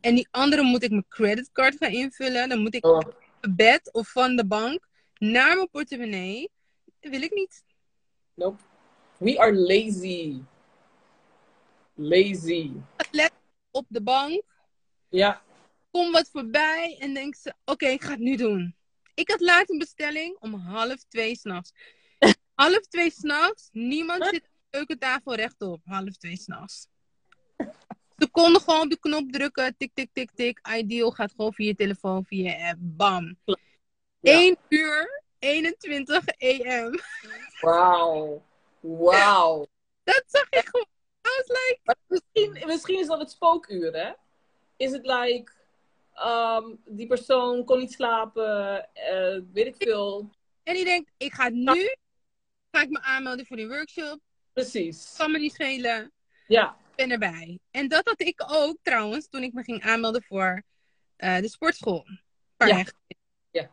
En 0.00 0.14
die 0.14 0.28
andere 0.30 0.62
moet 0.62 0.82
ik 0.82 0.90
mijn 0.90 1.08
creditcard 1.08 1.76
gaan 1.76 1.90
invullen. 1.92 2.48
Dan 2.48 2.58
moet 2.58 2.74
ik 2.74 2.86
oh. 2.86 3.00
bed 3.40 3.92
of 3.92 4.08
van 4.08 4.36
de 4.36 4.46
bank 4.46 4.88
naar 5.18 5.56
mijn 5.56 5.70
portemonnee. 5.70 6.50
Dat 7.00 7.10
wil 7.10 7.22
ik 7.22 7.34
niet. 7.34 7.64
Nope. 8.34 8.62
We 9.18 9.38
are 9.38 9.54
lazy. 9.54 10.40
Lazy. 11.96 12.72
Let 13.10 13.32
op 13.70 13.86
de 13.88 14.02
bank. 14.02 14.42
Ja. 15.08 15.42
Kom 15.90 16.12
wat 16.12 16.28
voorbij 16.32 16.96
en 16.98 17.14
denk 17.14 17.34
ze, 17.34 17.48
oké, 17.48 17.72
okay, 17.72 17.92
ik 17.92 18.02
ga 18.02 18.10
het 18.10 18.18
nu 18.18 18.36
doen. 18.36 18.76
Ik 19.14 19.30
had 19.30 19.40
laat 19.40 19.70
een 19.70 19.78
bestelling 19.78 20.36
om 20.40 20.54
half 20.54 21.04
twee 21.08 21.36
s'nachts. 21.36 21.72
half 22.54 22.80
twee 22.80 23.10
s'nachts, 23.10 23.68
niemand 23.72 24.24
zit 24.24 24.42
op 24.42 24.50
keukentafel 24.70 25.34
rechtop, 25.34 25.80
half 25.84 26.16
twee 26.16 26.36
s'nachts. 26.36 26.88
Ze 28.16 28.28
konden 28.30 28.60
gewoon 28.60 28.82
op 28.82 28.90
de 28.90 28.98
knop 28.98 29.32
drukken, 29.32 29.76
tik, 29.76 29.90
tik, 29.94 30.10
tik, 30.12 30.30
tik. 30.34 30.68
Ideal 30.76 31.10
gaat 31.10 31.30
gewoon 31.30 31.52
via 31.52 31.66
je 31.66 31.74
telefoon, 31.74 32.24
via 32.24 32.50
je 32.50 32.68
app, 32.68 32.78
bam. 32.80 33.36
Ja. 33.44 34.32
1 34.32 34.56
uur, 34.68 35.22
21 35.38 36.24
am. 36.38 37.00
Wauw. 37.60 38.42
Wauw. 38.80 39.66
Dat 40.04 40.24
zag 40.26 40.46
ik 40.50 40.68
gewoon. 40.68 40.95
I 41.26 41.42
was 41.46 41.48
like, 41.48 41.78
Maar 41.84 41.96
Misschien, 42.06 42.66
misschien 42.66 42.98
is 42.98 43.06
dat 43.06 43.18
het 43.20 43.30
spookuur, 43.30 43.92
hè? 43.92 44.12
Is 44.76 44.92
het 44.92 45.06
like, 45.06 45.52
ehm, 46.14 46.64
die 46.84 47.06
persoon 47.06 47.64
kon 47.64 47.78
niet 47.78 47.92
slapen, 47.92 48.88
eh, 48.94 49.40
weet 49.52 49.66
ik 49.66 49.74
veel. 49.78 50.30
en 50.62 50.74
die 50.74 50.84
denkt, 50.84 51.10
ik 51.16 51.32
ga 51.32 51.48
nu, 51.48 51.94
ga 52.70 52.82
ik 52.82 52.90
me 52.90 53.00
aanmelden 53.02 53.46
voor 53.46 53.56
die 53.56 53.68
workshop. 53.68 54.18
Precies. 54.52 55.14
Kan 55.16 55.30
me 55.30 55.38
niet 55.38 55.52
schelen. 55.54 56.12
Ja, 56.46 56.76
Ik 56.90 56.94
ben 56.96 57.10
erbij. 57.10 57.58
En 57.70 57.88
dat 57.88 58.04
had 58.04 58.20
ik 58.20 58.44
ook 58.46 58.76
trouwens 58.82 59.28
toen 59.28 59.42
ik 59.42 59.52
me 59.52 59.62
ging 59.62 59.82
aanmelden 59.82 60.22
voor 60.22 60.62
eh, 61.16 61.38
de 61.38 61.48
sportschool. 61.48 62.06
Paar 62.56 62.68
Ja. 62.68 62.84
Ja. 63.50 63.70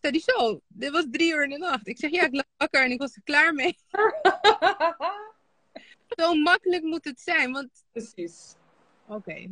Zei 0.00 0.12
die 0.12 0.22
zo, 0.26 0.60
dit 0.68 0.90
was 0.90 1.04
drie 1.10 1.32
uur 1.32 1.42
in 1.42 1.50
de 1.50 1.58
nacht. 1.58 1.88
Ik 1.88 1.98
zeg 1.98 2.10
ja, 2.10 2.22
ik 2.22 2.34
lag 2.34 2.44
wakker 2.56 2.84
en 2.84 2.90
ik 2.90 2.98
was 2.98 3.14
er 3.16 3.22
klaar 3.24 3.54
mee. 3.54 3.76
Zo 6.16 6.34
makkelijk 6.34 6.82
moet 6.82 7.04
het 7.04 7.20
zijn. 7.20 7.52
Want, 7.52 7.70
precies. 7.92 8.54
oké. 9.08 9.48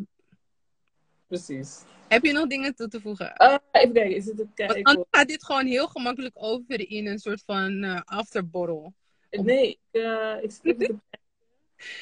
Precies. 1.27 1.83
Heb 2.09 2.25
je 2.25 2.33
nog 2.33 2.47
dingen 2.47 2.75
toe 2.75 2.89
te 2.89 3.01
voegen? 3.01 3.35
Eh, 3.35 3.57
even 3.73 3.93
kijken, 3.93 4.17
is 4.17 4.27
het 4.27 4.39
een 4.39 4.53
Want 4.57 4.85
anders 4.85 5.09
gaat 5.11 5.29
dit 5.29 5.45
gewoon 5.45 5.67
heel 5.67 5.87
gemakkelijk 5.87 6.35
over 6.37 6.91
in 6.91 7.07
een 7.07 7.19
soort 7.19 7.43
van 7.47 7.85
eh 7.85 8.01
afterborrel. 8.05 8.95
Nee, 9.31 9.69
ik, 9.69 9.79
eh, 10.03 10.43
ik 10.43 10.51
zit 10.51 10.65
even 10.65 10.79
te. 10.79 10.97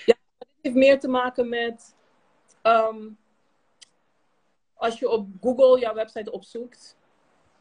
Ja, 0.06 0.14
dit 0.38 0.48
heeft 0.60 0.74
meer 0.74 1.00
te 1.00 1.08
maken 1.08 1.48
met 1.48 1.94
ehm, 2.62 3.08
als 4.74 4.98
je 4.98 5.08
op 5.08 5.28
Google 5.40 5.80
jouw 5.80 5.94
website 5.94 6.30
opzoekt, 6.32 6.96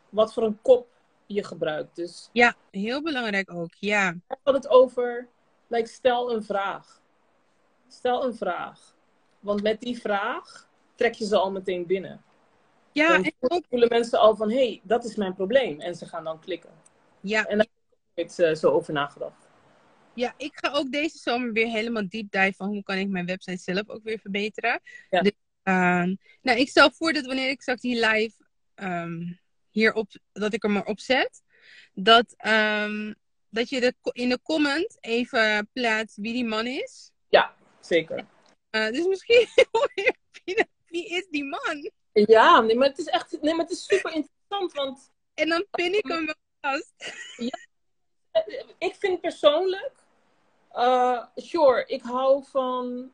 wat 0.09 0.33
voor 0.33 0.43
een 0.43 0.61
kop 0.61 0.87
je 1.25 1.43
gebruikt. 1.43 1.95
Dus 1.95 2.29
Ja, 2.31 2.55
heel 2.71 3.01
belangrijk 3.01 3.53
ook. 3.53 3.73
Ja. 3.79 4.09
ik 4.09 4.37
had 4.43 4.53
het 4.53 4.67
over, 4.67 5.27
like, 5.71 5.87
stel 5.89 6.33
een 6.33 6.43
vraag. 6.43 7.01
Stel 7.87 8.25
een 8.25 8.35
vraag. 8.35 8.95
Want 9.39 9.61
met 9.61 9.81
die 9.81 10.01
vraag 10.01 10.69
trek 10.95 11.13
je 11.13 11.25
ze 11.25 11.37
al 11.37 11.51
meteen 11.51 11.85
binnen. 11.85 12.23
Ja, 12.91 13.07
Dan 13.07 13.23
en 13.23 13.33
ook, 13.39 13.65
voelen 13.69 13.89
mensen 13.89 14.19
al 14.19 14.35
van, 14.35 14.49
hé, 14.49 14.55
hey, 14.55 14.81
dat 14.83 15.03
is 15.03 15.15
mijn 15.15 15.33
probleem. 15.33 15.79
En 15.81 15.95
ze 15.95 16.05
gaan 16.05 16.23
dan 16.23 16.39
klikken. 16.39 16.71
ja, 17.21 17.45
En 17.45 17.57
daar 17.57 17.67
heb 18.13 18.25
ik 18.25 18.37
eh, 18.37 18.55
zo 18.55 18.69
over 18.71 18.93
nagedacht. 18.93 19.49
Ja, 20.13 20.33
ik 20.37 20.51
ga 20.53 20.71
ook 20.71 20.91
deze 20.91 21.17
zomer 21.17 21.51
weer 21.53 21.67
helemaal 21.67 22.09
deep 22.09 22.31
dive 22.31 22.53
van 22.53 22.67
hoe 22.67 22.83
kan 22.83 22.97
ik 22.97 23.09
mijn 23.09 23.25
website 23.25 23.61
zelf 23.61 23.89
ook 23.89 24.03
weer 24.03 24.19
verbeteren. 24.19 24.81
Ja. 25.09 25.21
Dus, 25.21 25.31
ehm, 25.63 26.15
nou, 26.41 26.59
ik 26.59 26.69
stel 26.69 26.91
voor 26.91 27.13
dat 27.13 27.25
wanneer 27.25 27.49
ik 27.49 27.61
straks 27.61 27.81
die 27.81 28.07
live 28.07 28.35
ehm, 28.75 29.33
hierop, 29.69 30.11
dat 30.31 30.53
ik 30.53 30.63
er 30.63 30.71
maar 30.71 30.91
zet, 30.95 31.41
dat, 31.93 32.33
ehm, 32.37 33.13
dat 33.51 33.69
je 33.69 33.79
de, 33.79 33.93
in 34.11 34.29
de 34.29 34.39
comment 34.43 34.97
even 34.99 35.69
plaatst 35.73 36.15
wie 36.17 36.33
die 36.33 36.45
man 36.45 36.65
is. 36.67 37.11
Zeker. 37.79 38.25
Eh, 38.69 38.87
dus 38.87 39.05
misschien 39.07 39.47
wie, 40.45 40.65
wie 40.85 41.07
is 41.07 41.27
die 41.29 41.43
man? 41.43 41.91
Ja, 42.13 42.61
nee, 42.61 42.75
maar 42.75 42.87
het 42.87 42.97
is 42.97 43.05
echt 43.05 43.41
nee, 43.41 43.53
maar 43.53 43.63
het 43.65 43.73
is 43.73 43.85
super 43.85 44.13
interessant. 44.13 44.73
Want 44.73 45.11
En 45.33 45.49
dan 45.49 45.65
pin 45.71 45.93
ik 45.97 46.07
hem 46.07 46.25
wel 46.25 46.35
vast. 46.61 46.93
eh, 48.31 48.63
ik 48.77 48.95
vind 48.95 49.21
persoonlijk, 49.21 49.91
eh, 50.71 51.25
sure, 51.35 51.83
ik 51.87 52.01
hou 52.01 52.43
van 52.45 53.11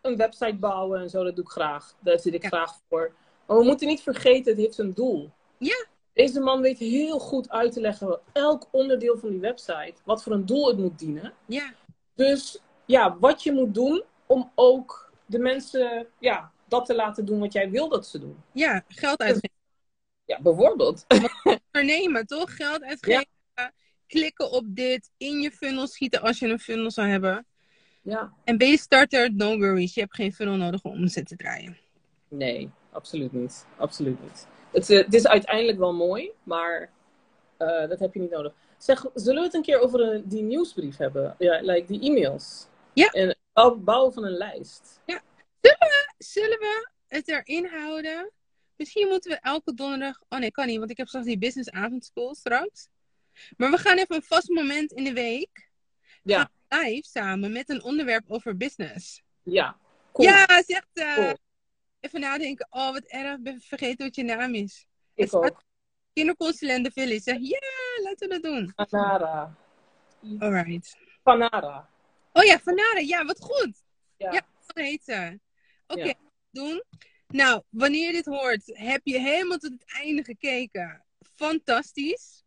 een 0.00 0.16
website 0.16 0.56
bouwen 0.56 1.00
en 1.00 1.10
zo, 1.10 1.24
dat 1.24 1.34
doe 1.36 1.44
ik 1.44 1.50
graag. 1.50 1.94
Daar 2.00 2.18
zit 2.20 2.34
ik 2.34 2.42
Ja. 2.42 2.48
graag 2.48 2.80
voor. 2.88 3.14
Maar 3.46 3.56
we 3.56 3.64
moeten 3.64 3.86
niet 3.86 4.02
vergeten, 4.02 4.52
het 4.52 4.60
heeft 4.60 4.78
een 4.78 4.94
doel. 4.94 5.30
Ja. 5.58 5.84
Deze 6.16 6.40
man 6.40 6.60
weet 6.60 6.78
heel 6.78 7.18
goed 7.18 7.50
uit 7.50 7.72
te 7.72 7.80
leggen, 7.80 8.20
elk 8.32 8.68
onderdeel 8.70 9.18
van 9.18 9.30
die 9.30 9.40
website, 9.40 9.94
wat 10.04 10.22
voor 10.22 10.32
een 10.32 10.46
doel 10.46 10.66
het 10.66 10.78
moet 10.78 10.98
dienen. 10.98 11.32
Ja, 11.46 11.74
Dus 12.14 12.58
ja, 12.86 13.18
wat 13.18 13.42
je 13.42 13.52
moet 13.52 13.74
doen 13.74 14.02
om 14.26 14.50
ook 14.54 15.12
de 15.26 15.38
mensen 15.38 16.06
ja, 16.18 16.52
dat 16.68 16.86
te 16.86 16.94
laten 16.94 17.24
doen 17.24 17.38
wat 17.40 17.52
jij 17.52 17.70
wil 17.70 17.88
dat 17.88 18.06
ze 18.06 18.18
doen. 18.18 18.36
ja 18.52 18.84
geld 18.88 19.20
uitgeven. 19.20 19.50
Ja, 20.24 20.40
bijvoorbeeld. 20.40 21.06
Ondernemen, 21.72 22.26
toch? 22.26 22.56
Geld 22.56 22.82
uitgeven. 22.82 23.26
Klikken 24.06 24.50
op 24.50 24.64
dit. 24.68 25.10
In 25.16 25.40
je 25.40 25.50
funnel 25.50 25.86
schieten 25.86 26.20
als 26.22 26.38
je 26.38 26.48
een 26.48 26.58
funnel 26.58 26.90
zou 26.90 27.08
hebben. 27.08 27.46
Ja. 28.02 28.32
En 28.44 28.58
ben 28.58 28.68
je 28.68 28.78
starter, 28.78 29.34
no 29.34 29.58
worries. 29.58 29.94
Je 29.94 30.00
hebt 30.00 30.14
geen 30.14 30.32
funnel 30.32 30.56
nodig 30.56 30.82
om 30.82 30.92
omzet 30.92 31.26
te 31.26 31.36
draaien. 31.36 31.78
Nee, 32.28 32.70
absoluut 32.92 33.32
niet. 33.32 33.66
Absoluut 33.76 34.22
niet. 34.22 34.46
Het, 34.76 34.90
eh, 34.90 34.98
het 35.04 35.14
is 35.14 35.26
uiteindelijk 35.26 35.78
wel 35.78 35.92
mooi, 35.94 36.30
maar 36.42 36.90
eh, 37.56 37.88
dat 37.88 37.98
heb 37.98 38.14
je 38.14 38.20
niet 38.20 38.30
nodig. 38.30 38.52
Zeg, 38.78 39.04
zullen 39.14 39.38
we 39.40 39.46
het 39.46 39.54
een 39.54 39.62
keer 39.62 39.80
over 39.80 40.00
een- 40.00 40.22
die 40.28 40.42
nieuwsbrief 40.42 40.96
hebben? 40.96 41.34
Ja, 41.38 41.60
like 41.60 41.86
die 41.86 42.00
e-mails. 42.00 42.66
Ja. 42.92 43.08
En 43.08 43.36
bouw- 43.52 43.76
bouwen 43.76 44.12
van 44.12 44.24
een 44.24 44.36
lijst. 44.36 45.00
Zullen 46.18 46.58
we 46.58 46.90
het 47.06 47.28
erin 47.28 47.66
houden? 47.66 48.30
Misschien 48.76 49.08
moeten 49.08 49.30
we 49.30 49.36
elke 49.40 49.74
donderdag... 49.74 50.20
Oh 50.28 50.38
nee, 50.38 50.50
kan 50.50 50.66
niet, 50.66 50.78
want 50.78 50.90
ik 50.90 50.96
heb 50.96 51.06
straks 51.08 51.26
die 51.26 51.38
business 51.38 51.70
avondschool 51.70 52.34
straks. 52.34 52.88
Maar 53.56 53.70
we 53.70 53.78
gaan 53.78 53.96
even 53.96 54.16
een 54.16 54.22
vast 54.22 54.48
moment 54.48 54.92
in 54.92 55.04
de 55.04 55.12
week 55.12 55.70
Ja, 56.22 56.50
live 56.68 57.08
samen 57.08 57.52
met 57.52 57.68
een 57.68 57.82
onderwerp 57.82 58.24
over 58.28 58.56
business. 58.56 59.22
ja. 59.42 59.76
Cool. 60.12 60.28
Ja, 60.28 60.62
zegt 60.66 60.86
Cool. 60.92 61.36
Even 62.06 62.20
nadenken. 62.20 62.66
Oh, 62.70 62.92
wat 62.92 63.04
erg. 63.06 63.36
Ik 63.36 63.42
ben 63.42 63.60
vergeten 63.60 64.06
wat 64.06 64.14
je 64.14 64.22
naam 64.24 64.54
is. 64.54 64.86
ik 65.14 65.34
ook. 65.34 65.62
Kinderconsulent 66.12 66.84
de 66.84 66.90
Village. 66.90 67.20
Zeg, 67.20 67.36
ja, 67.40 67.58
laten 68.02 68.28
we 68.28 68.34
dat 68.38 68.42
doen. 68.42 68.72
Panara. 68.74 69.56
Alright. 70.38 70.96
Panara. 71.22 71.88
Oh 72.32 72.44
ja, 72.44 72.58
Vanara. 72.58 72.98
Ja, 72.98 73.24
wat 73.24 73.40
goed. 73.40 73.82
Ja. 74.16 74.32
Ja. 74.32 74.46
Zo 74.60 74.82
heet 74.82 75.04
ze. 75.04 75.40
Oké, 75.86 76.04
Ja. 76.04 76.14
doen. 76.50 76.82
Nou, 77.28 77.62
wanneer 77.68 78.06
je 78.06 78.12
dit 78.12 78.26
hoort, 78.26 78.62
heb 78.66 79.00
je 79.04 79.18
helemaal 79.20 79.58
tot 79.58 79.72
het 79.72 79.84
einde 79.94 80.24
gekeken. 80.24 81.04
Fantastisch. 81.34 82.44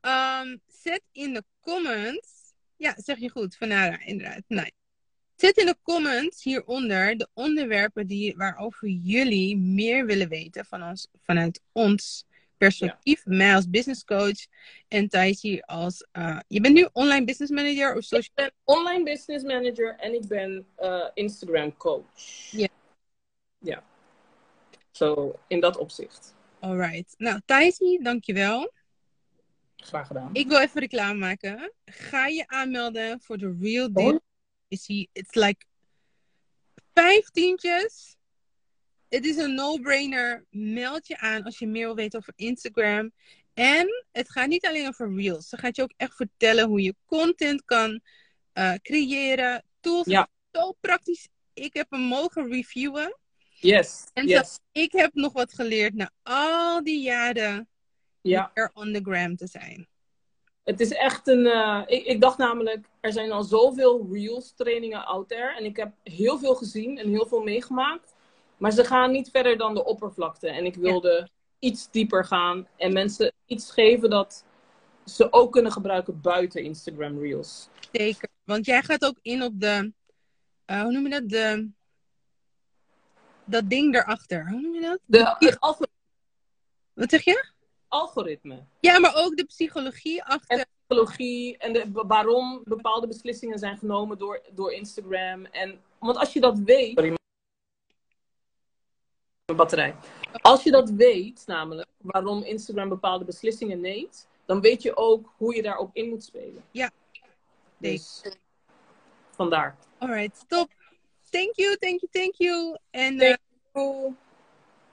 Ehm, 0.00 0.56
zet 0.66 1.02
in 1.12 1.34
de 1.34 1.44
comments. 1.60 2.52
Ja, 2.76 2.94
zeg 2.96 3.18
je 3.18 3.30
goed, 3.30 3.56
Vanara, 3.56 4.00
inderdaad. 4.04 4.42
Nee. 4.46 4.72
Zet 5.42 5.56
in 5.56 5.66
de 5.66 5.76
comments 5.82 6.42
hieronder 6.42 7.16
de 7.16 7.28
onderwerpen 7.34 8.06
die, 8.06 8.36
waarover 8.36 8.88
jullie 8.88 9.56
meer 9.56 10.06
willen 10.06 10.28
weten 10.28 10.64
van 10.64 10.82
ons, 10.82 11.08
vanuit 11.20 11.60
ons 11.72 12.24
perspectief. 12.56 13.26
Mij 13.26 13.54
als 13.54 13.70
business 13.70 14.04
coach 14.04 14.46
en 14.88 15.08
hier 15.40 15.62
als... 15.62 16.06
eh, 16.12 16.38
je 16.48 16.60
bent 16.60 16.74
nu 16.74 16.88
online 16.92 17.24
business 17.24 17.52
manager 17.52 17.96
of 17.96 18.04
social 18.04 18.20
Ik 18.20 18.34
ben 18.34 18.52
online 18.64 19.04
business 19.04 19.44
manager 19.44 19.96
en 19.96 20.14
ik 20.14 20.28
ben 20.28 20.66
eh, 20.76 21.08
Instagram 21.14 21.76
coach. 21.76 22.50
Ja. 22.50 22.68
Ja. 23.58 23.84
Zo, 24.90 25.38
in 25.46 25.60
dat 25.60 25.76
opzicht. 25.76 26.34
Alright. 26.60 27.14
Nou, 27.18 27.40
Thijsie, 27.44 28.02
dankjewel. 28.02 28.72
Graag 29.76 30.06
gedaan. 30.06 30.30
Ik 30.32 30.48
wil 30.48 30.58
even 30.58 30.80
reclame 30.80 31.18
maken. 31.18 31.72
Ga 31.84 32.26
je 32.26 32.46
aanmelden 32.46 33.20
voor 33.20 33.38
de 33.38 33.56
Real 33.60 33.92
Deal. 33.92 34.20
Is 34.72 34.86
he, 34.86 35.08
it's 35.12 35.34
like 35.34 35.66
vijf 36.92 37.30
tientjes. 37.30 38.16
Het 39.08 39.24
is 39.24 39.36
een 39.36 39.54
no-brainer. 39.54 40.44
Meld 40.50 41.06
je 41.06 41.18
aan 41.18 41.42
als 41.42 41.58
je 41.58 41.66
meer 41.66 41.86
wil 41.86 41.94
weten 41.94 42.18
over 42.18 42.32
Instagram. 42.36 43.12
En 43.54 44.04
het 44.12 44.30
gaat 44.30 44.48
niet 44.48 44.66
alleen 44.66 44.88
over 44.88 45.14
Reels. 45.14 45.48
Ze 45.48 45.56
gaat 45.56 45.76
je 45.76 45.82
ook 45.82 45.92
echt 45.96 46.16
vertellen 46.16 46.68
hoe 46.68 46.82
je 46.82 46.94
content 47.06 47.64
kan 47.64 48.00
eh, 48.52 48.74
creëren. 48.74 49.64
Tools. 49.80 50.06
Ja. 50.06 50.28
Zo 50.52 50.72
praktisch. 50.80 51.28
Ik 51.52 51.74
heb 51.74 51.90
hem 51.90 52.00
mogen 52.00 52.48
reviewen. 52.48 53.18
Yes. 53.60 54.04
En 54.12 54.26
yes. 54.26 54.58
Ik 54.72 54.92
heb 54.92 55.14
nog 55.14 55.32
wat 55.32 55.52
geleerd 55.54 55.94
na 55.94 56.10
al 56.22 56.82
die 56.84 57.02
jaren 57.02 57.68
Ja. 58.20 58.50
er 58.54 58.70
on 58.74 58.92
the 58.92 59.00
gram 59.02 59.36
te 59.36 59.46
zijn. 59.46 59.88
Het 60.64 60.80
is 60.80 60.90
echt 60.92 61.28
een. 61.28 61.46
eh, 61.46 61.82
ik, 61.86 62.04
ik 62.04 62.20
dacht 62.20 62.38
namelijk, 62.38 62.86
er 63.00 63.12
zijn 63.12 63.32
al 63.32 63.42
zoveel 63.42 64.08
Reels 64.12 64.52
trainingen 64.56 65.04
out 65.06 65.28
there. 65.28 65.56
En 65.56 65.64
ik 65.64 65.76
heb 65.76 65.92
heel 66.02 66.38
veel 66.38 66.54
gezien 66.54 66.98
en 66.98 67.08
heel 67.08 67.26
veel 67.26 67.42
meegemaakt. 67.42 68.14
Maar 68.56 68.70
ze 68.72 68.84
gaan 68.84 69.10
niet 69.10 69.30
verder 69.30 69.56
dan 69.56 69.74
de 69.74 69.84
oppervlakte. 69.84 70.48
En 70.48 70.64
ik 70.64 70.74
wilde 70.74 71.28
iets 71.58 71.90
dieper 71.90 72.24
gaan 72.24 72.66
en 72.76 72.92
mensen 72.92 73.32
iets 73.46 73.70
geven 73.70 74.10
dat 74.10 74.44
ze 75.04 75.32
ook 75.32 75.52
kunnen 75.52 75.72
gebruiken 75.72 76.20
buiten 76.20 76.62
Instagram 76.62 77.18
Reels. 77.20 77.68
Zeker. 77.92 78.28
Want 78.44 78.66
jij 78.66 78.82
gaat 78.82 79.04
ook 79.04 79.18
in 79.22 79.42
op 79.42 79.60
de. 79.60 79.92
eh, 80.64 80.82
hoe 80.82 80.92
noem 80.92 81.02
je 81.04 81.10
dat? 81.10 81.28
De, 81.28 81.68
dat 83.44 83.70
ding 83.70 83.94
erachter. 83.94 84.48
Hoe 84.48 84.60
noem 84.60 84.74
je 84.74 84.80
dat? 84.80 84.98
De, 85.04 85.58
algo- 85.58 85.84
Wat 86.92 87.10
zeg 87.10 87.24
je? 87.24 87.50
Algoritme. 87.92 88.64
Ja, 88.80 88.98
maar 88.98 89.14
ook 89.14 89.36
de 89.36 89.44
psychologie 89.44 90.22
achter. 90.24 90.58
En 90.58 90.66
psychologie 90.86 91.56
en 91.58 91.72
de, 91.72 91.90
waarom 91.92 92.60
bepaalde 92.64 93.06
beslissingen 93.06 93.58
zijn 93.58 93.78
genomen 93.78 94.18
door, 94.18 94.42
door 94.52 94.72
Instagram. 94.72 95.44
En, 95.44 95.80
want 95.98 96.16
als 96.16 96.32
je 96.32 96.40
dat 96.40 96.58
weet. 96.58 96.92
Sorry, 96.94 97.14
mijn 99.46 99.58
batterij. 99.58 99.94
Als 100.32 100.62
je 100.62 100.70
dat 100.70 100.90
weet, 100.90 101.42
namelijk 101.46 101.88
waarom 101.96 102.42
Instagram 102.42 102.88
bepaalde 102.88 103.24
beslissingen 103.24 103.80
neemt, 103.80 104.28
dan 104.44 104.60
weet 104.60 104.82
je 104.82 104.96
ook 104.96 105.32
hoe 105.36 105.54
je 105.54 105.62
daarop 105.62 105.90
in 105.92 106.08
moet 106.08 106.24
spelen. 106.24 106.64
Ja. 106.70 106.90
Dus 107.78 108.22
vandaar. 109.30 109.76
Alright, 109.98 110.44
top. 110.48 110.68
Thank 111.30 111.54
you, 111.54 111.76
thank 111.76 112.00
you, 112.00 112.08
thank 112.10 112.34
you. 112.34 112.76
En 112.90 113.20
eh, 113.20 113.34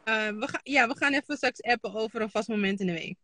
eh, 0.09 0.29
we, 0.29 0.59
ja, 0.63 0.87
we 0.87 0.97
gaan 0.97 1.13
even 1.13 1.37
straks 1.37 1.61
appen 1.61 1.93
over 1.93 2.21
een 2.21 2.29
vast 2.29 2.47
moment 2.47 2.79
in 2.79 2.87
de 2.87 2.93
week. 2.93 3.17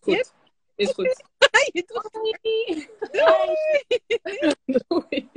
Goed. 0.00 0.32
Is 0.76 0.90
goed. 0.90 1.24
Je 1.72 1.84
Doei. 1.86 2.88
Doei. 4.88 4.88
Doei. 4.88 5.28